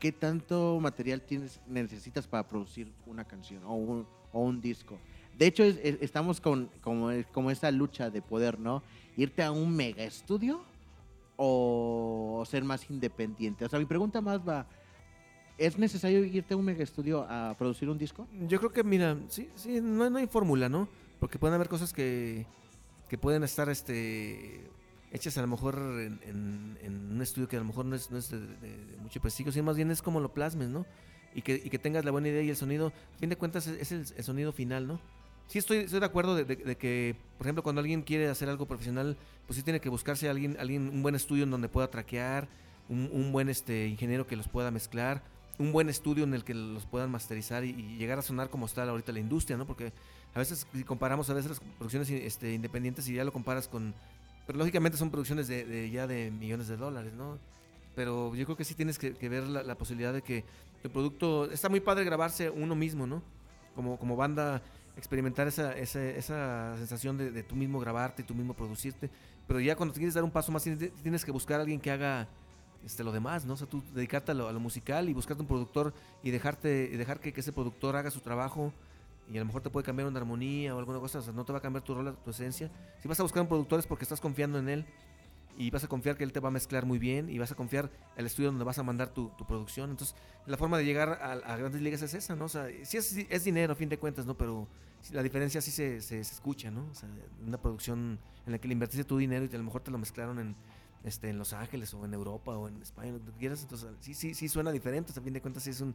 ¿Qué 0.00 0.10
tanto 0.10 0.78
material 0.80 1.20
tienes, 1.20 1.60
necesitas 1.66 2.26
para 2.26 2.48
producir 2.48 2.90
una 3.06 3.24
canción 3.24 3.62
o 3.66 3.74
un, 3.74 4.06
o 4.32 4.40
un 4.40 4.58
disco? 4.58 4.96
De 5.38 5.48
hecho, 5.48 5.64
es- 5.64 5.76
es- 5.82 5.98
estamos 6.00 6.40
con 6.40 6.70
como, 6.80 7.10
como 7.34 7.50
esa 7.50 7.70
lucha 7.70 8.08
de 8.08 8.22
poder, 8.22 8.58
¿no? 8.58 8.82
Irte 9.18 9.42
a 9.42 9.52
un 9.52 9.76
mega 9.76 10.02
estudio 10.02 10.62
o 11.40 12.44
ser 12.46 12.64
más 12.64 12.90
independiente. 12.90 13.64
O 13.64 13.68
sea, 13.68 13.78
mi 13.78 13.86
pregunta 13.86 14.20
más 14.20 14.40
va, 14.46 14.66
¿es 15.56 15.78
necesario 15.78 16.24
irte 16.24 16.52
a 16.52 16.56
un 16.56 16.64
mega 16.64 16.82
estudio 16.82 17.24
a 17.28 17.54
producir 17.56 17.88
un 17.88 17.96
disco? 17.96 18.26
Yo 18.48 18.58
creo 18.58 18.72
que, 18.72 18.82
mira, 18.82 19.16
sí, 19.28 19.48
sí, 19.54 19.80
no, 19.80 20.10
no 20.10 20.18
hay 20.18 20.26
fórmula, 20.26 20.68
¿no? 20.68 20.88
Porque 21.20 21.38
pueden 21.38 21.54
haber 21.54 21.68
cosas 21.68 21.92
que, 21.92 22.44
que 23.08 23.16
pueden 23.18 23.44
estar 23.44 23.68
este, 23.68 24.68
hechas 25.12 25.38
a 25.38 25.42
lo 25.42 25.46
mejor 25.46 25.76
en, 25.78 27.08
un 27.12 27.22
estudio 27.22 27.48
que 27.48 27.56
a 27.56 27.60
lo 27.60 27.66
mejor 27.66 27.84
no 27.84 27.94
es, 27.94 28.10
no 28.10 28.18
es 28.18 28.30
de, 28.30 28.40
mucho 29.00 29.20
prestigio, 29.20 29.52
sino 29.52 29.64
más 29.64 29.76
bien 29.76 29.92
es 29.92 30.02
como 30.02 30.18
lo 30.18 30.32
plasmes, 30.32 30.68
¿no? 30.68 30.86
Y 31.34 31.42
que, 31.42 31.54
y 31.54 31.70
que 31.70 31.78
tengas 31.78 32.04
la 32.04 32.10
buena 32.10 32.28
idea 32.28 32.42
y 32.42 32.50
el 32.50 32.56
sonido, 32.56 32.88
a 32.88 33.18
fin 33.18 33.28
de 33.28 33.36
cuentas 33.36 33.68
es, 33.68 33.92
el 33.92 34.24
sonido 34.24 34.50
final, 34.50 34.88
¿no? 34.88 35.00
Sí 35.48 35.58
estoy, 35.58 35.86
de 35.86 36.04
acuerdo 36.04 36.36
de, 36.36 36.44
de- 36.44 36.56
de 36.56 36.76
que, 36.76 37.16
por 37.38 37.46
ejemplo, 37.46 37.62
cuando 37.62 37.80
alguien 37.80 38.02
quiere 38.02 38.28
hacer 38.28 38.50
algo 38.50 38.66
profesional, 38.66 39.16
pues 39.46 39.56
sí 39.56 39.62
tiene 39.62 39.80
que 39.80 39.88
buscarse 39.88 40.28
a 40.28 40.30
alguien, 40.30 40.56
alguien 40.60 40.88
un 40.90 41.02
buen 41.02 41.14
estudio 41.14 41.44
en 41.44 41.50
donde 41.50 41.68
pueda 41.68 41.88
traquear, 41.88 42.48
un, 42.90 43.32
buen 43.32 43.48
este, 43.48 43.86
ingeniero 43.86 44.26
que 44.26 44.36
los 44.36 44.48
pueda 44.48 44.70
mezclar, 44.70 45.22
un 45.58 45.72
buen 45.72 45.88
estudio 45.88 46.24
en 46.24 46.34
el 46.34 46.44
que 46.44 46.54
los 46.54 46.86
puedan 46.86 47.10
masterizar 47.10 47.64
y, 47.64 47.72
llegar 47.98 48.18
a 48.18 48.22
sonar 48.22 48.50
como 48.50 48.66
está 48.66 48.82
ahorita 48.84 49.10
la 49.12 49.20
industria, 49.20 49.56
¿no? 49.56 49.66
Porque 49.66 49.92
a 50.34 50.38
veces 50.38 50.66
si 50.72 50.84
comparamos 50.84 51.28
a 51.30 51.34
veces 51.34 51.50
las 51.50 51.60
producciones 51.60 52.10
este, 52.10 52.52
independientes 52.52 53.08
y 53.08 53.14
ya 53.14 53.24
lo 53.24 53.32
comparas 53.32 53.68
con... 53.68 53.94
Pero 54.46 54.58
lógicamente 54.58 54.96
son 54.96 55.10
producciones 55.10 55.48
de, 55.48 55.90
ya 55.90 56.06
de 56.06 56.30
millones 56.30 56.68
de 56.68 56.76
dólares, 56.76 57.12
¿no? 57.14 57.38
Pero 57.94 58.34
yo 58.34 58.44
creo 58.44 58.56
que 58.56 58.64
sí 58.64 58.74
tienes 58.74 58.98
que, 58.98 59.14
que 59.14 59.28
ver 59.28 59.44
la, 59.44 59.62
la 59.62 59.74
posibilidad 59.76 60.12
de 60.12 60.22
que 60.22 60.44
el 60.84 60.90
producto... 60.90 61.50
Está 61.50 61.68
muy 61.68 61.80
padre 61.80 62.04
grabarse 62.04 62.48
uno 62.48 62.74
mismo, 62.74 63.06
¿no? 63.06 63.22
Como, 63.74 63.98
como 63.98 64.16
banda 64.16 64.62
experimentar 64.98 65.46
esa, 65.46 65.72
esa, 65.72 66.04
esa 66.04 66.76
sensación 66.76 67.16
de, 67.16 67.30
de 67.30 67.42
tú 67.42 67.56
mismo 67.56 67.80
grabarte 67.80 68.22
y 68.22 68.24
tú 68.24 68.34
mismo 68.34 68.52
producirte. 68.52 69.08
Pero 69.48 69.60
ya 69.60 69.74
cuando 69.74 69.94
quieres 69.94 70.12
dar 70.12 70.24
un 70.24 70.30
paso 70.30 70.52
más, 70.52 70.62
tienes, 70.62 71.24
que 71.24 71.32
buscar 71.32 71.58
a 71.58 71.62
alguien 71.62 71.80
que 71.80 71.90
haga 71.90 72.28
este, 72.84 73.02
lo 73.02 73.12
demás, 73.12 73.46
¿no? 73.46 73.54
O 73.54 73.56
sea, 73.56 73.66
tú 73.66 73.82
dedicarte 73.94 74.32
a 74.32 74.34
lo, 74.34 74.46
a 74.46 74.52
lo 74.52 74.60
musical 74.60 75.08
y 75.08 75.14
buscarte 75.14 75.40
un 75.40 75.48
productor 75.48 75.94
y 76.22 76.30
dejarte 76.30 76.90
y 76.92 76.96
dejar 76.98 77.18
que, 77.18 77.32
ese 77.34 77.50
productor 77.50 77.96
haga 77.96 78.10
su 78.10 78.20
trabajo 78.20 78.74
y 79.32 79.36
a 79.36 79.40
lo 79.40 79.46
mejor 79.46 79.62
te 79.62 79.70
puede 79.70 79.86
cambiar 79.86 80.06
una 80.06 80.20
armonía 80.20 80.74
o 80.76 80.78
alguna 80.78 80.98
cosa, 80.98 81.20
o 81.20 81.22
sea, 81.22 81.32
no 81.32 81.46
te 81.46 81.52
va 81.52 81.58
a 81.58 81.62
cambiar 81.62 81.82
tu 81.82 81.94
rol, 81.94 82.14
tu 82.22 82.30
esencia. 82.30 82.70
Si 83.00 83.08
vas 83.08 83.18
a 83.18 83.22
buscar 83.22 83.40
un 83.40 83.48
productor 83.48 83.80
es 83.80 83.86
porque 83.86 84.04
estás 84.04 84.20
confiando 84.20 84.58
en 84.58 84.68
él 84.68 84.84
y 85.56 85.70
vas 85.70 85.82
a 85.82 85.88
confiar 85.88 86.18
que 86.18 86.24
él 86.24 86.32
te 86.32 86.40
va 86.40 86.48
a 86.48 86.52
mezclar 86.52 86.84
muy 86.84 86.98
bien 86.98 87.30
y 87.30 87.38
vas 87.38 87.50
a 87.50 87.54
confiar 87.54 87.90
el 88.16 88.26
estudio 88.26 88.50
donde 88.50 88.64
vas 88.64 88.78
a 88.78 88.82
mandar 88.82 89.08
tu, 89.08 89.30
tu 89.38 89.46
producción. 89.46 89.90
Entonces, 89.90 90.14
la 90.44 90.58
forma 90.58 90.76
de 90.76 90.84
llegar 90.84 91.08
a, 91.22 91.32
a 91.32 91.56
grandes 91.56 91.80
ligas 91.80 92.02
es 92.02 92.12
esa, 92.12 92.36
¿no? 92.36 92.44
O 92.44 92.48
sea, 92.50 92.68
sí 92.82 92.98
es, 92.98 93.16
es 93.16 93.44
dinero 93.44 93.72
a 93.72 93.76
fin 93.76 93.88
de 93.88 93.98
cuentas, 93.98 94.26
¿no? 94.26 94.34
Pero 94.34 94.68
la 95.12 95.22
diferencia 95.22 95.60
sí 95.60 95.70
se, 95.70 96.00
se, 96.00 96.22
se 96.24 96.34
escucha, 96.34 96.70
¿no? 96.70 96.86
O 96.90 96.94
sea, 96.94 97.08
una 97.46 97.58
producción 97.60 98.18
en 98.46 98.52
la 98.52 98.58
que 98.58 98.68
le 98.68 98.72
invertiste 98.72 99.04
tu 99.04 99.16
dinero 99.18 99.46
y 99.50 99.54
a 99.54 99.58
lo 99.58 99.64
mejor 99.64 99.82
te 99.82 99.90
lo 99.90 99.98
mezclaron 99.98 100.38
en, 100.38 100.56
este, 101.04 101.28
en 101.30 101.38
Los 101.38 101.52
Ángeles 101.52 101.92
o 101.94 102.04
en 102.04 102.12
Europa 102.14 102.52
o 102.56 102.68
en 102.68 102.80
España, 102.82 103.12
lo 103.12 103.18
que 103.24 103.38
quieras. 103.38 103.62
Entonces, 103.62 103.88
sí, 104.00 104.14
sí, 104.14 104.34
sí 104.34 104.48
suena 104.48 104.70
diferente. 104.72 105.10
O 105.10 105.14
sea, 105.14 105.20
a 105.20 105.24
fin 105.24 105.32
de 105.34 105.40
cuentas 105.40 105.62
sí 105.62 105.70
es 105.70 105.80
un, 105.80 105.94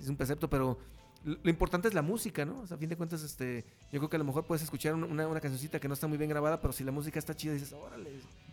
es 0.00 0.08
un 0.08 0.16
precepto, 0.16 0.48
pero 0.48 0.78
lo 1.24 1.36
lo 1.42 1.50
importante 1.50 1.88
es 1.88 1.94
la 1.94 2.02
música, 2.02 2.44
¿no? 2.44 2.60
O 2.60 2.66
sea, 2.66 2.76
a 2.76 2.78
fin 2.78 2.88
de 2.88 2.96
cuentas, 2.96 3.22
este, 3.22 3.64
yo 3.90 3.98
creo 3.98 4.08
que 4.08 4.16
a 4.16 4.18
lo 4.18 4.24
mejor 4.24 4.44
puedes 4.46 4.62
escuchar 4.62 4.94
un- 4.94 5.02
una, 5.04 5.26
una 5.26 5.40
cancioncita 5.40 5.80
que 5.80 5.88
no 5.88 5.94
está 5.94 6.06
muy 6.06 6.18
bien 6.18 6.30
grabada, 6.30 6.60
pero 6.60 6.72
si 6.72 6.84
la 6.84 6.92
música 6.92 7.18
está 7.18 7.34
chida, 7.34 7.52
dices, 7.54 7.72
órale, 7.72 8.10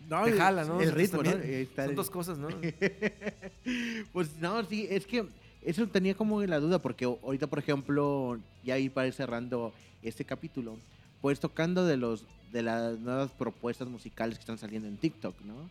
No, 0.08 0.24
te 0.24 0.32
jala, 0.32 0.64
¿no? 0.64 0.80
El 0.80 0.90
ritmo, 0.92 1.22
¿no? 1.22 1.30
también 1.30 1.68
Son 1.76 1.94
dos 1.94 2.10
cosas, 2.10 2.36
¿no? 2.38 2.48
Pues 4.12 4.36
no, 4.38 4.64
sí, 4.64 4.86
es 4.90 5.06
que 5.06 5.26
eso 5.64 5.86
tenía 5.88 6.14
como 6.14 6.42
la 6.42 6.60
duda, 6.60 6.80
porque 6.80 7.04
ahorita, 7.04 7.46
por 7.46 7.58
ejemplo, 7.58 8.38
ya 8.64 8.78
ir 8.78 8.92
para 8.92 9.06
ir 9.06 9.14
cerrando 9.14 9.72
este 10.02 10.24
capítulo, 10.24 10.76
pues 11.20 11.40
tocando 11.40 11.86
de 11.86 11.96
los 11.96 12.26
de 12.52 12.62
las 12.62 13.00
nuevas 13.00 13.32
propuestas 13.32 13.88
musicales 13.88 14.38
que 14.38 14.42
están 14.42 14.58
saliendo 14.58 14.86
en 14.86 14.96
TikTok, 14.96 15.34
¿no? 15.40 15.68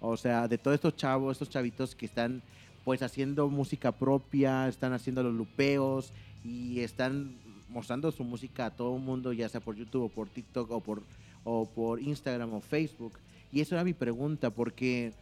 O 0.00 0.18
sea, 0.18 0.48
de 0.48 0.58
todos 0.58 0.74
estos 0.74 0.94
chavos, 0.94 1.32
estos 1.32 1.48
chavitos 1.48 1.94
que 1.94 2.04
están 2.04 2.42
pues 2.84 3.02
haciendo 3.02 3.48
música 3.48 3.90
propia, 3.90 4.68
están 4.68 4.92
haciendo 4.92 5.22
los 5.22 5.34
lupeos 5.34 6.12
y 6.44 6.80
están 6.80 7.36
mostrando 7.68 8.12
su 8.12 8.22
música 8.22 8.66
a 8.66 8.70
todo 8.70 8.96
el 8.96 9.02
mundo, 9.02 9.32
ya 9.32 9.48
sea 9.48 9.60
por 9.60 9.76
YouTube 9.76 10.04
o 10.04 10.08
por 10.08 10.28
TikTok 10.28 10.70
o 10.70 10.80
por, 10.80 11.02
o 11.44 11.66
por 11.66 12.00
Instagram 12.00 12.52
o 12.52 12.60
Facebook. 12.60 13.14
Y 13.50 13.60
eso 13.60 13.74
era 13.74 13.82
mi 13.82 13.94
pregunta, 13.94 14.50
porque 14.50 15.14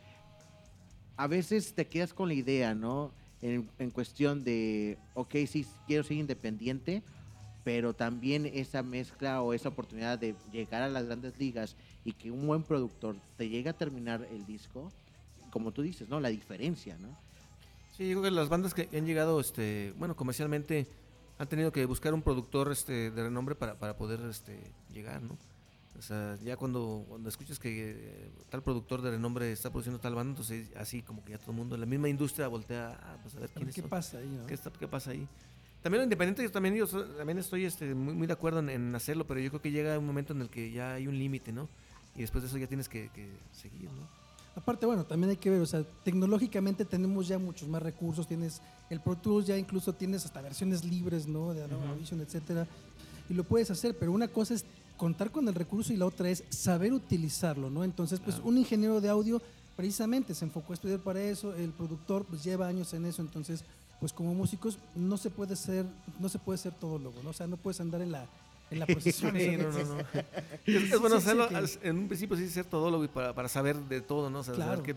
a 1.16 1.26
veces 1.26 1.74
te 1.74 1.86
quedas 1.86 2.12
con 2.12 2.28
la 2.28 2.34
idea, 2.34 2.74
¿no? 2.74 3.12
En, 3.44 3.90
cuestión 3.90 4.42
de, 4.42 4.96
ok, 5.12 5.34
sí, 5.46 5.66
quiero 5.86 6.02
ser 6.02 6.16
independiente, 6.16 7.02
pero 7.62 7.92
también 7.92 8.46
esa 8.46 8.82
mezcla 8.82 9.42
o 9.42 9.52
esa 9.52 9.68
oportunidad 9.68 10.18
de 10.18 10.34
llegar 10.50 10.82
a 10.82 10.88
las 10.88 11.04
grandes 11.04 11.38
ligas 11.38 11.76
y 12.06 12.14
que 12.14 12.30
un 12.30 12.46
buen 12.46 12.62
productor 12.62 13.16
te 13.36 13.50
llegue 13.50 13.68
a 13.68 13.74
terminar 13.74 14.26
el 14.32 14.46
disco, 14.46 14.90
como 15.50 15.72
tú 15.72 15.82
dices, 15.82 16.08
¿no? 16.08 16.20
La 16.20 16.30
diferencia, 16.30 16.96
¿no? 16.96 17.08
Sí, 17.94 18.08
yo 18.08 18.20
creo 18.20 18.22
que 18.22 18.30
las 18.30 18.48
bandas 18.48 18.72
que 18.72 18.88
han 18.96 19.04
llegado, 19.04 19.38
este, 19.38 19.92
bueno, 19.98 20.16
comercialmente 20.16 20.86
han 21.36 21.46
tenido 21.46 21.70
que 21.70 21.84
buscar 21.84 22.14
un 22.14 22.22
productor 22.22 22.72
este, 22.72 23.10
de 23.10 23.22
renombre 23.24 23.54
para, 23.54 23.78
para 23.78 23.94
poder 23.98 24.20
este, 24.22 24.58
llegar, 24.90 25.22
¿no? 25.22 25.36
O 25.98 26.02
sea, 26.02 26.36
ya 26.44 26.56
cuando, 26.56 27.04
cuando 27.08 27.28
escuchas 27.28 27.58
que 27.58 27.90
eh, 27.92 28.30
tal 28.50 28.62
productor 28.62 29.00
de 29.00 29.12
renombre 29.12 29.52
está 29.52 29.70
produciendo 29.70 30.00
tal 30.00 30.14
banda, 30.14 30.30
entonces 30.32 30.68
así 30.76 31.02
como 31.02 31.24
que 31.24 31.32
ya 31.32 31.38
todo 31.38 31.52
el 31.52 31.56
mundo, 31.56 31.76
la 31.76 31.86
misma 31.86 32.08
industria 32.08 32.48
voltea 32.48 32.90
a, 32.90 33.16
pues, 33.22 33.36
a 33.36 33.40
ver 33.40 33.50
quiénes 33.50 33.74
¿Qué 33.74 33.80
son. 33.82 33.90
pasa 33.90 34.18
ahí, 34.18 34.28
no? 34.28 34.46
¿Qué, 34.46 34.54
está- 34.54 34.72
qué 34.72 34.88
pasa 34.88 35.12
ahí? 35.12 35.26
También 35.82 36.00
lo 36.00 36.04
independiente, 36.04 36.42
yo 36.42 36.50
también, 36.50 36.74
yo 36.74 36.86
también 36.86 37.38
estoy 37.38 37.64
este, 37.64 37.94
muy, 37.94 38.14
muy 38.14 38.26
de 38.26 38.32
acuerdo 38.32 38.58
en, 38.58 38.70
en 38.70 38.94
hacerlo, 38.94 39.26
pero 39.26 39.38
yo 39.38 39.50
creo 39.50 39.62
que 39.62 39.70
llega 39.70 39.98
un 39.98 40.06
momento 40.06 40.32
en 40.32 40.40
el 40.40 40.48
que 40.50 40.72
ya 40.72 40.94
hay 40.94 41.06
un 41.06 41.16
límite, 41.18 41.52
¿no? 41.52 41.68
Y 42.16 42.22
después 42.22 42.42
de 42.42 42.48
eso 42.48 42.58
ya 42.58 42.66
tienes 42.66 42.88
que, 42.88 43.10
que 43.10 43.30
seguir, 43.52 43.90
¿no? 43.92 44.08
Aparte, 44.56 44.86
bueno, 44.86 45.04
también 45.04 45.30
hay 45.30 45.36
que 45.36 45.50
ver, 45.50 45.60
o 45.60 45.66
sea, 45.66 45.82
tecnológicamente 46.04 46.84
tenemos 46.84 47.28
ya 47.28 47.38
muchos 47.38 47.68
más 47.68 47.82
recursos, 47.82 48.26
tienes 48.26 48.62
el 48.88 49.00
Pro 49.00 49.16
Tools, 49.16 49.46
ya 49.46 49.58
incluso 49.58 49.92
tienes 49.92 50.24
hasta 50.24 50.40
versiones 50.40 50.84
libres, 50.84 51.26
¿no? 51.26 51.52
De 51.52 51.62
Adobe 51.64 51.86
Audition, 51.88 52.20
etcétera, 52.20 52.66
y 53.28 53.34
lo 53.34 53.44
puedes 53.44 53.70
hacer, 53.70 53.96
pero 53.98 54.12
una 54.12 54.28
cosa 54.28 54.54
es 54.54 54.64
contar 54.96 55.30
con 55.30 55.46
el 55.48 55.54
recurso 55.54 55.92
y 55.92 55.96
la 55.96 56.06
otra 56.06 56.28
es 56.30 56.44
saber 56.50 56.92
utilizarlo, 56.92 57.70
¿no? 57.70 57.84
Entonces, 57.84 58.20
pues 58.20 58.36
Claro. 58.36 58.48
un 58.50 58.58
ingeniero 58.58 59.00
de 59.00 59.08
audio 59.08 59.42
precisamente 59.76 60.34
se 60.34 60.44
enfocó 60.44 60.72
a 60.72 60.74
estudiar 60.74 61.00
para 61.00 61.20
eso, 61.22 61.54
el 61.54 61.70
productor 61.70 62.24
pues 62.24 62.44
lleva 62.44 62.66
años 62.68 62.94
en 62.94 63.06
eso, 63.06 63.22
entonces, 63.22 63.64
pues 64.00 64.12
como 64.12 64.34
músicos 64.34 64.78
no 64.94 65.16
se 65.16 65.30
puede 65.30 65.56
ser, 65.56 65.84
no 66.20 66.28
se 66.28 66.38
puede 66.38 66.58
ser 66.58 66.72
todo 66.74 66.98
loco, 66.98 67.20
¿no? 67.24 67.30
O 67.30 67.32
sea, 67.32 67.46
no 67.46 67.56
puedes 67.56 67.80
andar 67.80 68.00
en 68.02 68.12
la 68.12 68.26
en 68.70 68.78
la 68.78 68.86
procesión. 68.86 69.36
Sí, 69.36 69.56
no, 69.56 69.70
no, 69.70 69.84
no. 69.84 69.98
Es, 70.66 70.92
es 70.92 70.98
bueno 71.00 71.16
sí, 71.16 71.22
sí, 71.22 71.28
hacerlo 71.30 71.48
que- 71.48 71.88
en 71.88 71.98
un 71.98 72.08
principio 72.08 72.36
sí 72.36 72.48
ser 72.48 72.64
todólogo 72.64 73.04
y 73.04 73.08
para, 73.08 73.34
para 73.34 73.48
saber 73.48 73.76
de 73.76 74.00
todo, 74.00 74.30
¿no? 74.30 74.38
O 74.40 74.44
sea, 74.44 74.54
saber 74.54 74.80
que- 74.82 74.94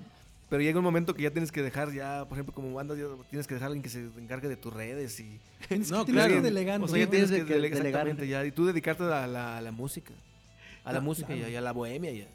pero 0.49 0.61
llega 0.61 0.77
un 0.79 0.83
momento 0.85 1.13
que 1.13 1.23
ya 1.23 1.31
tienes 1.31 1.51
que 1.51 1.61
dejar 1.61 1.91
ya, 1.93 2.25
por 2.25 2.37
ejemplo, 2.37 2.53
como 2.53 2.73
banda, 2.73 2.95
ya 2.95 3.05
tienes 3.29 3.47
que 3.47 3.53
dejar 3.55 3.65
a 3.65 3.67
alguien 3.73 3.83
que 3.83 3.89
se 3.89 3.99
encargue 4.17 4.47
de 4.47 4.55
tus 4.57 4.73
redes 4.73 5.19
y 5.19 5.39
No, 5.91 6.05
que- 6.05 6.11
claro. 6.13 6.41
delegando. 6.41 6.85
o 6.85 6.89
sea, 6.89 6.99
ya 6.99 7.09
tienes 7.09 7.29
que 7.29 7.37
que 7.45 7.53
dele- 7.55 7.69
delegar. 7.69 7.77
exactamente 7.87 8.27
ya 8.27 8.45
y 8.45 8.51
tú 8.51 8.65
dedicarte 8.65 9.03
a 9.03 9.27
la, 9.27 9.57
a 9.57 9.61
la 9.61 9.71
música. 9.71 10.13
A 10.83 10.91
la 10.93 10.99
Claro, 10.99 11.05
música 11.05 11.31
y 11.31 11.33
a, 11.33 11.37
claro. 11.39 11.51
y 11.51 11.55
a 11.57 11.61
la 11.61 11.71
bohemia 11.73 12.11
ya. 12.13 12.27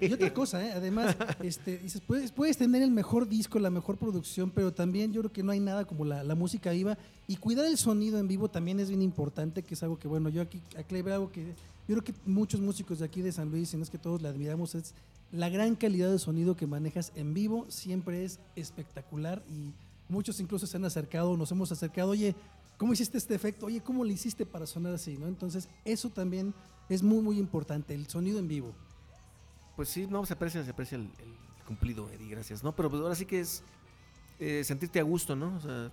Y 0.00 0.10
otra 0.14 0.32
cosa, 0.32 0.64
¿eh? 0.64 0.72
además, 0.74 1.14
este, 1.42 1.76
dices, 1.76 2.00
puedes, 2.00 2.32
puedes 2.32 2.56
tener 2.56 2.80
el 2.80 2.90
mejor 2.90 3.28
disco, 3.28 3.58
la 3.58 3.68
mejor 3.68 3.98
producción, 3.98 4.50
pero 4.50 4.72
también 4.72 5.12
yo 5.12 5.20
creo 5.20 5.30
que 5.32 5.42
no 5.42 5.52
hay 5.52 5.60
nada 5.60 5.84
como 5.84 6.06
la, 6.06 6.24
la 6.24 6.34
música 6.34 6.70
viva. 6.70 6.96
Y 7.26 7.36
cuidar 7.36 7.66
el 7.66 7.76
sonido 7.76 8.18
en 8.18 8.26
vivo 8.26 8.48
también 8.48 8.80
es 8.80 8.88
bien 8.88 9.02
importante, 9.02 9.62
que 9.62 9.74
es 9.74 9.82
algo 9.82 9.98
que, 9.98 10.08
bueno, 10.08 10.30
yo 10.30 10.40
aquí, 10.40 10.62
aquí 10.78 11.02
veo 11.02 11.14
algo 11.16 11.30
que 11.30 11.42
yo 11.86 11.96
creo 11.96 12.02
que 12.02 12.14
muchos 12.24 12.60
músicos 12.62 13.00
de 13.00 13.04
aquí 13.04 13.20
de 13.20 13.30
San 13.30 13.50
Luis, 13.50 13.68
si 13.68 13.76
no 13.76 13.82
es 13.82 13.90
que 13.90 13.98
todos 13.98 14.22
le 14.22 14.28
admiramos, 14.28 14.74
es 14.74 14.94
la 15.32 15.48
gran 15.48 15.76
calidad 15.76 16.10
de 16.10 16.18
sonido 16.18 16.56
que 16.56 16.66
manejas 16.66 17.12
en 17.14 17.34
vivo, 17.34 17.66
siempre 17.68 18.24
es 18.24 18.40
espectacular 18.56 19.42
y 19.48 19.72
muchos 20.08 20.40
incluso 20.40 20.66
se 20.66 20.76
han 20.76 20.84
acercado, 20.84 21.36
nos 21.36 21.52
hemos 21.52 21.70
acercado, 21.70 22.10
oye, 22.10 22.34
¿cómo 22.78 22.92
hiciste 22.92 23.18
este 23.18 23.34
efecto? 23.34 23.66
Oye, 23.66 23.82
¿cómo 23.82 24.04
le 24.04 24.14
hiciste 24.14 24.46
para 24.46 24.66
sonar 24.66 24.94
así? 24.94 25.18
¿no? 25.18 25.26
Entonces, 25.26 25.68
eso 25.84 26.08
también 26.08 26.54
es 26.88 27.02
muy, 27.02 27.20
muy 27.20 27.38
importante, 27.38 27.94
el 27.94 28.06
sonido 28.08 28.38
en 28.38 28.48
vivo. 28.48 28.74
Pues 29.76 29.90
sí, 29.90 30.06
no, 30.06 30.24
se 30.24 30.32
aprecia, 30.32 30.64
se 30.64 30.70
aprecia 30.70 30.96
el, 30.96 31.08
cumplido, 31.66 32.10
Eddie, 32.10 32.30
gracias. 32.30 32.64
No, 32.64 32.74
pero 32.74 32.88
pues 32.88 33.02
ahora 33.02 33.14
sí 33.14 33.26
que 33.26 33.40
es 33.40 33.62
eh, 34.40 34.64
sentirte 34.64 34.98
a 35.00 35.02
gusto, 35.02 35.36
¿no? 35.36 35.54
O 35.56 35.60
sea, 35.60 35.92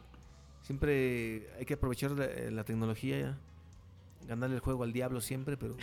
siempre 0.63 1.49
hay 1.59 1.65
que 1.65 1.73
aprovechar 1.73 2.11
la, 2.11 2.25
eh, 2.25 2.49
la 2.49 2.63
tecnología, 2.63 3.37
ganarle 4.25 4.55
el 4.55 4.61
juego 4.61 4.83
al 4.83 4.93
diablo 4.93 5.19
siempre, 5.19 5.57
pero, 5.57 5.75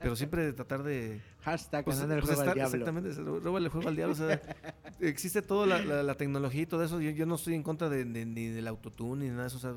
pero 0.00 0.16
siempre 0.16 0.52
tratar 0.52 0.82
de... 0.82 1.20
Hashtag 1.42 1.84
pues, 1.84 1.96
ganando 1.96 2.14
el 2.16 2.20
pues, 2.22 2.34
juego 2.34 2.42
al 2.42 2.48
estar- 2.58 2.68
diablo. 2.84 3.02
Exactamente, 3.10 3.40
róbale 3.44 3.66
el 3.66 3.72
juego 3.72 3.88
al 3.88 3.96
diablo. 3.96 4.14
O 4.14 4.16
sea, 4.16 4.40
existe 5.00 5.42
toda 5.42 5.66
la, 5.66 5.78
la- 5.80 6.02
la 6.02 6.14
tecnología 6.14 6.62
y 6.62 6.66
todo 6.66 6.82
eso. 6.84 7.00
Yo, 7.00 7.10
yo 7.10 7.26
no 7.26 7.36
estoy 7.36 7.54
en 7.54 7.62
contra 7.62 7.88
de, 7.88 8.04
de- 8.04 8.26
ni 8.26 8.46
del 8.48 8.66
autotune 8.68 9.24
ni 9.24 9.30
nada 9.30 9.42
de 9.42 9.48
eso. 9.48 9.56
O 9.58 9.60
sea, 9.60 9.74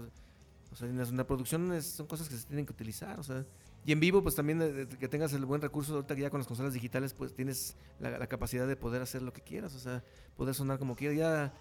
o 0.71 0.75
sea, 0.75 0.87
en 0.87 0.97
la, 0.97 1.03
en 1.03 1.17
la 1.17 1.25
producción 1.27 1.71
es- 1.73 1.85
son 1.87 2.07
cosas 2.07 2.27
que 2.29 2.35
se 2.35 2.45
tienen 2.47 2.65
que 2.65 2.71
utilizar. 2.73 3.19
O 3.19 3.23
sea, 3.23 3.45
y 3.85 3.91
en 3.91 3.99
vivo, 3.99 4.21
pues 4.21 4.35
también 4.35 4.61
eh, 4.61 4.87
que 4.99 5.07
tengas 5.07 5.31
el 5.33 5.45
buen 5.45 5.61
recurso. 5.61 5.95
Ahorita 5.95 6.15
que 6.15 6.21
ya 6.21 6.29
con 6.29 6.39
las 6.39 6.47
consolas 6.47 6.73
digitales, 6.73 7.13
pues 7.13 7.33
tienes 7.33 7.75
la, 7.99 8.27
capacidad 8.27 8.67
de 8.67 8.75
poder 8.75 9.01
hacer 9.01 9.21
lo 9.21 9.31
que 9.33 9.41
quieras. 9.41 9.73
O 9.75 9.79
sea, 9.79 10.03
poder 10.35 10.53
sonar 10.55 10.79
como 10.79 10.95
quieras. 10.95 11.17
Ya. 11.17 11.53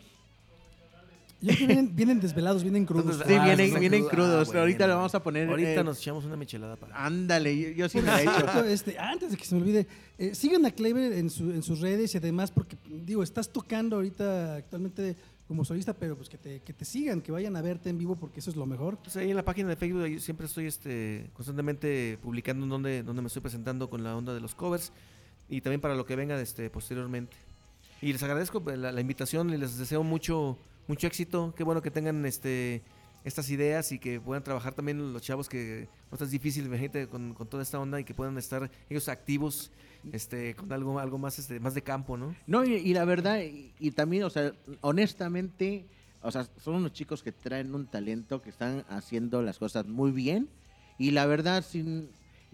Yo 1.41 1.49
que 1.57 1.67
vienen, 1.67 1.95
vienen 1.97 2.21
desvelados, 2.21 2.63
vienen 2.63 2.85
crudos. 2.87 3.13
Entonces, 3.17 3.27
Sí, 3.29 3.35
Ah, 3.35 3.45
vienen, 3.45 3.71
crudos. 4.05 4.11
crudos. 4.11 4.43
Ah, 4.43 4.45
bueno, 4.47 4.61
Ahorita 4.61 4.79
lo 4.79 4.85
bueno. 4.87 4.97
vamos 4.99 5.15
a 5.17 5.23
poner. 5.23 5.49
Ahorita 5.49 5.81
eh, 5.81 5.85
nos 5.85 5.99
echamos 5.99 6.25
una 6.25 6.37
michelada 6.37 6.77
para. 6.77 7.05
Ándale, 7.05 7.57
yo, 7.59 7.69
yo 7.71 7.89
sí 7.89 7.99
me 7.99 8.05
la 8.07 8.21
he 8.21 8.25
hecho. 8.25 8.65
Este, 8.65 8.97
antes 8.99 9.33
de 9.33 9.37
que 9.37 9.45
se 9.45 9.55
me 9.57 9.61
olvide, 9.61 9.87
eh, 10.19 10.35
sigan 10.37 10.65
a 10.67 10.71
Clever 10.71 11.13
en, 11.13 11.31
su- 11.31 11.51
en 11.51 11.63
sus 11.65 11.81
redes 11.81 12.15
y 12.15 12.19
además 12.19 12.51
porque, 12.53 12.77
digo, 12.89 13.23
estás 13.25 13.49
tocando 13.53 13.97
ahorita 13.97 14.57
actualmente 14.57 15.17
como 15.53 15.67
solista, 15.67 15.93
pero 15.93 16.17
pues 16.17 16.31
que 16.31 16.39
te, 16.39 16.61
que 16.61 16.73
te 16.73 16.87
sigan, 16.87 17.21
que 17.21 17.31
vayan 17.31 17.55
a 17.57 17.61
verte 17.61 17.91
en 17.91 17.99
vivo 17.99 18.17
porque 18.17 18.41
eso 18.41 18.49
es 18.49 18.57
lo 18.57 18.65
mejor. 18.65 18.97
Pues 18.97 19.19
ahí 19.19 19.29
en 19.29 19.37
la 19.37 19.45
página 19.45 19.69
de 19.69 19.77
Facebook 19.77 20.03
ahí 20.03 20.19
siempre 20.19 20.47
estoy 20.47 20.65
este, 20.65 21.29
constantemente 21.35 22.19
publicando 22.23 22.67
donde, 22.67 23.03
donde 23.03 23.21
me 23.21 23.27
estoy 23.27 23.43
presentando 23.43 23.91
con 23.91 24.03
la 24.03 24.17
onda 24.17 24.33
de 24.33 24.41
los 24.41 24.55
covers 24.55 24.93
y 25.51 25.61
también 25.61 25.83
para 25.83 25.95
lo 25.95 26.07
que 26.07 26.17
venga 26.17 26.41
este, 26.41 26.71
posteriormente. 26.71 27.37
Y 28.01 28.15
les 28.15 28.23
agradezco 28.23 28.63
pues, 28.63 28.79
la, 28.79 28.99
invitación 28.99 29.51
y 29.51 29.59
les 29.59 29.77
deseo 29.77 30.03
mucho, 30.03 30.57
mucho 30.89 31.07
éxito. 31.07 31.53
Qué 31.55 31.65
bueno 31.65 31.83
que 31.83 31.91
tengan 31.91 32.25
este, 32.25 32.81
estas 33.23 33.51
ideas 33.51 33.93
y 33.93 33.99
que 33.99 34.19
puedan 34.23 34.43
trabajar 34.43 34.73
también 34.73 35.13
los 35.13 35.21
chavos 35.21 35.51
que 35.51 35.87
no 36.11 36.17
es 36.19 36.31
difícil, 36.31 36.65
imagínate, 36.65 37.09
con, 37.09 37.35
con 37.35 37.47
toda 37.47 37.63
esta 37.63 37.79
onda 37.79 38.01
y 38.01 38.05
que 38.05 38.15
puedan 38.15 38.39
estar 38.39 38.71
ellos 38.89 39.07
activos 39.11 39.71
este, 40.11 40.55
con 40.55 40.73
algo, 40.73 40.99
algo 40.99 41.19
más, 41.19 41.39
este, 41.39 41.61
más 41.61 41.75
de 41.75 41.83
campo, 41.83 42.17
¿no? 42.17 42.35
No, 42.47 42.65
y, 42.65 42.75
y 42.75 42.95
la 42.95 43.05
verdad, 43.05 43.41
y, 43.41 43.73
y 43.79 43.91
también, 43.93 44.25
o 44.25 44.31
sea, 44.31 44.53
honestamente, 44.81 45.87
o 46.23 46.31
sea, 46.31 46.47
son 46.59 46.77
unos 46.77 46.93
chicos 46.93 47.23
que 47.23 47.33
traen 47.33 47.75
un 47.75 47.87
talento, 47.87 48.41
que 48.41 48.51
están 48.51 48.85
haciendo 48.89 49.43
las 49.43 49.59
cosas 49.59 49.87
muy 49.87 50.11
bien. 50.11 50.49
Y 50.99 51.11
la 51.11 51.27
verdad, 51.27 51.65
sin, 51.65 52.11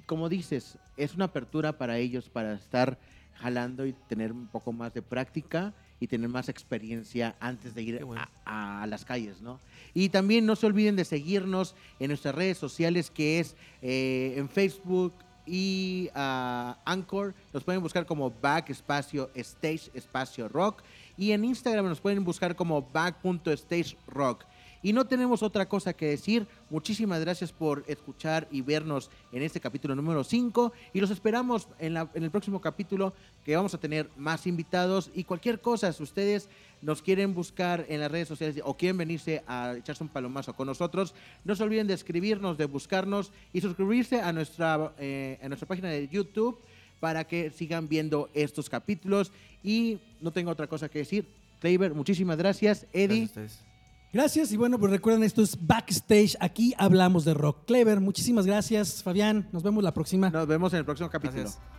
como 0.07 0.28
dices, 0.28 0.78
es 0.96 1.14
una 1.14 1.26
apertura 1.26 1.76
para 1.78 1.99
ellos 1.99 2.28
para 2.28 2.55
estar 2.55 2.99
jalando 3.34 3.86
y 3.86 3.92
tener 3.92 4.32
un 4.32 4.46
poco 4.49 4.72
más 4.72 4.94
de 4.94 5.03
práctica 5.03 5.74
y 6.01 6.07
tener 6.07 6.28
más 6.28 6.49
experiencia 6.49 7.36
antes 7.40 7.74
de 7.74 7.82
ir 7.82 7.99
Qué 7.99 8.05
bueno. 8.05 8.22
a, 8.44 8.82
a 8.82 8.86
las 8.86 9.05
calles, 9.05 9.40
¿no? 9.40 9.61
Y 9.94 10.09
también 10.09 10.46
no 10.46 10.57
se 10.57 10.66
olviden 10.66 10.96
de 10.96 11.05
seguirnos 11.05 11.74
en 11.99 12.09
nuestras 12.09 12.34
redes 12.34 12.57
sociales, 12.59 13.11
que 13.11 13.40
es 13.40 13.57
eh, 13.82 14.34
en 14.36 14.49
Facebook 14.49 15.12
y 15.49 16.11
ah, 16.14 16.78
Anchor. 16.84 17.34
Nos 17.53 17.64
pueden 17.64 17.82
buscar 17.82 18.07
como 18.07 18.30
Back 18.30 18.70
Espacio 18.70 19.30
Stage 19.34 19.90
Espacio 19.94 20.49
Rock. 20.49 20.82
Y 21.16 21.32
en 21.32 21.44
Instagram 21.44 21.86
nos 21.86 22.01
pueden 22.01 22.24
buscar 22.24 22.55
como 22.55 22.82
back.stage 22.82 23.96
rock. 24.07 24.44
Y 24.83 24.93
no 24.93 25.07
tenemos 25.07 25.43
otra 25.43 25.68
cosa 25.68 25.93
que 25.93 26.07
decir. 26.07 26.47
Muchísimas 26.70 27.20
gracias 27.20 27.51
por 27.53 27.85
escuchar 27.89 28.47
y 28.51 28.61
vernos 28.62 29.11
en 29.33 29.43
este 29.43 29.61
capítulo 29.61 29.95
número 29.97 30.22
5. 30.22 30.72
Y 30.95 31.01
los 31.01 31.11
esperamos 31.11 31.66
en, 31.81 31.95
la- 31.95 32.09
en 32.14 32.22
el 32.22 32.31
próximo 32.31 32.61
capítulo 32.61 33.12
que 33.45 33.57
vamos 33.57 33.74
a 33.74 33.79
tener 33.79 34.09
más 34.16 34.47
invitados 34.47 35.11
y 35.14 35.24
cualquier 35.24 35.61
cosa. 35.61 35.93
Si 35.93 36.03
ustedes 36.03 36.49
nos 36.81 37.03
quieren 37.03 37.35
buscar 37.35 37.87
en 37.89 37.99
las 38.01 38.11
redes 38.11 38.29
sociales 38.29 38.61
o 38.64 38.76
quieren 38.76 38.99
venirse 38.99 39.43
a 39.49 39.74
echarse 39.76 40.05
un 40.05 40.11
palomazo 40.11 40.55
con 40.55 40.66
nosotros, 40.68 41.12
no 41.45 41.57
se 41.57 41.62
olviden 41.64 41.89
de 41.89 41.95
escribirnos, 41.95 42.57
de 42.57 42.66
buscarnos 42.66 43.33
y 43.53 43.61
suscribirse 43.61 44.20
a 44.20 44.33
nuestra, 44.33 44.93
eh, 44.99 45.39
a 45.43 45.49
nuestra 45.49 45.66
página 45.66 45.89
de 45.89 46.07
YouTube 46.07 46.59
para 47.01 47.24
que 47.24 47.51
sigan 47.51 47.89
viendo 47.89 48.29
estos 48.33 48.68
capítulos. 48.70 49.33
Y 49.64 49.99
no 50.20 50.31
tengo 50.31 50.53
otra 50.53 50.68
cosa 50.68 50.89
que 50.89 51.01
decir. 51.01 51.26
Kleiber, 51.61 51.93
muchísimas 51.95 52.37
gracias. 52.39 52.87
Eddie. 52.93 53.22
Gracias. 53.35 53.64
Gracias 54.12 54.52
y 54.52 54.56
bueno, 54.56 54.78
pues 54.78 54.90
recuerden, 54.90 55.22
esto 55.22 55.42
es 55.42 55.66
Backstage, 55.66 56.36
aquí 56.40 56.74
hablamos 56.78 57.26
de 57.26 57.34
rock. 57.34 57.66
Clever, 57.66 58.00
muchísimas 58.00 58.46
gracias, 58.46 59.02
Fabián, 59.02 59.48
nos 59.52 59.62
vemos 59.62 59.84
la 59.84 59.92
próxima. 59.92 60.30
Nos 60.30 60.46
vemos 60.46 60.72
en 60.72 60.78
el 60.78 60.84
próximo 60.86 61.11
capítulo. 61.11 61.42
Gracias. 61.42 61.78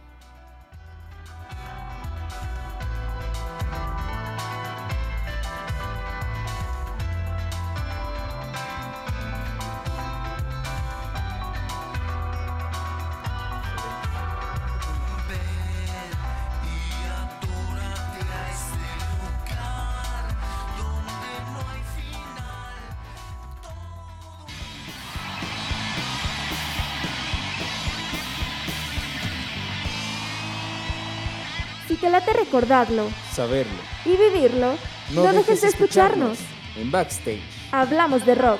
Recordarlo 32.60 33.10
Saberlo. 33.34 33.72
y 34.06 34.18
vivirlo, 34.18 34.76
no, 35.12 35.24
dejes 35.34 35.62
de 35.62 35.68
escucharnos. 35.70 36.38
En 36.76 36.92
Backstage. 36.92 37.42
Hablamos 37.72 38.26
de 38.26 38.36
rock. 38.36 38.60